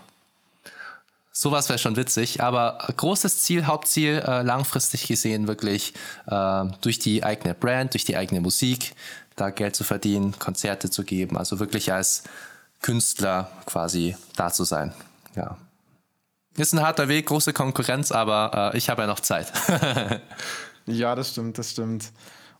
Sowas 1.33 1.69
wäre 1.69 1.79
schon 1.79 1.95
witzig, 1.95 2.43
aber 2.43 2.77
großes 2.97 3.41
Ziel, 3.41 3.65
Hauptziel, 3.65 4.21
äh, 4.25 4.41
langfristig 4.41 5.07
gesehen 5.07 5.47
wirklich 5.47 5.93
äh, 6.27 6.65
durch 6.81 6.99
die 6.99 7.23
eigene 7.23 7.53
Brand, 7.53 7.93
durch 7.93 8.03
die 8.03 8.17
eigene 8.17 8.41
Musik, 8.41 8.93
da 9.37 9.49
Geld 9.49 9.75
zu 9.75 9.85
verdienen, 9.85 10.37
Konzerte 10.39 10.89
zu 10.89 11.05
geben, 11.05 11.37
also 11.37 11.59
wirklich 11.59 11.93
als 11.93 12.23
Künstler 12.81 13.49
quasi 13.65 14.17
da 14.35 14.51
zu 14.51 14.65
sein. 14.65 14.93
Ja. 15.35 15.57
Ist 16.57 16.73
ein 16.73 16.81
harter 16.81 17.07
Weg, 17.07 17.27
große 17.27 17.53
Konkurrenz, 17.53 18.11
aber 18.11 18.71
äh, 18.73 18.77
ich 18.77 18.89
habe 18.89 19.03
ja 19.03 19.07
noch 19.07 19.21
Zeit. 19.21 19.53
ja, 20.85 21.15
das 21.15 21.31
stimmt, 21.31 21.57
das 21.57 21.71
stimmt. 21.71 22.11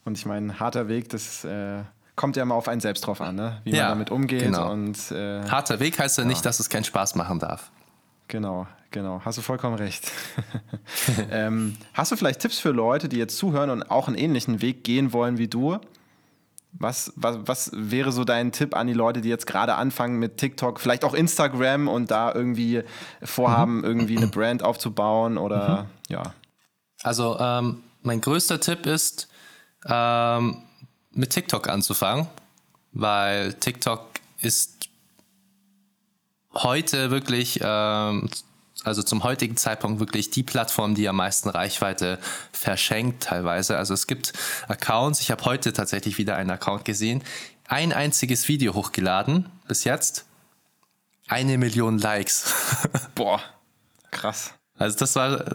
Und 0.06 0.18
ich 0.18 0.26
meine, 0.26 0.62
harter 0.62 0.88
Weg, 0.88 1.10
das 1.10 1.44
äh, 1.44 1.84
kommt 2.16 2.38
ja 2.38 2.44
immer 2.44 2.56
auf 2.56 2.70
einen 2.70 2.80
selbst 2.80 3.02
drauf 3.02 3.20
an, 3.20 3.36
ne? 3.36 3.62
wie 3.66 3.72
ja, 3.72 3.84
man 3.84 3.90
damit 3.90 4.12
umgeht. 4.12 4.44
Genau. 4.44 4.72
Und, 4.72 5.12
äh, 5.12 5.44
Harter 5.50 5.82
Weg 5.82 6.00
heißt 6.00 6.18
ja, 6.18 6.24
ja 6.24 6.28
nicht, 6.30 6.46
dass 6.46 6.62
es 6.62 6.70
keinen 6.70 6.86
Spaß 6.86 7.16
machen 7.16 7.40
darf. 7.40 7.70
Genau, 8.32 8.66
genau. 8.92 9.22
Hast 9.26 9.38
du 9.38 9.42
vollkommen 9.42 9.76
recht. 9.76 10.10
ähm, 11.32 11.76
hast 11.94 12.14
du 12.14 12.16
vielleicht 12.16 12.40
Tipps 12.40 12.60
für 12.60 12.72
Leute, 12.72 13.10
die 13.10 13.18
jetzt 13.18 13.36
zuhören 13.36 13.70
und 13.70 13.92
auch 13.92 14.08
einen 14.08 14.16
ähnlichen 14.18 14.62
Weg 14.62 14.86
gehen 14.86 15.12
wollen 15.12 15.38
wie 15.38 15.50
du? 15.50 15.80
Was, 16.72 17.12
was, 17.18 17.40
was 17.46 17.72
wäre 17.74 18.14
so 18.14 18.24
dein 18.24 18.54
Tipp 18.54 18.74
an 18.74 18.88
die 18.88 18.94
Leute, 18.94 19.20
die 19.20 19.28
jetzt 19.28 19.48
gerade 19.48 19.76
anfangen 19.76 20.18
mit 20.18 20.38
TikTok, 20.38 20.80
vielleicht 20.80 21.04
auch 21.04 21.14
Instagram 21.14 21.90
und 21.90 22.10
da 22.10 22.34
irgendwie 22.34 22.84
vorhaben, 23.22 23.80
mhm. 23.80 23.84
irgendwie 23.84 24.16
eine 24.16 24.28
Brand 24.28 24.64
aufzubauen 24.64 25.38
oder 25.38 25.84
mhm. 25.84 26.14
ja? 26.14 26.34
Also 27.04 27.38
ähm, 27.38 27.84
mein 28.02 28.22
größter 28.22 28.62
Tipp 28.62 28.86
ist, 28.86 29.28
ähm, 29.88 30.64
mit 31.12 31.32
TikTok 31.32 31.68
anzufangen, 31.68 32.28
weil 32.94 33.56
TikTok 33.56 34.08
ist 34.40 34.81
heute 36.54 37.12
wirklich, 37.12 37.60
ähm, 37.64 38.30
also 38.84 39.04
zum 39.04 39.24
heutigen 39.24 39.58
Zeitpunkt 39.58 40.00
wirklich 40.00 40.32
die 40.32 40.44
Plattform, 40.44 40.96
die 40.96 41.08
am 41.08 41.18
meisten 41.18 41.50
Reichweite 41.50 42.20
verschenkt 42.52 43.24
teilweise. 43.24 43.78
Also 43.78 43.94
es 43.94 44.08
gibt 44.08 44.34
Accounts, 44.68 45.22
ich 45.22 45.32
habe 45.32 45.46
heute 45.46 45.74
tatsächlich 45.74 46.18
wieder 46.18 46.36
einen 46.36 46.50
Account 46.50 46.86
gesehen, 46.86 47.24
ein 47.68 47.94
einziges 47.94 48.48
Video 48.48 48.74
hochgeladen 48.74 49.50
bis 49.68 49.84
jetzt, 49.84 50.26
eine 51.28 51.58
Million 51.58 52.00
Likes. 52.00 52.54
Boah, 53.16 53.42
krass. 54.10 54.54
Also 54.78 54.98
das 54.98 55.16
war 55.16 55.46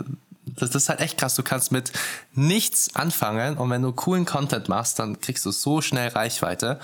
das, 0.46 0.70
das 0.70 0.82
ist 0.84 0.88
halt 0.88 1.00
echt 1.00 1.18
krass. 1.18 1.34
Du 1.34 1.42
kannst 1.42 1.72
mit 1.72 1.92
nichts 2.32 2.94
anfangen 2.94 3.58
und 3.58 3.70
wenn 3.70 3.82
du 3.82 3.92
coolen 3.92 4.24
Content 4.24 4.68
machst, 4.68 4.98
dann 4.98 5.20
kriegst 5.20 5.44
du 5.44 5.50
so 5.50 5.80
schnell 5.80 6.08
Reichweite. 6.08 6.80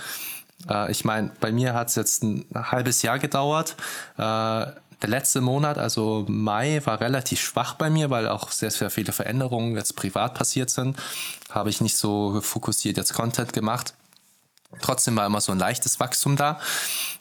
Äh, 0.68 0.90
ich 0.90 1.05
meine, 1.05 1.31
bei 1.40 1.53
mir 1.53 1.75
hat 1.75 1.88
es 1.88 1.94
jetzt 1.94 2.22
ein 2.22 2.46
halbes 2.55 3.03
Jahr 3.03 3.18
gedauert. 3.18 3.77
Äh, 4.16 4.66
der 5.03 5.09
letzte 5.09 5.40
Monat, 5.40 5.79
also 5.79 6.25
Mai, 6.29 6.81
war 6.85 7.01
relativ 7.01 7.40
schwach 7.40 7.75
bei 7.75 7.90
mir, 7.90 8.11
weil 8.11 8.29
auch 8.29 8.53
sehr, 8.53 8.70
sehr 8.70 8.88
viele 8.88 9.12
Veränderungen 9.12 9.75
jetzt 9.75 9.96
privat 9.96 10.35
passiert 10.35 10.70
sind. 10.70 10.96
Habe 11.51 11.70
ich 11.70 11.81
nicht 11.81 11.96
so 11.96 12.40
fokussiert 12.40 12.96
jetzt 12.96 13.12
Content 13.12 13.53
gemacht. 13.53 13.94
Trotzdem 14.81 15.16
war 15.16 15.27
immer 15.27 15.40
so 15.40 15.53
ein 15.53 15.59
leichtes 15.59 15.98
Wachstum 15.98 16.37
da. 16.37 16.61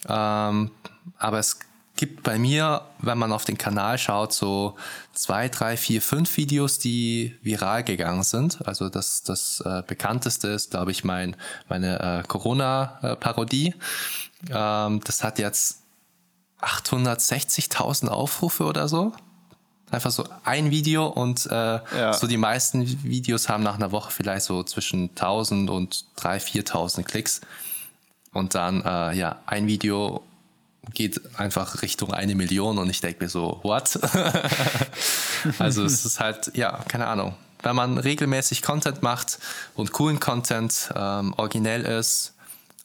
Ähm, 0.07 0.71
aber 1.17 1.39
es 1.39 1.57
gibt 2.01 2.23
bei 2.23 2.39
mir, 2.39 2.81
wenn 2.97 3.19
man 3.19 3.31
auf 3.31 3.45
den 3.45 3.59
Kanal 3.59 3.99
schaut, 3.99 4.33
so 4.33 4.75
zwei, 5.13 5.49
drei, 5.49 5.77
vier, 5.77 6.01
fünf 6.01 6.35
Videos, 6.35 6.79
die 6.79 7.35
viral 7.43 7.83
gegangen 7.83 8.23
sind. 8.23 8.65
Also 8.67 8.89
das, 8.89 9.21
das 9.21 9.61
äh, 9.63 9.83
bekannteste 9.85 10.47
ist, 10.47 10.71
glaube 10.71 10.89
ich, 10.89 11.03
mein, 11.03 11.35
meine 11.69 12.23
äh, 12.23 12.27
Corona-Parodie. 12.27 13.75
Ähm, 14.49 15.01
das 15.03 15.23
hat 15.23 15.37
jetzt 15.37 15.83
860.000 16.61 18.07
Aufrufe 18.07 18.63
oder 18.63 18.87
so. 18.87 19.13
Einfach 19.91 20.09
so 20.09 20.25
ein 20.43 20.71
Video 20.71 21.05
und 21.05 21.45
äh, 21.45 21.51
ja. 21.51 22.13
so 22.13 22.25
die 22.25 22.37
meisten 22.37 23.03
Videos 23.03 23.47
haben 23.47 23.61
nach 23.61 23.75
einer 23.75 23.91
Woche 23.91 24.09
vielleicht 24.11 24.45
so 24.45 24.63
zwischen 24.63 25.09
1000 25.09 25.69
und 25.69 26.05
3.000, 26.17 26.65
4.000 26.65 27.03
Klicks. 27.03 27.41
Und 28.33 28.55
dann, 28.55 28.81
äh, 28.83 29.13
ja, 29.13 29.37
ein 29.45 29.67
Video 29.67 30.23
geht 30.93 31.39
einfach 31.39 31.81
Richtung 31.81 32.13
eine 32.13 32.35
Million 32.35 32.77
und 32.77 32.89
ich 32.89 33.01
denke 33.01 33.23
mir 33.23 33.29
so, 33.29 33.59
what? 33.63 33.99
also 35.59 35.85
es 35.85 36.05
ist 36.05 36.19
halt, 36.19 36.51
ja, 36.55 36.83
keine 36.87 37.07
Ahnung. 37.07 37.35
Wenn 37.63 37.75
man 37.75 37.97
regelmäßig 37.97 38.63
Content 38.63 39.03
macht 39.03 39.37
und 39.75 39.91
coolen 39.91 40.19
Content, 40.19 40.91
ähm, 40.95 41.33
originell 41.37 41.83
ist, 41.83 42.33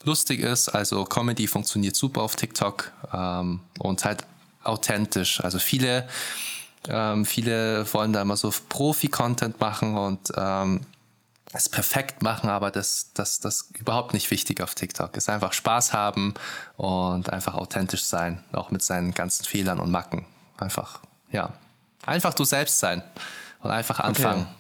lustig 0.05 0.41
ist, 0.41 0.69
also 0.69 1.05
Comedy 1.05 1.47
funktioniert 1.47 1.97
super 1.97 2.23
auf 2.23 2.37
TikTok 2.37 2.93
ähm, 3.13 3.61
und 3.79 4.05
halt 4.05 4.25
authentisch. 4.63 5.43
Also 5.43 5.59
viele, 5.59 6.07
ähm, 6.89 7.25
viele 7.25 7.93
wollen 7.95 8.13
da 8.13 8.21
immer 8.23 8.37
so 8.37 8.53
Profi-Content 8.69 9.59
machen 9.61 9.97
und 9.97 10.33
ähm, 10.37 10.83
es 11.53 11.69
perfekt 11.69 12.23
machen, 12.23 12.51
aber 12.51 12.71
das, 12.71 13.13
das, 13.15 13.41
das 13.41 13.71
überhaupt 13.79 14.15
nicht 14.15 14.31
wichtig 14.31 14.61
auf 14.61 14.75
TikTok. 14.75 15.11
Es 15.17 15.25
ist 15.25 15.29
einfach 15.29 15.53
Spaß 15.53 15.93
haben 15.93 16.35
und 16.77 17.33
einfach 17.33 17.55
authentisch 17.55 18.05
sein, 18.05 18.43
auch 18.53 18.71
mit 18.71 18.83
seinen 18.83 19.13
ganzen 19.13 19.45
Fehlern 19.45 19.79
und 19.81 19.91
Macken. 19.91 20.27
Einfach, 20.59 21.01
ja. 21.31 21.53
Einfach 22.05 22.35
du 22.35 22.45
selbst 22.45 22.79
sein 22.79 23.03
und 23.61 23.71
einfach 23.71 24.01
anfangen. 24.01 24.43
Okay. 24.43 24.57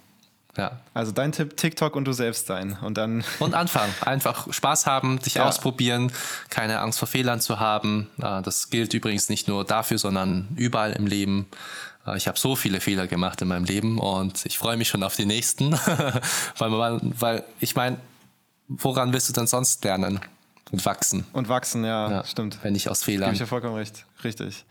Ja. 0.56 0.72
Also 0.94 1.12
dein 1.12 1.32
Tipp, 1.32 1.56
TikTok 1.56 1.96
und 1.96 2.06
du 2.06 2.12
selbst 2.12 2.46
sein. 2.46 2.78
Und 2.80 2.96
dann. 2.96 3.24
Und 3.40 3.54
anfangen. 3.54 3.92
Einfach 4.00 4.50
Spaß 4.50 4.86
haben, 4.86 5.18
dich 5.18 5.34
ja. 5.34 5.46
ausprobieren, 5.46 6.10
keine 6.48 6.80
Angst 6.80 6.98
vor 6.98 7.08
Fehlern 7.08 7.40
zu 7.40 7.60
haben. 7.60 8.08
Äh, 8.18 8.40
das 8.42 8.70
gilt 8.70 8.94
übrigens 8.94 9.28
nicht 9.28 9.48
nur 9.48 9.64
dafür, 9.64 9.98
sondern 9.98 10.48
überall 10.56 10.92
im 10.92 11.06
Leben. 11.06 11.46
Äh, 12.06 12.16
ich 12.16 12.28
habe 12.28 12.38
so 12.38 12.56
viele 12.56 12.80
Fehler 12.80 13.06
gemacht 13.06 13.42
in 13.42 13.48
meinem 13.48 13.64
Leben 13.64 13.98
und 13.98 14.44
ich 14.46 14.58
freue 14.58 14.76
mich 14.76 14.88
schon 14.88 15.02
auf 15.02 15.16
die 15.16 15.26
nächsten. 15.26 15.72
weil, 16.58 16.70
man, 16.70 17.14
weil 17.18 17.44
ich 17.60 17.74
meine, 17.74 17.98
woran 18.68 19.12
willst 19.12 19.28
du 19.28 19.32
denn 19.32 19.46
sonst 19.46 19.84
lernen? 19.84 20.20
Und 20.72 20.84
wachsen. 20.84 21.24
Und 21.32 21.48
wachsen, 21.48 21.84
ja, 21.84 22.10
ja 22.10 22.24
stimmt. 22.24 22.58
Wenn 22.62 22.72
nicht 22.72 22.88
aus 22.88 23.04
Fehlern. 23.04 23.28
Gebe 23.28 23.34
ich 23.34 23.40
dir 23.40 23.46
vollkommen 23.46 23.76
recht. 23.76 24.04
Richtig. 24.24 24.64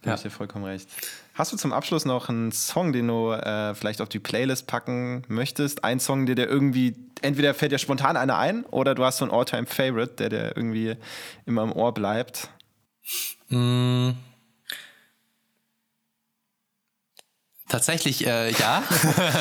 Gebe 0.00 0.10
ja. 0.10 0.14
ich 0.14 0.22
dir 0.22 0.30
vollkommen 0.30 0.64
recht. 0.64 0.88
Hast 1.34 1.52
du 1.52 1.56
zum 1.56 1.72
Abschluss 1.72 2.04
noch 2.04 2.28
einen 2.28 2.52
Song, 2.52 2.92
den 2.92 3.08
du 3.08 3.32
äh, 3.32 3.74
vielleicht 3.74 4.00
auf 4.00 4.08
die 4.08 4.20
Playlist 4.20 4.66
packen 4.66 5.24
möchtest? 5.28 5.84
Ein 5.84 6.00
Song, 6.00 6.26
der 6.26 6.36
dir 6.36 6.46
irgendwie, 6.46 6.94
entweder 7.20 7.52
fällt 7.54 7.72
dir 7.72 7.78
spontan 7.78 8.16
einer 8.16 8.38
ein 8.38 8.64
oder 8.66 8.94
du 8.94 9.04
hast 9.04 9.18
so 9.18 9.24
einen 9.24 9.34
All-Time-Favorite, 9.34 10.14
der 10.14 10.28
dir 10.30 10.56
irgendwie 10.56 10.96
immer 11.44 11.62
im 11.64 11.72
Ohr 11.72 11.92
bleibt? 11.92 12.48
Mm. 13.48 14.12
Tatsächlich 17.68 18.26
äh, 18.26 18.50
ja, 18.52 18.82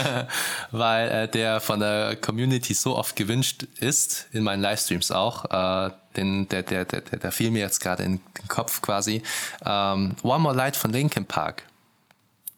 weil 0.72 1.10
äh, 1.10 1.28
der 1.28 1.60
von 1.60 1.82
der 1.82 2.16
Community 2.16 2.74
so 2.74 2.98
oft 2.98 3.18
gewünscht 3.18 3.64
ist, 3.80 4.28
in 4.32 4.44
meinen 4.44 4.62
Livestreams 4.62 5.12
auch. 5.12 5.46
Äh, 5.46 5.92
den, 6.16 6.48
der, 6.48 6.64
der, 6.64 6.86
der, 6.86 7.02
der 7.02 7.32
fiel 7.32 7.52
mir 7.52 7.60
jetzt 7.60 7.82
gerade 7.82 8.04
in 8.04 8.22
den 8.38 8.48
Kopf 8.48 8.82
quasi. 8.82 9.24
Ähm, 9.66 10.16
One 10.24 10.40
More 10.40 10.56
Light 10.56 10.78
von 10.78 10.92
Linkin 10.92 11.26
Park. 11.26 11.64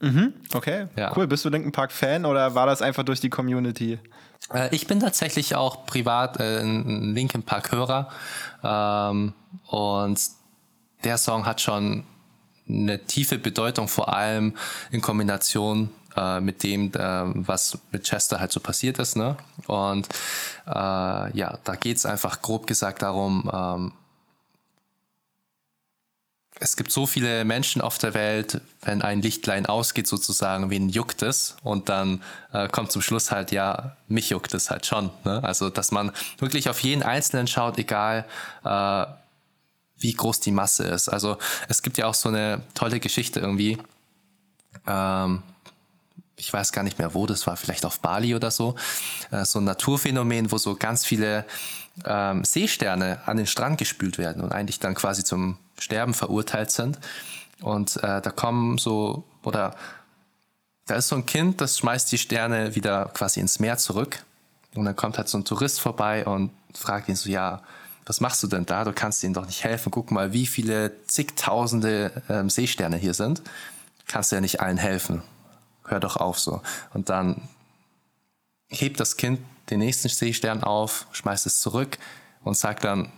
Mhm, 0.01 0.33
okay, 0.53 0.87
ja. 0.95 1.13
cool. 1.15 1.25
Bist 1.25 1.45
du 1.45 1.49
Linkin 1.49 1.71
Park 1.71 1.91
Fan 1.91 2.25
oder 2.25 2.53
war 2.53 2.67
das 2.67 2.81
einfach 2.81 3.03
durch 3.03 3.21
die 3.21 3.29
Community? 3.29 3.97
Äh, 4.53 4.75
ich 4.75 4.87
bin 4.87 4.99
tatsächlich 4.99 5.55
auch 5.55 5.85
privat 5.85 6.39
äh, 6.39 6.59
ein 6.59 7.15
Linkin 7.15 7.43
Park 7.43 7.71
Hörer 7.71 8.09
ähm, 8.63 9.33
und 9.67 10.19
der 11.03 11.17
Song 11.17 11.45
hat 11.45 11.61
schon 11.61 12.03
eine 12.67 13.03
tiefe 13.05 13.37
Bedeutung, 13.37 13.87
vor 13.87 14.13
allem 14.13 14.55
in 14.91 15.01
Kombination 15.01 15.89
äh, 16.15 16.39
mit 16.39 16.63
dem, 16.63 16.91
äh, 16.93 16.97
was 16.99 17.77
mit 17.91 18.03
Chester 18.03 18.39
halt 18.39 18.51
so 18.51 18.59
passiert 18.59 18.99
ist. 18.99 19.15
Ne? 19.15 19.37
Und 19.67 20.07
äh, 20.67 20.71
ja, 20.71 21.59
da 21.63 21.75
geht 21.75 21.97
es 21.97 22.05
einfach 22.05 22.41
grob 22.41 22.67
gesagt 22.67 23.01
darum, 23.01 23.49
ähm, 23.53 23.91
es 26.59 26.77
gibt 26.77 26.91
so 26.91 27.05
viele 27.05 27.43
Menschen 27.43 27.81
auf 27.81 27.97
der 27.97 28.13
Welt, 28.13 28.61
wenn 28.81 29.01
ein 29.01 29.21
Lichtlein 29.21 29.65
ausgeht 29.65 30.07
sozusagen, 30.07 30.69
wen 30.69 30.87
juckt 30.87 31.21
es? 31.21 31.57
Und 31.63 31.89
dann 31.89 32.23
äh, 32.53 32.69
kommt 32.69 32.93
zum 32.93 33.01
Schluss 33.01 33.31
halt, 33.31 33.51
ja, 33.51 33.97
mich 34.07 34.29
juckt 34.29 34.53
es 34.53 34.71
halt 34.71 34.85
schon. 34.85 35.09
Ne? 35.25 35.43
Also, 35.43 35.69
dass 35.69 35.91
man 35.91 36.11
wirklich 36.37 36.69
auf 36.69 36.79
jeden 36.79 37.03
Einzelnen 37.03 37.47
schaut, 37.47 37.77
egal 37.77 38.25
äh, 38.63 39.05
wie 39.97 40.13
groß 40.13 40.39
die 40.39 40.51
Masse 40.51 40.83
ist. 40.83 41.09
Also 41.09 41.37
es 41.67 41.81
gibt 41.81 41.97
ja 41.97 42.07
auch 42.07 42.13
so 42.13 42.29
eine 42.29 42.61
tolle 42.73 42.99
Geschichte 42.99 43.39
irgendwie. 43.39 43.77
Ähm, 44.87 45.43
ich 46.37 46.51
weiß 46.51 46.71
gar 46.71 46.83
nicht 46.83 46.99
mehr, 46.99 47.13
wo 47.13 47.25
das 47.25 47.47
war, 47.47 47.55
vielleicht 47.55 47.85
auf 47.85 47.99
Bali 47.99 48.35
oder 48.35 48.51
so. 48.51 48.75
Äh, 49.31 49.45
so 49.45 49.59
ein 49.59 49.65
Naturphänomen, 49.65 50.51
wo 50.51 50.57
so 50.57 50.75
ganz 50.75 51.05
viele 51.05 51.45
ähm, 52.03 52.43
Seesterne 52.43 53.19
an 53.25 53.37
den 53.37 53.47
Strand 53.47 53.77
gespült 53.77 54.17
werden 54.17 54.43
und 54.43 54.51
eigentlich 54.51 54.79
dann 54.79 54.95
quasi 54.95 55.23
zum 55.23 55.57
Sterben 55.79 56.13
verurteilt 56.13 56.71
sind. 56.71 56.99
Und 57.61 57.97
äh, 57.97 58.21
da 58.21 58.31
kommen 58.31 58.77
so, 58.77 59.23
oder 59.43 59.75
da 60.85 60.95
ist 60.95 61.07
so 61.07 61.15
ein 61.15 61.25
Kind, 61.25 61.61
das 61.61 61.79
schmeißt 61.79 62.11
die 62.11 62.17
Sterne 62.17 62.75
wieder 62.75 63.05
quasi 63.13 63.39
ins 63.39 63.59
Meer 63.59 63.77
zurück. 63.77 64.23
Und 64.75 64.85
dann 64.85 64.95
kommt 64.95 65.17
halt 65.17 65.29
so 65.29 65.37
ein 65.37 65.45
Tourist 65.45 65.79
vorbei 65.79 66.25
und 66.25 66.51
fragt 66.73 67.07
ihn 67.07 67.15
so, 67.15 67.29
ja, 67.29 67.61
was 68.05 68.21
machst 68.21 68.43
du 68.43 68.47
denn 68.47 68.65
da? 68.65 68.83
Du 68.83 68.93
kannst 68.93 69.23
ihnen 69.23 69.33
doch 69.33 69.47
nicht 69.47 69.63
helfen. 69.63 69.91
Guck 69.91 70.11
mal, 70.11 70.31
wie 70.31 70.45
viele 70.45 71.03
zigtausende 71.07 72.23
ähm, 72.29 72.49
Seesterne 72.49 72.97
hier 72.97 73.13
sind. 73.13 73.41
Kannst 74.07 74.31
ja 74.31 74.41
nicht 74.41 74.61
allen 74.61 74.77
helfen. 74.77 75.23
Hör 75.85 75.99
doch 75.99 76.17
auf 76.17 76.39
so. 76.39 76.61
Und 76.93 77.09
dann 77.09 77.47
hebt 78.67 78.99
das 78.99 79.17
Kind 79.17 79.39
den 79.69 79.79
nächsten 79.79 80.09
Seestern 80.09 80.63
auf, 80.63 81.07
schmeißt 81.11 81.47
es 81.47 81.59
zurück 81.59 81.97
und 82.43 82.55
sagt 82.55 82.83
dann, 82.83 83.11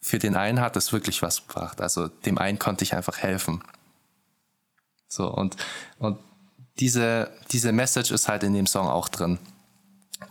für 0.00 0.18
den 0.18 0.36
einen 0.36 0.60
hat 0.60 0.76
es 0.76 0.92
wirklich 0.92 1.20
was 1.20 1.46
gebracht. 1.46 1.80
Also 1.80 2.08
dem 2.08 2.38
einen 2.38 2.58
konnte 2.58 2.84
ich 2.84 2.94
einfach 2.94 3.18
helfen. 3.18 3.62
So, 5.08 5.28
und, 5.28 5.56
und 5.98 6.18
diese, 6.78 7.30
diese 7.50 7.72
Message 7.72 8.10
ist 8.10 8.28
halt 8.28 8.42
in 8.42 8.54
dem 8.54 8.66
Song 8.66 8.88
auch 8.88 9.08
drin. 9.08 9.38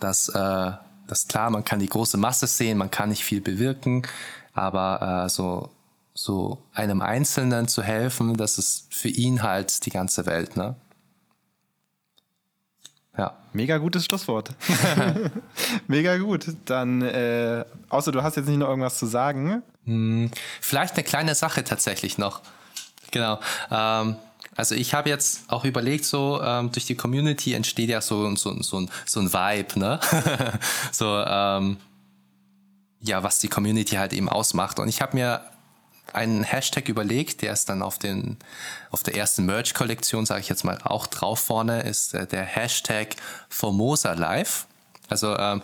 Dass, 0.00 0.28
äh, 0.30 0.72
dass 1.06 1.28
klar, 1.28 1.50
man 1.50 1.64
kann 1.64 1.78
die 1.78 1.88
große 1.88 2.16
Masse 2.16 2.46
sehen, 2.46 2.78
man 2.78 2.90
kann 2.90 3.10
nicht 3.10 3.24
viel 3.24 3.40
bewirken, 3.40 4.02
aber 4.54 5.24
äh, 5.24 5.28
so, 5.28 5.70
so 6.14 6.58
einem 6.74 7.02
Einzelnen 7.02 7.68
zu 7.68 7.82
helfen, 7.82 8.36
das 8.36 8.58
ist 8.58 8.92
für 8.92 9.08
ihn 9.08 9.42
halt 9.42 9.84
die 9.86 9.90
ganze 9.90 10.26
Welt, 10.26 10.56
ne? 10.56 10.76
Ja. 13.16 13.34
Mega 13.52 13.78
gutes 13.78 14.04
Schlusswort. 14.04 14.50
Mega 15.86 16.18
gut. 16.18 16.54
Dann, 16.66 17.00
äh, 17.00 17.64
außer 17.88 18.12
du 18.12 18.22
hast 18.22 18.36
jetzt 18.36 18.46
nicht 18.46 18.58
noch 18.58 18.68
irgendwas 18.68 18.98
zu 18.98 19.06
sagen. 19.06 19.62
Hm, 19.84 20.30
vielleicht 20.60 20.94
eine 20.94 21.04
kleine 21.04 21.34
Sache 21.34 21.64
tatsächlich 21.64 22.18
noch. 22.18 22.42
Genau. 23.12 23.40
Ähm, 23.70 24.16
also 24.56 24.74
ich 24.74 24.94
habe 24.94 25.08
jetzt 25.10 25.42
auch 25.48 25.64
überlegt, 25.64 26.04
so 26.04 26.40
ähm, 26.42 26.72
durch 26.72 26.86
die 26.86 26.94
Community 26.94 27.52
entsteht 27.52 27.90
ja 27.90 28.00
so, 28.00 28.34
so, 28.36 28.62
so, 28.62 28.86
so 29.04 29.20
ein 29.20 29.32
Vibe, 29.32 29.78
ne? 29.78 30.00
so, 30.92 31.22
ähm, 31.26 31.76
ja, 33.00 33.22
was 33.22 33.38
die 33.38 33.48
Community 33.48 33.96
halt 33.96 34.12
eben 34.12 34.28
ausmacht. 34.28 34.78
Und 34.78 34.88
ich 34.88 35.02
habe 35.02 35.16
mir 35.16 35.42
einen 36.12 36.44
Hashtag 36.44 36.88
überlegt, 36.88 37.42
der 37.42 37.52
ist 37.52 37.68
dann 37.68 37.82
auf, 37.82 37.98
den, 37.98 38.38
auf 38.90 39.02
der 39.02 39.16
ersten 39.16 39.44
Merch-Kollektion, 39.44 40.24
sage 40.24 40.40
ich 40.40 40.48
jetzt 40.48 40.64
mal, 40.64 40.78
auch 40.82 41.06
drauf 41.06 41.40
vorne, 41.40 41.82
ist 41.82 42.14
äh, 42.14 42.26
der 42.26 42.42
Hashtag 42.42 43.16
Formosa 43.48 44.14
Live. 44.14 44.66
Also 45.08 45.36
ähm, 45.36 45.62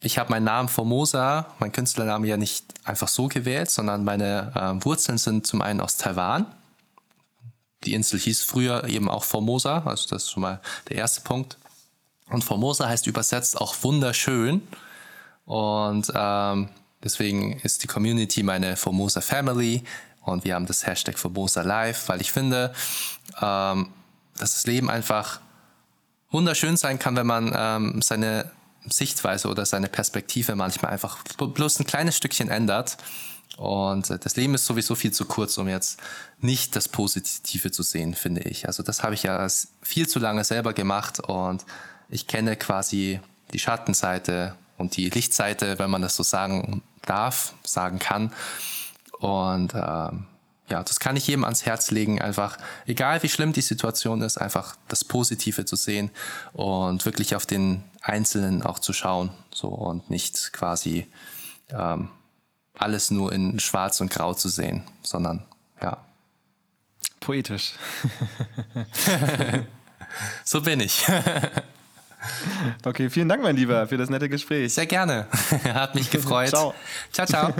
ich 0.00 0.18
habe 0.18 0.30
meinen 0.30 0.44
Namen 0.44 0.68
Formosa, 0.68 1.46
meinen 1.58 1.72
Künstlernamen 1.72 2.24
ja 2.24 2.36
nicht 2.36 2.64
einfach 2.84 3.08
so 3.08 3.28
gewählt, 3.28 3.70
sondern 3.70 4.04
meine 4.04 4.52
äh, 4.54 4.84
Wurzeln 4.84 5.18
sind 5.18 5.46
zum 5.46 5.62
einen 5.62 5.80
aus 5.80 5.96
Taiwan. 5.96 6.46
Die 7.86 7.94
Insel 7.94 8.18
hieß 8.20 8.42
früher 8.42 8.84
eben 8.84 9.08
auch 9.08 9.24
Formosa, 9.24 9.78
also 9.86 10.08
das 10.08 10.24
ist 10.24 10.30
schon 10.30 10.42
mal 10.42 10.60
der 10.88 10.98
erste 10.98 11.22
Punkt. 11.22 11.56
Und 12.28 12.42
Formosa 12.42 12.88
heißt 12.88 13.06
übersetzt 13.06 13.60
auch 13.60 13.74
wunderschön. 13.82 14.62
Und 15.44 16.12
ähm, 16.14 16.68
Deswegen 17.06 17.60
ist 17.60 17.84
die 17.84 17.86
Community 17.86 18.42
meine 18.42 18.76
Formosa 18.76 19.20
Family 19.20 19.84
und 20.22 20.44
wir 20.44 20.56
haben 20.56 20.66
das 20.66 20.88
Hashtag 20.88 21.16
Formosa 21.18 21.62
Live, 21.62 22.08
weil 22.08 22.20
ich 22.20 22.32
finde, 22.32 22.74
ähm, 23.40 23.92
dass 24.36 24.54
das 24.54 24.66
Leben 24.66 24.90
einfach 24.90 25.40
wunderschön 26.32 26.76
sein 26.76 26.98
kann, 26.98 27.14
wenn 27.14 27.28
man 27.28 27.52
ähm, 27.56 28.02
seine 28.02 28.50
Sichtweise 28.88 29.48
oder 29.48 29.66
seine 29.66 29.86
Perspektive 29.86 30.56
manchmal 30.56 30.90
einfach 30.90 31.22
bloß 31.38 31.78
ein 31.78 31.86
kleines 31.86 32.16
Stückchen 32.16 32.48
ändert. 32.48 32.96
Und 33.56 34.10
äh, 34.10 34.18
das 34.18 34.36
Leben 34.36 34.54
ist 34.54 34.66
sowieso 34.66 34.94
viel 34.94 35.12
zu 35.12 35.24
kurz, 35.24 35.56
um 35.58 35.68
jetzt 35.68 36.00
nicht 36.40 36.76
das 36.76 36.88
Positive 36.88 37.70
zu 37.70 37.82
sehen, 37.82 38.14
finde 38.14 38.42
ich. 38.42 38.66
Also 38.66 38.82
das 38.82 39.02
habe 39.02 39.14
ich 39.14 39.22
ja 39.22 39.46
viel 39.82 40.08
zu 40.08 40.18
lange 40.18 40.44
selber 40.44 40.72
gemacht 40.72 41.20
und 41.20 41.64
ich 42.08 42.26
kenne 42.26 42.56
quasi 42.56 43.20
die 43.52 43.58
Schattenseite 43.58 44.54
und 44.76 44.96
die 44.96 45.08
Lichtseite, 45.08 45.78
wenn 45.78 45.90
man 45.90 46.02
das 46.02 46.16
so 46.16 46.22
sagen 46.22 46.82
darf, 47.02 47.54
sagen 47.64 47.98
kann. 47.98 48.32
Und 49.18 49.72
ähm, 49.74 50.26
ja, 50.68 50.82
das 50.82 51.00
kann 51.00 51.16
ich 51.16 51.26
jedem 51.26 51.44
ans 51.44 51.64
Herz 51.64 51.90
legen, 51.90 52.20
einfach, 52.20 52.58
egal 52.86 53.22
wie 53.22 53.28
schlimm 53.28 53.52
die 53.52 53.62
Situation 53.62 54.20
ist, 54.22 54.36
einfach 54.36 54.76
das 54.88 55.04
Positive 55.04 55.64
zu 55.64 55.76
sehen 55.76 56.10
und 56.52 57.04
wirklich 57.04 57.36
auf 57.36 57.46
den 57.46 57.84
Einzelnen 58.02 58.62
auch 58.62 58.80
zu 58.80 58.92
schauen, 58.92 59.30
so 59.52 59.68
und 59.68 60.10
nicht 60.10 60.52
quasi 60.52 61.06
ähm, 61.70 62.10
alles 62.78 63.10
nur 63.10 63.32
in 63.32 63.58
Schwarz 63.60 64.00
und 64.00 64.10
Grau 64.10 64.34
zu 64.34 64.48
sehen, 64.48 64.84
sondern 65.02 65.44
ja. 65.82 65.98
Poetisch. 67.20 67.72
so 70.44 70.60
bin 70.60 70.80
ich. 70.80 71.04
Okay, 72.84 73.10
vielen 73.10 73.28
Dank, 73.28 73.42
mein 73.42 73.54
Lieber, 73.54 73.86
für 73.86 73.96
das 73.96 74.10
nette 74.10 74.28
Gespräch. 74.28 74.74
Sehr 74.74 74.86
gerne. 74.86 75.26
Hat 75.74 75.94
mich 75.94 76.10
gefreut. 76.10 76.48
ciao. 76.48 76.74
Ciao, 77.12 77.26
ciao. 77.26 77.54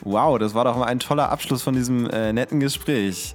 Wow, 0.00 0.38
das 0.38 0.54
war 0.54 0.64
doch 0.64 0.76
mal 0.76 0.86
ein 0.86 1.00
toller 1.00 1.30
Abschluss 1.30 1.62
von 1.62 1.74
diesem 1.74 2.08
äh, 2.10 2.32
netten 2.32 2.60
Gespräch. 2.60 3.34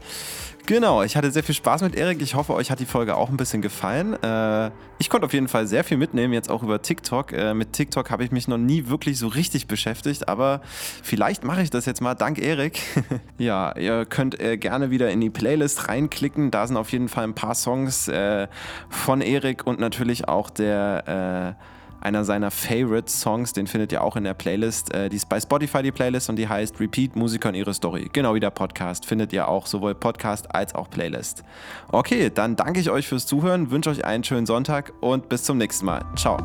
Genau, 0.69 1.01
ich 1.01 1.17
hatte 1.17 1.31
sehr 1.31 1.41
viel 1.41 1.55
Spaß 1.55 1.81
mit 1.81 1.95
Erik. 1.95 2.21
Ich 2.21 2.35
hoffe, 2.35 2.53
euch 2.53 2.69
hat 2.69 2.79
die 2.79 2.85
Folge 2.85 3.17
auch 3.17 3.29
ein 3.29 3.37
bisschen 3.37 3.63
gefallen. 3.63 4.13
Äh, 4.21 4.69
ich 4.99 5.09
konnte 5.09 5.25
auf 5.25 5.33
jeden 5.33 5.47
Fall 5.47 5.65
sehr 5.65 5.83
viel 5.83 5.97
mitnehmen, 5.97 6.31
jetzt 6.31 6.47
auch 6.51 6.61
über 6.61 6.79
TikTok. 6.79 7.33
Äh, 7.33 7.55
mit 7.55 7.73
TikTok 7.73 8.11
habe 8.11 8.23
ich 8.23 8.31
mich 8.31 8.47
noch 8.47 8.59
nie 8.59 8.85
wirklich 8.85 9.17
so 9.17 9.29
richtig 9.29 9.65
beschäftigt, 9.65 10.27
aber 10.27 10.61
vielleicht 11.01 11.43
mache 11.43 11.63
ich 11.63 11.71
das 11.71 11.87
jetzt 11.87 12.01
mal. 12.01 12.13
Dank 12.13 12.37
Erik. 12.37 12.81
ja, 13.39 13.75
ihr 13.77 14.05
könnt 14.05 14.39
äh, 14.39 14.57
gerne 14.57 14.91
wieder 14.91 15.09
in 15.09 15.21
die 15.21 15.31
Playlist 15.31 15.87
reinklicken. 15.87 16.51
Da 16.51 16.67
sind 16.67 16.77
auf 16.77 16.91
jeden 16.91 17.09
Fall 17.09 17.23
ein 17.23 17.33
paar 17.33 17.55
Songs 17.55 18.11
von 18.89 19.21
Erik 19.21 19.65
und 19.65 19.79
natürlich 19.79 20.27
auch 20.27 20.51
der 20.51 21.57
einer 22.01 22.23
seiner 22.23 22.51
Favorite 22.51 23.11
Songs, 23.11 23.53
den 23.53 23.67
findet 23.67 23.91
ihr 23.91 24.03
auch 24.03 24.15
in 24.15 24.23
der 24.23 24.33
Playlist. 24.33 24.93
Äh, 24.93 25.09
die 25.09 25.17
ist 25.17 25.29
bei 25.29 25.39
Spotify 25.39 25.83
die 25.83 25.91
Playlist 25.91 26.29
und 26.29 26.35
die 26.35 26.47
heißt 26.47 26.79
Repeat 26.79 27.15
Musiker 27.15 27.49
und 27.49 27.55
ihre 27.55 27.73
Story. 27.73 28.09
Genau 28.13 28.33
wie 28.35 28.39
der 28.39 28.51
Podcast. 28.51 29.05
Findet 29.05 29.33
ihr 29.33 29.47
auch 29.47 29.65
sowohl 29.65 29.95
Podcast 29.95 30.53
als 30.53 30.75
auch 30.75 30.89
Playlist. 30.89 31.43
Okay, 31.91 32.31
dann 32.33 32.55
danke 32.55 32.79
ich 32.79 32.89
euch 32.89 33.07
fürs 33.07 33.25
Zuhören, 33.25 33.71
wünsche 33.71 33.89
euch 33.89 34.05
einen 34.05 34.23
schönen 34.23 34.45
Sonntag 34.45 34.93
und 35.01 35.29
bis 35.29 35.43
zum 35.43 35.57
nächsten 35.57 35.85
Mal. 35.85 36.05
Ciao. 36.15 36.37